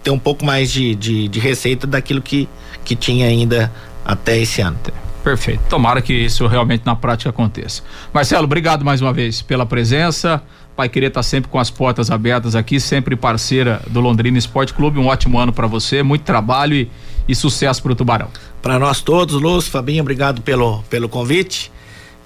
ter 0.05 0.13
um 0.13 0.19
pouco 0.19 0.45
mais 0.45 0.71
de, 0.71 0.95
de, 0.95 1.27
de 1.27 1.41
receita 1.41 1.85
daquilo 1.85 2.23
que, 2.23 2.49
que 2.85 2.95
tinha 2.95 3.27
ainda 3.27 3.73
até 4.05 4.39
esse 4.39 4.61
ano 4.61 4.79
Perfeito. 5.25 5.61
Tomara 5.69 6.01
que 6.01 6.15
isso 6.15 6.47
realmente 6.47 6.87
na 6.87 6.97
prática 6.97 7.29
aconteça. 7.29 7.83
Marcelo, 8.15 8.45
obrigado 8.45 8.83
mais 8.83 9.03
uma 9.03 9.13
vez 9.13 9.43
pela 9.43 9.67
presença. 9.67 10.43
Pai 10.79 10.89
Querer 10.89 11.11
tá 11.11 11.25
sempre 11.25 11.51
com 11.51 11.59
as 11.59 11.71
portas 11.71 12.09
abertas 12.09 12.55
aqui, 12.55 12.79
sempre 12.79 13.17
parceira 13.17 13.83
do 13.89 13.99
Londrina 13.99 14.39
Esporte 14.39 14.73
Clube. 14.73 14.97
Um 14.97 15.09
ótimo 15.09 15.37
ano 15.37 15.53
para 15.53 15.67
você, 15.67 16.05
muito 16.05 16.23
trabalho 16.23 16.73
e, 16.73 16.89
e 17.27 17.35
sucesso 17.35 17.83
para 17.83 17.91
o 17.91 17.97
Tubarão. 17.97 18.29
Para 18.63 18.79
nós 18.79 19.03
todos, 19.03 19.43
Lúcio, 19.43 19.73
Fabinho, 19.73 20.03
obrigado 20.03 20.41
pelo, 20.41 20.85
pelo 20.85 21.09
convite. 21.09 21.73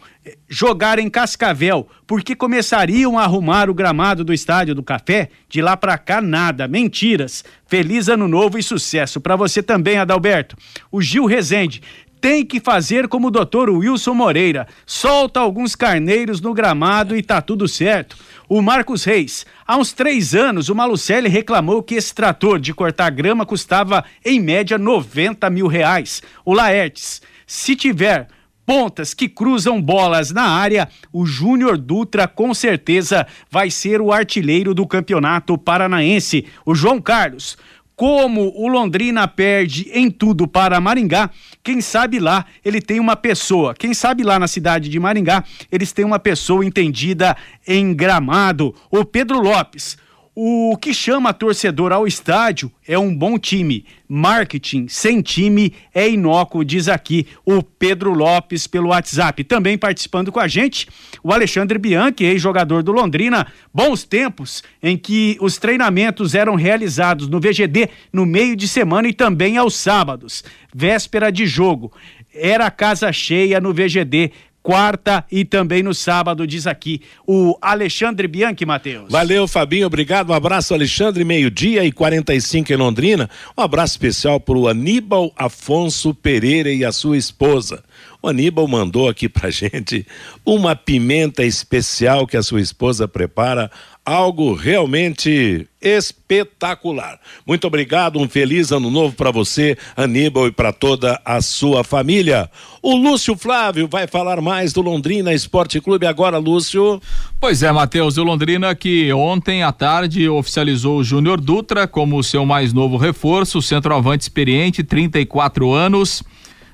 jogar 0.49 0.99
em 0.99 1.11
Cascavel 1.11 1.89
porque 2.07 2.37
começariam 2.37 3.19
a 3.19 3.25
arrumar 3.25 3.69
o 3.69 3.75
gramado 3.75 4.25
do 4.25 4.33
Estádio 4.33 4.75
do 4.75 4.83
Café? 4.83 5.29
De 5.49 5.61
lá 5.61 5.77
para 5.77 5.99
cá, 5.99 6.21
nada. 6.21 6.69
Mentiras. 6.69 7.45
Feliz 7.67 8.09
ano 8.09 8.29
novo 8.29 8.59
e 8.59 8.63
sucesso 8.63 9.21
para 9.21 9.37
você 9.37 9.63
também, 9.63 9.99
Adalberto. 9.99 10.57
O 10.91 11.01
Gil 11.01 11.27
Rezende 11.27 11.83
tem 12.23 12.47
que 12.47 12.61
fazer 12.61 13.09
como 13.09 13.27
o 13.27 13.31
doutor 13.33 13.69
Wilson 13.69 14.15
Moreira. 14.15 14.69
Solta 14.87 15.41
alguns 15.41 15.75
carneiros 15.75 16.41
no 16.41 16.55
gramado 16.55 17.17
e 17.17 17.23
tá 17.23 17.43
tudo 17.43 17.67
certo. 17.67 18.17
O 18.49 18.63
Marcos 18.63 19.03
Reis. 19.03 19.45
Há 19.67 19.77
uns 19.77 19.93
três 19.93 20.33
anos, 20.33 20.69
o 20.69 20.75
Malucelli 20.75 21.29
reclamou 21.29 21.83
que 21.83 21.97
esse 21.97 22.15
trator 22.15 22.61
de 22.61 22.73
cortar 22.73 23.11
grama 23.11 23.45
custava, 23.45 24.05
em 24.25 24.39
média, 24.39 24.79
90 24.79 25.51
mil 25.51 25.67
reais. 25.67 26.23
O 26.45 26.55
Laertes. 26.55 27.21
Se 27.45 27.75
tiver 27.75 28.29
pontas 28.67 29.15
que 29.15 29.29
cruzam 29.29 29.81
bolas 29.81 30.31
na 30.31 30.45
área, 30.45 30.89
o 31.13 31.27
Júnior 31.27 31.77
Dutra 31.77 32.29
com 32.29 32.55
certeza 32.55 33.27
vai 33.51 33.71
ser 33.71 34.01
o 34.01 34.13
artilheiro 34.13 34.75
do 34.75 34.87
campeonato 34.87 35.59
paranaense. 35.59 36.47
O 36.65 36.75
João 36.75 37.01
Carlos 37.01 37.57
como 37.95 38.53
o 38.57 38.67
Londrina 38.67 39.29
perde 39.29 39.89
em 39.93 40.11
tudo 40.11 40.49
para 40.49 40.81
Maringá, 40.81 41.31
quem 41.63 41.81
sabe 41.81 42.19
lá 42.19 42.47
ele 42.65 42.81
tem 42.81 42.99
uma 42.99 43.15
pessoa, 43.15 43.75
quem 43.75 43.95
sabe 43.95 44.25
lá 44.25 44.39
na 44.39 44.49
cidade 44.49 44.89
de 44.89 44.99
Maringá 44.99 45.45
eles 45.71 45.93
têm 45.93 46.05
uma 46.05 46.19
pessoa 46.19 46.65
entendida 46.65 47.37
em 47.65 47.95
gramado. 47.95 48.75
O 48.91 49.05
Pedro 49.05 49.41
Lopes, 49.41 49.97
o 50.35 50.79
que 50.79 50.95
chama 50.95 51.35
torcedor 51.35 51.93
ao 51.93 52.07
estádio 52.07 52.73
é 52.89 52.99
um 52.99 53.15
bom 53.15 53.39
time. 53.39 53.85
Marketing 54.09 54.89
sem 54.89 55.21
time 55.21 55.75
é 55.95 56.09
inócuo, 56.09 56.65
diz 56.65 56.89
aqui 56.89 57.27
o 57.45 57.63
Pedro 57.63 58.15
Lopes 58.15 58.67
pelo 58.67 58.89
WhatsApp. 58.89 59.45
Também 59.45 59.77
participando 59.77 60.33
com 60.33 60.41
a 60.41 60.49
gente, 60.49 60.89
o 61.23 61.33
Alexandre 61.33 61.79
Bianchi, 61.79 62.25
ex-jogador 62.25 62.83
do 62.83 62.93
Londrina. 62.93 63.47
Bons 63.75 64.05
tempos 64.05 64.63
em 64.83 64.97
que 64.97 65.37
os 65.39 65.59
treinamentos 65.59 66.35
eram 66.35 66.55
realizados 66.55 67.29
no 67.29 67.39
VGD 67.39 67.91
no 68.11 68.25
meio 68.25 68.57
de 68.57 68.67
semana 68.67 69.09
e 69.09 69.13
também 69.13 69.59
aos 69.59 69.77
sábados, 69.77 70.43
véspera 70.75 71.31
de 71.31 71.47
jogo. 71.47 71.93
Era 72.35 72.71
casa 72.71 73.13
cheia 73.13 73.61
no 73.61 73.75
VGD 73.75 74.33
quarta 74.63 75.25
e 75.31 75.45
também 75.45 75.83
no 75.83 75.93
sábado, 75.93 76.47
diz 76.47 76.67
aqui 76.67 77.01
o 77.27 77.57
Alexandre 77.61 78.29
Bianchi, 78.29 78.65
Matheus. 78.65 79.11
Valeu, 79.11 79.49
Fabinho, 79.49 79.87
obrigado. 79.87 80.31
Um 80.31 80.35
abraço, 80.35 80.73
Alexandre, 80.73 81.25
meio-dia 81.25 81.85
e 81.85 81.91
45 81.91 82.73
em 82.73 82.77
Londrina. 82.77 83.29
Um 83.57 83.63
abraço 83.63 83.95
especial 83.95 84.39
para 84.39 84.57
o 84.57 84.69
Aníbal 84.69 85.33
Afonso 85.37 86.15
Pereira 86.15 86.71
e 86.71 86.85
a 86.85 86.93
sua 86.93 87.17
esposa. 87.17 87.83
O 88.23 88.29
Aníbal 88.29 88.69
mandou 88.69 89.09
aqui 89.09 89.29
pra 89.29 89.51
gente 89.51 90.07
uma 90.47 90.77
pimenta 90.77 91.45
especial 91.45 92.27
que 92.27 92.37
a 92.37 92.43
sua 92.43 92.61
esposa 92.61 93.09
prepara 93.09 93.71
algo 94.05 94.53
realmente 94.53 95.67
espetacular. 95.81 97.21
Muito 97.47 97.67
obrigado, 97.67 98.19
um 98.19 98.29
feliz 98.29 98.73
ano 98.73 98.91
novo 98.91 99.15
para 99.15 99.31
você, 99.31 99.77
Aníbal, 99.97 100.49
e 100.49 100.53
para 100.53 100.73
toda 100.73 101.21
a 101.25 101.41
sua 101.41 101.85
família. 101.85 102.51
O 102.83 102.97
Lúcio 102.97 103.37
Flávio 103.37 103.87
vai 103.89 104.09
falar 104.09 104.41
mais 104.41 104.73
do 104.73 104.83
Londrina 104.83 105.33
Esporte 105.33 105.81
Clube 105.81 106.07
agora, 106.07 106.39
Lúcio. 106.39 107.01
Pois 107.41 107.63
é, 107.63 107.71
Matheus, 107.71 108.19
o 108.19 108.25
Londrina 108.25 108.75
que 108.75 109.13
ontem 109.13 109.63
à 109.63 109.71
tarde 109.71 110.29
oficializou 110.29 110.99
o 110.99 111.05
Júnior 111.05 111.41
Dutra 111.41 111.87
como 111.87 112.23
seu 112.25 112.45
mais 112.45 112.73
novo 112.73 112.97
reforço, 112.97 113.63
centroavante 113.63 114.23
experiente, 114.23 114.83
34 114.83 115.73
anos. 115.73 116.25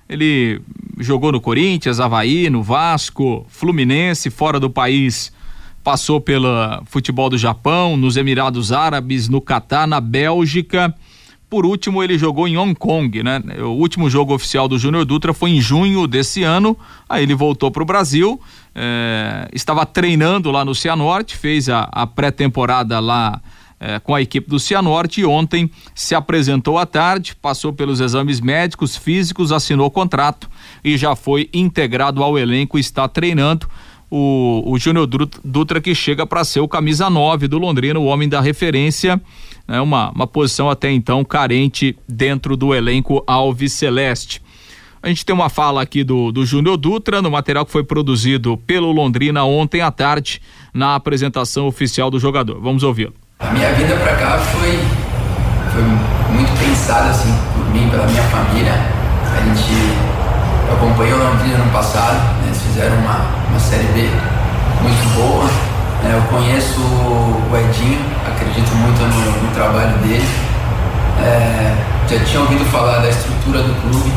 Ele 0.09 0.63
jogou 0.99 1.31
no 1.31 1.41
Corinthians, 1.41 2.01
Havaí, 2.01 2.49
no 2.49 2.63
Vasco, 2.63 3.45
Fluminense, 3.49 4.31
fora 4.31 4.59
do 4.59 4.71
país 4.71 5.31
passou 5.89 6.21
pelo 6.21 6.47
futebol 6.85 7.31
do 7.31 7.39
Japão, 7.39 7.97
nos 7.97 8.19
Emirados 8.19 8.73
Árabes, 8.73 9.27
no 9.27 9.41
Catar, 9.41 9.87
na 9.87 10.03
Bélgica. 10.03 10.95
Por 11.49 11.65
último, 11.65 12.05
ele 12.05 12.19
jogou 12.19 12.47
em 12.47 12.59
Hong 12.59 12.75
Kong, 12.75 13.23
né? 13.23 13.43
O 13.61 13.69
último 13.69 14.11
jogo 14.11 14.35
oficial 14.35 14.69
do 14.69 14.79
Júnior 14.79 15.07
Dutra 15.07 15.33
foi 15.33 15.49
em 15.49 15.63
junho 15.63 16.07
desse 16.07 16.43
ano. 16.43 16.77
Aí 17.09 17.23
ele 17.23 17.35
voltou 17.35 17.71
para 17.71 17.83
o 17.83 17.87
Brasil, 17.87 18.39
é, 18.75 19.49
estava 19.51 19.87
treinando 19.87 20.51
lá 20.51 20.63
no 20.63 20.75
Cianorte, 20.75 21.35
fez 21.39 21.71
a, 21.71 21.89
a 21.91 22.07
pré-temporada 22.07 23.01
lá 23.01 23.41
é, 23.81 23.99
com 23.99 24.15
a 24.15 24.21
equipe 24.21 24.47
do 24.47 24.61
Cianorte 24.61 25.23
e 25.23 25.25
ontem 25.25 25.71
se 25.95 26.15
apresentou 26.15 26.77
à 26.77 26.85
tarde, 26.85 27.35
passou 27.35 27.73
pelos 27.73 27.99
exames 27.99 28.43
médicos, 28.43 28.95
físicos, 28.95 29.53
assinou 29.53 29.87
o 29.87 29.91
contrato 29.91 30.51
e 30.85 30.99
já 30.99 31.17
foi 31.17 31.49
integrado 31.51 32.23
ao 32.23 32.39
elenco 32.39 32.79
está 32.79 33.09
treinando 33.09 33.67
o, 34.11 34.63
o 34.67 34.79
Júnior 34.79 35.07
Dutra 35.07 35.81
que 35.81 35.95
chega 35.95 36.27
para 36.27 36.45
ser 36.45 36.61
o 36.61 36.69
camisa 36.69 37.11
9 37.11 37.49
do 37.49 37.59
Londrina, 37.59 37.99
o 37.99 38.05
homem 38.05 38.29
da 38.29 38.41
referência, 38.41 39.21
né, 39.67 39.81
uma, 39.81 40.11
uma 40.11 40.27
posição 40.27 40.71
até 40.71 40.91
então 40.91 41.25
carente 41.25 41.97
dentro 42.09 42.57
do 42.57 42.75
elenco 42.75 43.23
Alves 43.27 43.73
Celeste. 43.73 44.43
A 45.03 45.09
gente 45.09 45.25
tem 45.25 45.35
uma 45.35 45.49
fala 45.49 45.81
aqui 45.81 46.03
do, 46.03 46.33
do 46.33 46.45
Júnior 46.45 46.77
Dutra 46.77 47.23
no 47.23 47.31
material 47.31 47.65
que 47.65 47.71
foi 47.71 47.85
produzido 47.85 48.57
pelo 48.67 48.91
Londrina 48.91 49.45
ontem 49.45 49.81
à 49.81 49.91
tarde 49.91 50.43
na 50.75 50.97
apresentação 50.97 51.67
oficial 51.67 52.11
do 52.11 52.19
jogador. 52.19 52.61
Vamos 52.61 52.83
ouvi-lo. 52.83 53.15
A 53.39 53.53
minha 53.53 53.73
vinda 53.75 53.95
para 53.97 54.17
cá 54.17 54.39
foi, 54.39 54.73
foi 55.73 55.83
muito 56.35 56.59
pensada 56.59 57.11
assim 57.11 57.33
por 57.55 57.73
mim, 57.73 57.89
pela 57.89 58.07
minha 58.09 58.23
família. 58.25 58.73
A 58.73 59.55
gente 59.55 60.08
eu 60.69 60.75
acompanhei 60.75 61.15
o 61.15 61.17
Londrina 61.17 61.59
no 61.59 61.71
passado, 61.73 62.15
né, 62.41 62.47
eles 62.47 62.61
fizeram 62.63 62.97
uma, 62.99 63.25
uma 63.49 63.59
Série 63.59 63.89
B 63.95 64.09
muito 64.83 65.15
boa. 65.17 65.45
Né, 66.03 66.15
eu 66.15 66.23
conheço 66.29 66.79
o 66.81 67.57
Edinho, 67.57 67.99
acredito 68.27 68.71
muito 68.77 69.01
no, 69.01 69.49
no 69.49 69.55
trabalho 69.55 69.97
dele. 69.99 70.29
É, 71.21 71.75
já 72.09 72.25
tinha 72.25 72.41
ouvido 72.41 72.65
falar 72.71 72.99
da 72.99 73.09
estrutura 73.09 73.63
do 73.63 73.75
clube 73.83 74.13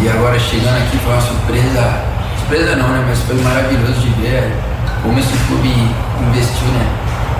e 0.00 0.08
agora 0.08 0.38
chegando 0.38 0.76
aqui 0.78 0.96
foi 0.98 1.12
uma 1.12 1.20
surpresa. 1.20 2.02
Surpresa 2.38 2.76
não, 2.76 2.88
né? 2.88 3.04
Mas 3.08 3.18
foi 3.20 3.36
maravilhoso 3.42 4.00
de 4.00 4.08
ver 4.20 4.52
como 5.02 5.18
esse 5.18 5.36
clube 5.46 5.68
investiu 5.68 6.68
né, 6.68 6.86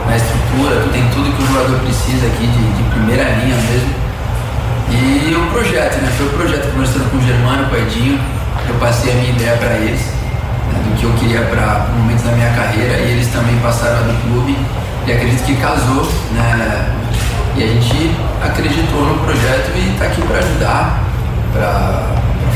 na 0.06 0.16
estrutura, 0.16 0.88
tem 0.92 1.08
tudo 1.14 1.34
que 1.34 1.42
o 1.42 1.46
jogador 1.46 1.78
precisa 1.80 2.26
aqui 2.26 2.46
de, 2.46 2.72
de 2.76 2.82
primeira 2.90 3.24
linha 3.24 3.56
mesmo. 3.56 4.03
E 4.90 5.34
o 5.34 5.50
projeto, 5.50 5.96
né? 6.00 6.12
Foi 6.16 6.26
o 6.26 6.30
projeto 6.30 6.72
conversando 6.72 7.10
com 7.10 7.16
o 7.16 7.22
Germano, 7.22 7.68
com 7.68 7.76
o 7.76 7.78
Edinho. 7.78 8.20
Eu 8.68 8.74
passei 8.76 9.12
a 9.12 9.14
minha 9.16 9.30
ideia 9.30 9.56
para 9.56 9.74
eles, 9.76 10.00
né, 10.00 10.80
do 10.84 10.96
que 10.98 11.04
eu 11.04 11.12
queria 11.14 11.42
para 11.42 11.86
momentos 11.98 12.24
da 12.24 12.32
minha 12.32 12.50
carreira, 12.50 12.98
e 12.98 13.12
eles 13.12 13.28
também 13.28 13.56
passaram 13.58 13.98
a 13.98 14.00
do 14.02 14.22
clube. 14.22 14.56
E 15.06 15.12
acredito 15.12 15.44
que 15.44 15.56
casou, 15.56 16.08
né? 16.32 16.86
E 17.56 17.62
a 17.62 17.66
gente 17.66 18.16
acreditou 18.42 19.04
no 19.04 19.18
projeto 19.24 19.70
e 19.76 19.92
está 19.92 20.06
aqui 20.06 20.22
para 20.22 20.38
ajudar, 20.38 21.04
para 21.52 22.02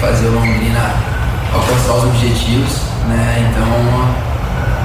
fazer 0.01 0.27
o 0.27 0.33
Londrina 0.33 0.95
alcançar 1.53 1.93
os 1.95 2.05
objetivos, 2.05 2.83
né? 3.07 3.51
Então, 3.51 4.09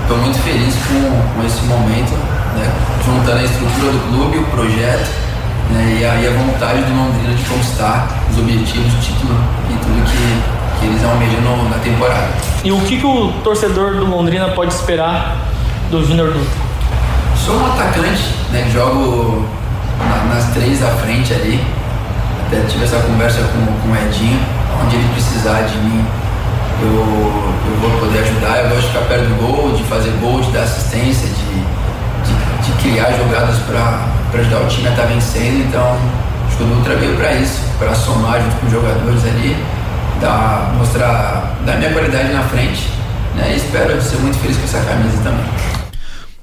estou 0.01 0.17
muito 0.17 0.37
feliz 0.39 0.75
com, 0.87 1.39
com 1.39 1.45
esse 1.45 1.63
momento, 1.63 2.11
né? 2.55 2.71
Juntando 3.05 3.39
a 3.39 3.43
estrutura 3.43 3.91
do 3.91 4.09
clube, 4.09 4.37
o 4.39 4.45
projeto 4.47 5.22
né? 5.69 5.97
E 5.99 6.05
aí 6.05 6.27
a 6.27 6.31
vontade 6.31 6.81
do 6.81 6.95
Londrina 6.95 7.33
de 7.33 7.43
conquistar 7.43 8.07
os 8.31 8.37
objetivos, 8.37 8.93
o 8.93 8.97
título 8.97 9.35
e 9.69 9.73
tudo 9.73 10.03
que, 10.05 10.79
que 10.79 10.85
eles 10.85 11.03
almejam 11.03 11.41
no, 11.41 11.69
na 11.69 11.77
temporada. 11.77 12.29
E 12.63 12.71
o 12.71 12.79
que, 12.81 12.99
que 12.99 13.05
o 13.05 13.31
torcedor 13.43 13.95
do 13.95 14.05
Londrina 14.05 14.49
pode 14.49 14.73
esperar 14.73 15.37
do 15.89 16.05
Júnior 16.05 16.31
Dutra? 16.31 16.63
Sou 17.45 17.55
um 17.55 17.65
atacante, 17.73 18.35
né? 18.51 18.69
Jogo 18.71 19.45
na, 19.99 20.33
nas 20.33 20.53
três 20.53 20.83
à 20.83 20.89
frente 20.91 21.33
ali. 21.33 21.63
Até 22.47 22.61
tive 22.67 22.83
essa 22.83 22.99
conversa 22.99 23.41
com, 23.41 23.65
com 23.65 23.91
o 23.91 24.07
Edinho, 24.07 24.39
onde 24.83 24.95
ele 24.95 25.09
precisar 25.13 25.61
de 25.61 25.77
mim, 25.77 26.05
eu, 26.81 26.87
eu 26.87 27.77
vou 27.81 27.99
poder 27.99 28.19
ajudar. 28.19 28.63
Eu 28.63 28.69
gosto 28.69 28.81
de 28.81 28.87
ficar 28.87 29.05
perto 29.05 29.23
do 29.25 29.35
gol, 29.41 29.71
de 29.73 29.83
fazer 29.83 30.11
gol, 30.21 30.41
de 30.41 30.51
dar 30.51 30.63
assistência, 30.63 31.27
de, 31.27 31.35
de, 31.35 32.61
de 32.61 32.71
criar 32.81 33.11
jogadas 33.11 33.57
para 33.59 34.07
para 34.33 34.41
ajudar 34.41 34.61
o 34.61 34.67
time 34.67 34.87
a 34.87 34.91
estar 34.91 35.03
tá 35.03 35.07
vencendo. 35.09 35.67
Então, 35.67 35.95
acho 36.47 36.57
que 36.57 36.63
o 36.63 36.65
Dutra 36.65 36.95
veio 36.95 37.15
para 37.15 37.33
isso, 37.35 37.61
para 37.77 37.93
somar 37.93 38.41
junto 38.41 38.55
com 38.55 38.65
os 38.65 38.71
jogadores 38.71 39.25
ali, 39.25 39.55
dar, 40.19 40.73
mostrar 40.75 41.59
da 41.63 41.75
minha 41.75 41.93
qualidade 41.93 42.33
na 42.33 42.41
frente. 42.43 42.81
Né? 43.35 43.53
E 43.53 43.57
espero 43.57 44.01
ser 44.01 44.17
muito 44.17 44.37
feliz 44.39 44.57
com 44.57 44.63
essa 44.63 44.83
camisa 44.83 45.21
também. 45.21 45.45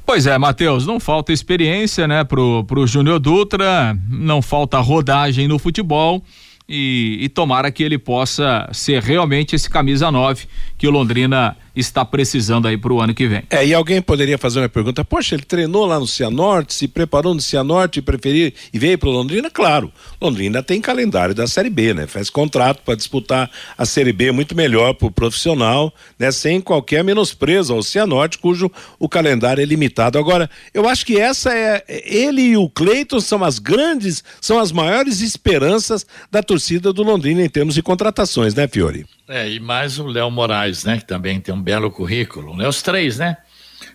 Pois 0.06 0.26
é, 0.26 0.38
Matheus, 0.38 0.86
não 0.86 0.98
falta 0.98 1.32
experiência, 1.32 2.06
né, 2.06 2.24
pro, 2.24 2.64
pro 2.64 2.86
Júnior 2.86 3.18
Dutra, 3.18 3.96
não 4.08 4.40
falta 4.40 4.78
rodagem 4.78 5.46
no 5.46 5.58
futebol 5.58 6.22
e, 6.68 7.18
e 7.20 7.28
tomara 7.28 7.70
que 7.70 7.82
ele 7.82 7.98
possa 7.98 8.68
ser 8.72 9.02
realmente 9.02 9.54
esse 9.54 9.70
camisa 9.70 10.10
9 10.10 10.46
que 10.76 10.86
o 10.86 10.90
Londrina 10.90 11.56
está 11.74 12.04
precisando 12.04 12.66
aí 12.66 12.76
para 12.76 12.92
o 12.92 13.00
ano 13.00 13.14
que 13.14 13.26
vem. 13.26 13.42
É, 13.50 13.64
e 13.64 13.74
alguém 13.74 14.02
poderia 14.02 14.38
fazer 14.38 14.60
uma 14.60 14.68
pergunta: 14.68 15.04
poxa, 15.04 15.34
ele 15.34 15.44
treinou 15.44 15.86
lá 15.86 15.98
no 15.98 16.06
Cianorte, 16.06 16.74
se 16.74 16.88
preparou 16.88 17.34
no 17.34 17.40
Cianorte 17.40 17.98
e 17.98 18.02
preferir 18.02 18.54
e 18.72 18.78
veio 18.78 18.98
para 18.98 19.08
Londrina? 19.08 19.50
Claro, 19.50 19.92
Londrina 20.20 20.62
tem 20.62 20.80
calendário 20.80 21.34
da 21.34 21.46
Série 21.46 21.70
B, 21.70 21.94
né? 21.94 22.06
Faz 22.06 22.30
contrato 22.30 22.82
para 22.84 22.94
disputar 22.94 23.50
a 23.76 23.84
Série 23.84 24.12
B 24.12 24.32
muito 24.32 24.54
melhor 24.54 24.94
para 24.94 25.08
o 25.08 25.10
profissional, 25.10 25.92
né? 26.18 26.30
Sem 26.30 26.60
qualquer 26.60 27.04
menosprezo 27.04 27.72
ao 27.72 27.82
Cianorte, 27.82 28.38
cujo 28.38 28.70
o 28.98 29.08
calendário 29.08 29.62
é 29.62 29.64
limitado. 29.64 30.18
Agora, 30.18 30.50
eu 30.74 30.88
acho 30.88 31.06
que 31.06 31.18
essa 31.18 31.54
é 31.54 31.82
ele 32.04 32.42
e 32.42 32.56
o 32.56 32.68
Cleiton 32.68 33.20
são 33.20 33.44
as 33.44 33.58
grandes, 33.58 34.22
são 34.40 34.58
as 34.58 34.72
maiores 34.72 35.20
esperanças 35.20 36.06
da 36.30 36.42
torcida 36.42 36.92
do 36.92 37.02
Londrina 37.02 37.42
em 37.42 37.48
termos 37.48 37.74
de 37.74 37.82
contratações, 37.82 38.54
né, 38.54 38.66
Fiore? 38.66 39.06
É, 39.30 39.48
e 39.48 39.60
mais 39.60 39.96
o 40.00 40.08
Léo 40.08 40.28
Moraes, 40.28 40.84
né? 40.84 40.98
Que 40.98 41.04
também 41.04 41.40
tem 41.40 41.54
um 41.54 41.62
belo 41.62 41.88
currículo, 41.88 42.56
né? 42.56 42.66
Os 42.66 42.82
três, 42.82 43.18
né? 43.18 43.36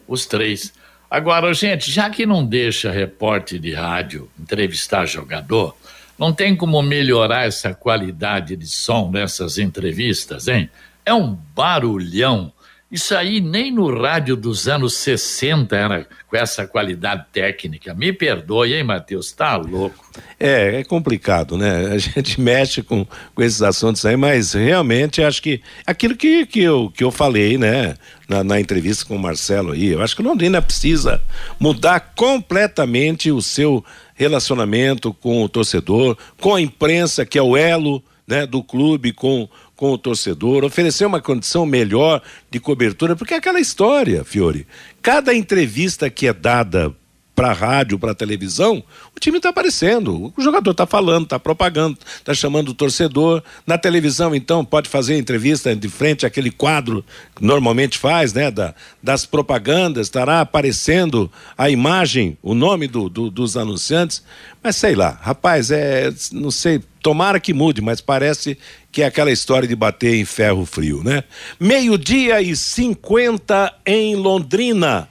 Os 0.07 0.25
três. 0.25 0.73
Agora, 1.11 1.53
gente, 1.53 1.91
já 1.91 2.09
que 2.09 2.25
não 2.25 2.45
deixa 2.45 2.89
repórter 2.89 3.59
de 3.59 3.73
rádio 3.73 4.31
entrevistar 4.39 5.05
jogador, 5.05 5.75
não 6.17 6.31
tem 6.31 6.55
como 6.55 6.81
melhorar 6.81 7.45
essa 7.45 7.73
qualidade 7.73 8.55
de 8.55 8.65
som 8.65 9.11
nessas 9.11 9.57
entrevistas, 9.57 10.47
hein? 10.47 10.69
É 11.05 11.13
um 11.13 11.37
barulhão. 11.53 12.49
Isso 12.91 13.15
aí 13.15 13.41
nem 13.41 13.71
no 13.71 13.91
rádio 13.99 14.35
dos 14.35 14.67
anos 14.67 14.93
60 14.97 15.75
era 15.75 16.07
com 16.27 16.37
essa 16.37 16.67
qualidade 16.67 17.25
técnica. 17.33 17.95
Me 17.95 18.13
perdoe, 18.13 18.75
hein, 18.75 18.83
Matheus? 18.83 19.31
Tá 19.31 19.57
louco. 19.57 20.05
É, 20.39 20.79
é 20.79 20.83
complicado, 20.83 21.57
né? 21.57 21.87
A 21.93 21.97
gente 21.97 22.39
mexe 22.39 22.83
com, 22.83 23.05
com 23.33 23.41
esses 23.41 23.63
assuntos 23.63 24.05
aí, 24.05 24.15
mas 24.15 24.53
realmente 24.53 25.23
acho 25.23 25.41
que 25.41 25.61
aquilo 25.85 26.15
que, 26.15 26.45
que, 26.45 26.61
eu, 26.61 26.91
que 26.95 27.03
eu 27.03 27.11
falei, 27.11 27.57
né? 27.57 27.95
Na, 28.29 28.43
na 28.43 28.59
entrevista 28.59 29.05
com 29.05 29.15
o 29.15 29.19
Marcelo 29.19 29.73
aí, 29.73 29.87
eu 29.87 30.01
acho 30.01 30.15
que 30.15 30.21
o 30.21 30.25
Londrina 30.25 30.59
precisa 30.59 31.21
mudar 31.59 31.99
completamente 32.15 33.31
o 33.31 33.39
seu 33.39 33.85
relacionamento 34.15 35.13
com 35.13 35.43
o 35.43 35.49
torcedor, 35.49 36.17
com 36.39 36.55
a 36.55 36.61
imprensa, 36.61 37.25
que 37.25 37.37
é 37.37 37.41
o 37.41 37.55
elo 37.55 38.03
né, 38.27 38.45
do 38.45 38.63
clube 38.63 39.11
com 39.11 39.47
com 39.75 39.91
o 39.91 39.97
torcedor, 39.97 40.63
oferecer 40.63 41.05
uma 41.05 41.21
condição 41.21 41.65
melhor 41.65 42.21
de 42.49 42.59
cobertura, 42.59 43.15
porque 43.15 43.33
é 43.33 43.37
aquela 43.37 43.59
história, 43.59 44.23
Fiore. 44.23 44.65
Cada 45.01 45.33
entrevista 45.33 46.09
que 46.09 46.27
é 46.27 46.33
dada 46.33 46.95
para 47.35 47.51
rádio, 47.51 47.99
para 47.99 48.15
televisão, 48.15 48.81
o 49.13 49.19
time 49.19 49.37
está 49.37 49.49
aparecendo, 49.49 50.33
o 50.35 50.41
jogador 50.41 50.71
está 50.71 50.85
falando, 50.85 51.25
está 51.25 51.37
propagando, 51.37 51.97
está 52.17 52.33
chamando 52.33 52.69
o 52.69 52.73
torcedor. 52.73 53.43
Na 53.67 53.77
televisão, 53.77 54.33
então, 54.33 54.63
pode 54.63 54.87
fazer 54.87 55.17
entrevista 55.17 55.75
de 55.75 55.89
frente 55.89 56.25
àquele 56.25 56.49
quadro 56.49 57.03
que 57.35 57.43
normalmente 57.43 57.97
faz, 57.97 58.31
né? 58.31 58.49
Da, 58.49 58.73
das 59.03 59.25
propagandas, 59.25 60.07
estará 60.07 60.39
aparecendo 60.39 61.29
a 61.57 61.69
imagem, 61.69 62.37
o 62.41 62.53
nome 62.53 62.87
do, 62.87 63.09
do, 63.09 63.29
dos 63.29 63.57
anunciantes. 63.57 64.23
Mas 64.63 64.77
sei 64.77 64.95
lá, 64.95 65.19
rapaz, 65.21 65.71
é. 65.71 66.13
Não 66.31 66.51
sei, 66.51 66.81
tomara 67.05 67.39
que 67.39 67.53
mude, 67.53 67.83
mas 67.83 68.01
parece 68.01 68.57
que 68.91 69.03
é 69.03 69.05
aquela 69.05 69.31
história 69.31 69.67
de 69.67 69.75
bater 69.75 70.15
em 70.15 70.25
ferro 70.25 70.65
frio, 70.65 71.03
né? 71.03 71.23
Meio-dia 71.59 72.41
e 72.41 72.55
50 72.55 73.71
em 73.85 74.15
Londrina. 74.15 75.07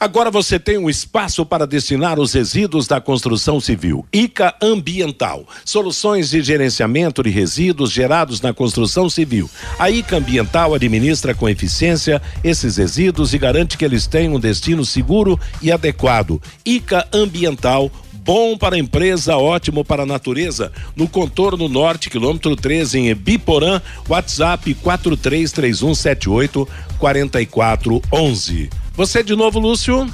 Agora 0.00 0.28
você 0.28 0.58
tem 0.58 0.76
um 0.76 0.90
espaço 0.90 1.46
para 1.46 1.68
destinar 1.68 2.18
os 2.18 2.32
resíduos 2.32 2.88
da 2.88 3.00
construção 3.00 3.60
civil. 3.60 4.04
ICA 4.12 4.56
Ambiental. 4.60 5.46
Soluções 5.64 6.30
de 6.30 6.42
gerenciamento 6.42 7.22
de 7.22 7.30
resíduos 7.30 7.92
gerados 7.92 8.40
na 8.40 8.52
construção 8.52 9.08
civil. 9.08 9.48
A 9.78 9.90
ICA 9.90 10.16
Ambiental 10.16 10.74
administra 10.74 11.32
com 11.32 11.48
eficiência 11.48 12.20
esses 12.42 12.76
resíduos 12.76 13.34
e 13.34 13.38
garante 13.38 13.78
que 13.78 13.84
eles 13.84 14.08
tenham 14.08 14.34
um 14.34 14.40
destino 14.40 14.84
seguro 14.84 15.38
e 15.62 15.70
adequado. 15.70 16.42
ICA 16.64 17.06
Ambiental 17.12 17.88
bom 18.28 18.58
para 18.58 18.76
a 18.76 18.78
empresa, 18.78 19.38
ótimo 19.38 19.82
para 19.82 20.02
a 20.02 20.06
natureza. 20.06 20.70
No 20.94 21.08
contorno 21.08 21.66
norte, 21.66 22.10
quilômetro 22.10 22.54
13, 22.54 22.98
em 22.98 23.14
Biporã, 23.14 23.80
WhatsApp 24.06 24.74
433178 24.74 26.68
4411. 26.98 28.68
Você 28.92 29.22
de 29.22 29.34
novo, 29.34 29.58
Lúcio? 29.58 30.06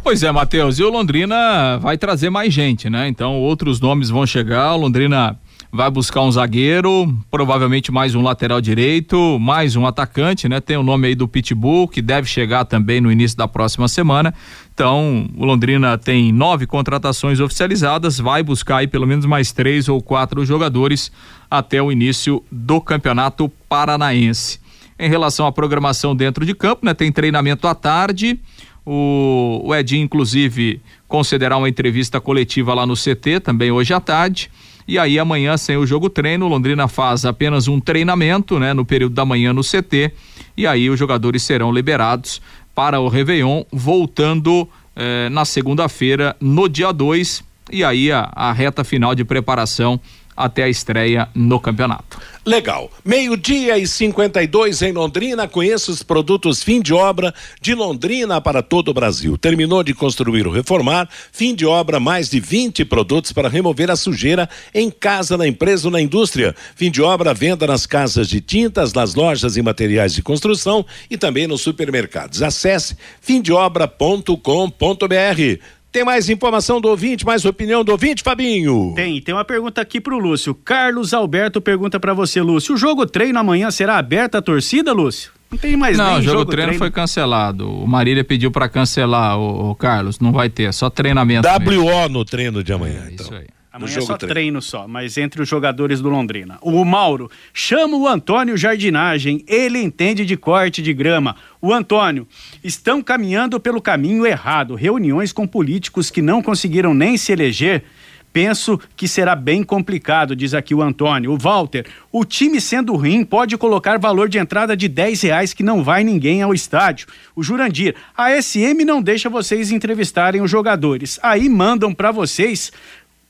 Pois 0.00 0.22
é, 0.22 0.30
Matheus, 0.30 0.78
e 0.78 0.84
o 0.84 0.90
Londrina 0.90 1.76
vai 1.78 1.98
trazer 1.98 2.30
mais 2.30 2.54
gente, 2.54 2.88
né? 2.88 3.08
Então 3.08 3.34
outros 3.34 3.80
nomes 3.80 4.10
vão 4.10 4.24
chegar, 4.24 4.72
o 4.74 4.76
Londrina 4.76 5.36
vai 5.76 5.90
buscar 5.90 6.22
um 6.22 6.32
zagueiro, 6.32 7.14
provavelmente 7.30 7.92
mais 7.92 8.14
um 8.14 8.22
lateral 8.22 8.62
direito, 8.62 9.38
mais 9.38 9.76
um 9.76 9.86
atacante, 9.86 10.48
né? 10.48 10.58
Tem 10.58 10.78
o 10.78 10.82
nome 10.82 11.08
aí 11.08 11.14
do 11.14 11.28
Pitbull, 11.28 11.86
que 11.86 12.00
deve 12.00 12.26
chegar 12.26 12.64
também 12.64 12.98
no 12.98 13.12
início 13.12 13.36
da 13.36 13.46
próxima 13.46 13.86
semana. 13.86 14.32
Então, 14.72 15.28
o 15.36 15.44
Londrina 15.44 15.98
tem 15.98 16.32
nove 16.32 16.66
contratações 16.66 17.40
oficializadas, 17.40 18.18
vai 18.18 18.42
buscar 18.42 18.78
aí 18.78 18.86
pelo 18.86 19.06
menos 19.06 19.26
mais 19.26 19.52
três 19.52 19.86
ou 19.86 20.00
quatro 20.00 20.46
jogadores 20.46 21.12
até 21.50 21.80
o 21.82 21.92
início 21.92 22.42
do 22.50 22.80
Campeonato 22.80 23.46
Paranaense. 23.68 24.58
Em 24.98 25.10
relação 25.10 25.46
à 25.46 25.52
programação 25.52 26.16
dentro 26.16 26.46
de 26.46 26.54
campo, 26.54 26.86
né? 26.86 26.94
Tem 26.94 27.12
treinamento 27.12 27.68
à 27.68 27.74
tarde. 27.74 28.40
O, 28.84 29.60
o 29.62 29.74
Edinho, 29.74 30.04
inclusive, 30.04 30.80
concederá 31.06 31.58
uma 31.58 31.68
entrevista 31.68 32.18
coletiva 32.18 32.72
lá 32.72 32.86
no 32.86 32.94
CT, 32.94 33.40
também 33.40 33.70
hoje 33.70 33.92
à 33.92 34.00
tarde. 34.00 34.50
E 34.88 34.98
aí 34.98 35.18
amanhã, 35.18 35.56
sem 35.56 35.76
o 35.76 35.86
jogo 35.86 36.08
treino, 36.08 36.46
Londrina 36.46 36.86
faz 36.86 37.24
apenas 37.24 37.66
um 37.66 37.80
treinamento, 37.80 38.58
né, 38.58 38.72
no 38.72 38.84
período 38.84 39.14
da 39.14 39.24
manhã 39.24 39.52
no 39.52 39.62
CT. 39.62 40.12
E 40.56 40.66
aí 40.66 40.88
os 40.88 40.98
jogadores 40.98 41.42
serão 41.42 41.72
liberados 41.72 42.40
para 42.74 43.00
o 43.00 43.08
Réveillon, 43.08 43.64
voltando 43.72 44.68
eh, 44.94 45.28
na 45.30 45.44
segunda-feira, 45.44 46.36
no 46.40 46.68
dia 46.68 46.92
2. 46.92 47.42
E 47.72 47.82
aí 47.82 48.12
a, 48.12 48.30
a 48.34 48.52
reta 48.52 48.84
final 48.84 49.14
de 49.14 49.24
preparação 49.24 50.00
até 50.36 50.64
a 50.64 50.68
estreia 50.68 51.28
no 51.34 51.58
campeonato. 51.58 52.18
Legal. 52.46 52.90
Meio-dia 53.04 53.76
e 53.76 53.88
52 53.88 54.80
em 54.82 54.92
Londrina. 54.92 55.48
Conheça 55.48 55.90
os 55.90 56.04
produtos 56.04 56.62
fim 56.62 56.80
de 56.80 56.94
obra 56.94 57.34
de 57.60 57.74
Londrina 57.74 58.40
para 58.40 58.62
todo 58.62 58.88
o 58.88 58.94
Brasil. 58.94 59.36
Terminou 59.36 59.82
de 59.82 59.92
construir 59.92 60.46
ou 60.46 60.52
reformar, 60.52 61.08
fim 61.32 61.56
de 61.56 61.66
obra, 61.66 61.98
mais 61.98 62.30
de 62.30 62.38
20 62.38 62.84
produtos 62.84 63.32
para 63.32 63.48
remover 63.48 63.90
a 63.90 63.96
sujeira 63.96 64.48
em 64.72 64.92
casa, 64.92 65.36
na 65.36 65.48
empresa 65.48 65.88
ou 65.88 65.90
na 65.90 66.00
indústria. 66.00 66.54
Fim 66.76 66.88
de 66.88 67.02
obra, 67.02 67.34
venda 67.34 67.66
nas 67.66 67.84
casas 67.84 68.28
de 68.28 68.40
tintas, 68.40 68.92
nas 68.92 69.16
lojas 69.16 69.56
e 69.56 69.62
materiais 69.62 70.14
de 70.14 70.22
construção 70.22 70.86
e 71.10 71.18
também 71.18 71.48
nos 71.48 71.62
supermercados. 71.62 72.44
Acesse 72.44 72.96
fimdeobra.com.br. 73.20 75.58
Tem 75.96 76.04
mais 76.04 76.28
informação 76.28 76.78
do 76.78 76.88
ouvinte, 76.88 77.24
mais 77.24 77.46
opinião 77.46 77.82
do 77.82 77.90
ouvinte, 77.90 78.22
Fabinho? 78.22 78.92
Tem, 78.94 79.18
tem 79.18 79.34
uma 79.34 79.46
pergunta 79.46 79.80
aqui 79.80 79.98
pro 79.98 80.18
Lúcio. 80.18 80.54
Carlos 80.54 81.14
Alberto 81.14 81.58
pergunta 81.58 81.98
para 81.98 82.12
você, 82.12 82.42
Lúcio. 82.42 82.74
O 82.74 82.76
jogo 82.76 83.06
treino 83.06 83.38
amanhã 83.38 83.70
será 83.70 83.96
aberto 83.96 84.34
à 84.34 84.42
torcida, 84.42 84.92
Lúcio? 84.92 85.32
Não 85.50 85.56
tem 85.56 85.74
mais 85.74 85.96
Não, 85.96 86.18
o 86.18 86.20
jogo, 86.20 86.40
jogo 86.40 86.50
treino, 86.50 86.66
treino, 86.66 86.78
foi 86.78 86.90
cancelado. 86.90 87.70
O 87.70 87.88
Marília 87.88 88.22
pediu 88.22 88.50
para 88.50 88.68
cancelar, 88.68 89.38
o, 89.38 89.70
o, 89.70 89.74
Carlos. 89.74 90.20
Não 90.20 90.32
vai 90.32 90.50
ter, 90.50 90.70
só 90.74 90.90
treinamento. 90.90 91.48
WO 91.48 91.60
mesmo. 91.60 92.08
no 92.10 92.26
treino 92.26 92.62
de 92.62 92.74
amanhã. 92.74 93.04
É, 93.06 93.12
então. 93.14 93.24
Isso 93.24 93.34
aí. 93.34 93.46
Amanhã 93.76 93.98
é 93.98 94.00
só 94.00 94.16
treino. 94.16 94.34
treino 94.34 94.62
só, 94.62 94.88
mas 94.88 95.18
entre 95.18 95.42
os 95.42 95.48
jogadores 95.48 96.00
do 96.00 96.08
Londrina. 96.08 96.56
O 96.62 96.82
Mauro 96.82 97.30
chama 97.52 97.94
o 97.94 98.08
Antônio 98.08 98.56
Jardinagem, 98.56 99.44
ele 99.46 99.78
entende 99.78 100.24
de 100.24 100.34
corte 100.34 100.80
de 100.80 100.94
grama. 100.94 101.36
O 101.60 101.74
Antônio, 101.74 102.26
estão 102.64 103.02
caminhando 103.02 103.60
pelo 103.60 103.82
caminho 103.82 104.24
errado. 104.24 104.74
Reuniões 104.74 105.30
com 105.30 105.46
políticos 105.46 106.10
que 106.10 106.22
não 106.22 106.40
conseguiram 106.40 106.94
nem 106.94 107.18
se 107.18 107.32
eleger. 107.32 107.84
Penso 108.32 108.78
que 108.94 109.08
será 109.08 109.34
bem 109.34 109.62
complicado, 109.62 110.36
diz 110.36 110.52
aqui 110.52 110.74
o 110.74 110.82
Antônio. 110.82 111.32
O 111.32 111.38
Walter, 111.38 111.86
o 112.12 112.22
time 112.22 112.60
sendo 112.60 112.94
ruim 112.94 113.24
pode 113.24 113.56
colocar 113.56 113.98
valor 113.98 114.28
de 114.28 114.36
entrada 114.36 114.76
de 114.76 114.88
10 114.88 115.22
reais 115.22 115.52
que 115.54 115.62
não 115.62 115.82
vai 115.82 116.04
ninguém 116.04 116.42
ao 116.42 116.52
estádio. 116.52 117.08
O 117.34 117.42
Jurandir, 117.42 117.94
a 118.14 118.30
SM 118.40 118.84
não 118.84 119.00
deixa 119.00 119.30
vocês 119.30 119.70
entrevistarem 119.70 120.42
os 120.42 120.50
jogadores. 120.50 121.18
Aí 121.22 121.48
mandam 121.48 121.94
para 121.94 122.10
vocês 122.10 122.70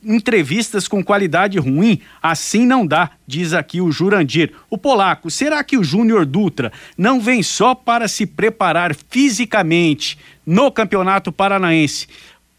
entrevistas 0.07 0.87
com 0.87 1.03
qualidade 1.03 1.59
ruim, 1.59 2.01
assim 2.23 2.65
não 2.65 2.87
dá, 2.87 3.11
diz 3.27 3.53
aqui 3.53 3.81
o 3.81 3.91
Jurandir. 3.91 4.53
O 4.71 4.79
polaco, 4.79 5.31
será 5.31 5.63
que 5.65 5.77
o 5.77 5.85
Júnior 5.85 6.25
Dutra 6.25 6.73
não 6.97 7.21
vem 7.21 7.43
só 7.43 7.75
para 7.75 8.07
se 8.07 8.25
preparar 8.25 8.95
fisicamente 9.11 10.19
no 10.47 10.71
Campeonato 10.71 11.33
Paranaense, 11.33 12.07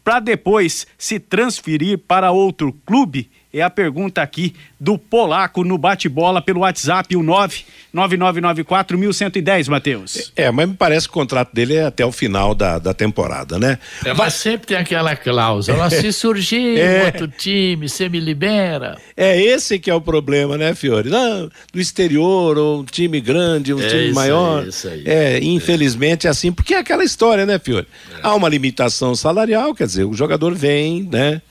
para 0.04 0.20
depois 0.20 0.86
se 0.96 1.18
transferir 1.18 1.98
para 1.98 2.30
outro 2.30 2.72
clube? 2.84 3.30
É 3.58 3.62
a 3.62 3.70
pergunta 3.70 4.22
aqui 4.22 4.54
do 4.80 4.96
Polaco 4.96 5.64
no 5.64 5.76
bate-bola 5.76 6.40
pelo 6.40 6.60
WhatsApp, 6.60 7.16
o 7.16 7.22
99994-1110, 7.94 9.68
Matheus. 9.68 10.32
É, 10.36 10.50
mas 10.50 10.68
me 10.68 10.74
parece 10.74 11.06
que 11.08 11.12
o 11.12 11.14
contrato 11.14 11.52
dele 11.52 11.74
é 11.74 11.84
até 11.84 12.06
o 12.06 12.12
final 12.12 12.54
da, 12.54 12.78
da 12.78 12.94
temporada, 12.94 13.58
né? 13.58 13.78
É, 14.04 14.14
mas 14.14 14.34
sempre 14.34 14.68
tem 14.68 14.76
aquela 14.76 15.16
cláusula, 15.16 15.86
é. 15.86 15.90
se 15.90 16.12
surgir 16.14 16.78
é. 16.78 17.06
outro 17.06 17.26
time, 17.26 17.88
você 17.88 18.08
me 18.08 18.20
libera. 18.20 18.96
É 19.16 19.40
esse 19.40 19.78
que 19.78 19.90
é 19.90 19.94
o 19.94 20.00
problema, 20.00 20.56
né, 20.56 20.74
Fiore? 20.74 21.10
Não, 21.10 21.50
do 21.72 21.80
exterior, 21.80 22.56
ou 22.56 22.80
um 22.80 22.84
time 22.84 23.20
grande, 23.20 23.74
um 23.74 23.80
é 23.80 23.88
time 23.88 24.12
maior. 24.12 24.62
Aí, 24.62 24.68
isso 24.68 24.86
aí. 24.86 25.02
É, 25.04 25.40
infelizmente 25.42 26.26
é 26.26 26.30
assim, 26.30 26.52
porque 26.52 26.74
é 26.74 26.78
aquela 26.78 27.02
história, 27.02 27.44
né, 27.44 27.58
Fiore? 27.58 27.86
É. 28.12 28.20
Há 28.22 28.34
uma 28.34 28.48
limitação 28.48 29.14
salarial, 29.14 29.74
quer 29.74 29.86
dizer, 29.86 30.04
o 30.04 30.14
jogador 30.14 30.54
vem, 30.54 31.02
né? 31.10 31.42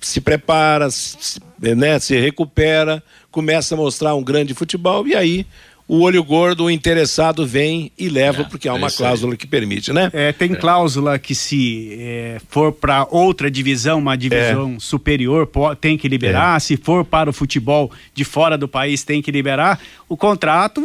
Se 0.00 0.20
prepara, 0.20 0.90
se, 0.90 1.40
né, 1.76 1.98
se 1.98 2.18
recupera, 2.18 3.02
começa 3.30 3.74
a 3.74 3.78
mostrar 3.78 4.14
um 4.14 4.22
grande 4.22 4.54
futebol 4.54 5.06
e 5.06 5.14
aí 5.14 5.46
o 5.88 6.00
olho 6.00 6.22
gordo, 6.24 6.64
o 6.64 6.70
interessado 6.70 7.46
vem 7.46 7.92
e 7.96 8.08
leva, 8.08 8.42
é, 8.42 8.44
porque 8.44 8.68
há 8.68 8.74
uma 8.74 8.90
cláusula 8.90 9.34
aí. 9.34 9.38
que 9.38 9.46
permite, 9.46 9.92
né? 9.92 10.10
É, 10.12 10.32
tem 10.32 10.52
é. 10.52 10.56
cláusula 10.56 11.16
que 11.16 11.32
se 11.34 11.96
é, 12.00 12.40
for 12.48 12.72
para 12.72 13.06
outra 13.08 13.48
divisão, 13.48 14.00
uma 14.00 14.16
divisão 14.16 14.74
é. 14.76 14.80
superior, 14.80 15.48
tem 15.80 15.96
que 15.96 16.08
liberar. 16.08 16.56
É. 16.56 16.60
Se 16.60 16.76
for 16.76 17.04
para 17.04 17.30
o 17.30 17.32
futebol 17.32 17.90
de 18.12 18.24
fora 18.24 18.58
do 18.58 18.66
país, 18.66 19.04
tem 19.04 19.22
que 19.22 19.30
liberar. 19.30 19.80
O 20.08 20.16
contrato 20.16 20.82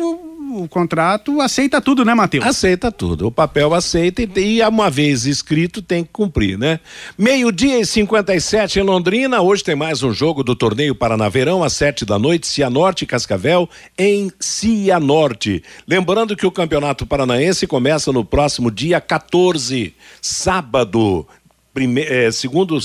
o 0.51 0.67
contrato 0.67 1.39
aceita 1.39 1.79
tudo, 1.79 2.03
né, 2.03 2.13
Matheus? 2.13 2.45
Aceita 2.45 2.91
tudo. 2.91 3.27
O 3.27 3.31
papel 3.31 3.73
aceita 3.73 4.21
e, 4.21 4.57
e 4.57 4.61
uma 4.67 4.89
vez 4.89 5.25
escrito 5.25 5.81
tem 5.81 6.03
que 6.03 6.09
cumprir, 6.11 6.57
né? 6.57 6.79
Meio-dia 7.17 7.79
e 7.79 7.85
57 7.85 8.79
em 8.79 8.83
Londrina. 8.83 9.41
Hoje 9.41 9.63
tem 9.63 9.75
mais 9.75 10.03
um 10.03 10.13
jogo 10.13 10.43
do 10.43 10.55
torneio 10.55 10.93
Paranaverão 10.93 11.63
às 11.63 11.73
sete 11.73 12.05
da 12.05 12.19
noite, 12.19 12.47
Cianorte 12.47 13.05
Cascavel 13.05 13.69
em 13.97 14.31
Cianorte. 14.39 15.63
Lembrando 15.87 16.35
que 16.35 16.45
o 16.45 16.51
Campeonato 16.51 17.05
Paranaense 17.05 17.65
começa 17.65 18.11
no 18.11 18.25
próximo 18.25 18.69
dia 18.69 18.99
14, 18.99 19.93
sábado, 20.21 21.25
É, 21.73 22.29
segundo 22.33 22.77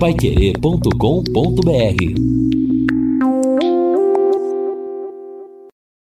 Paiquerê.com.br 0.00 2.61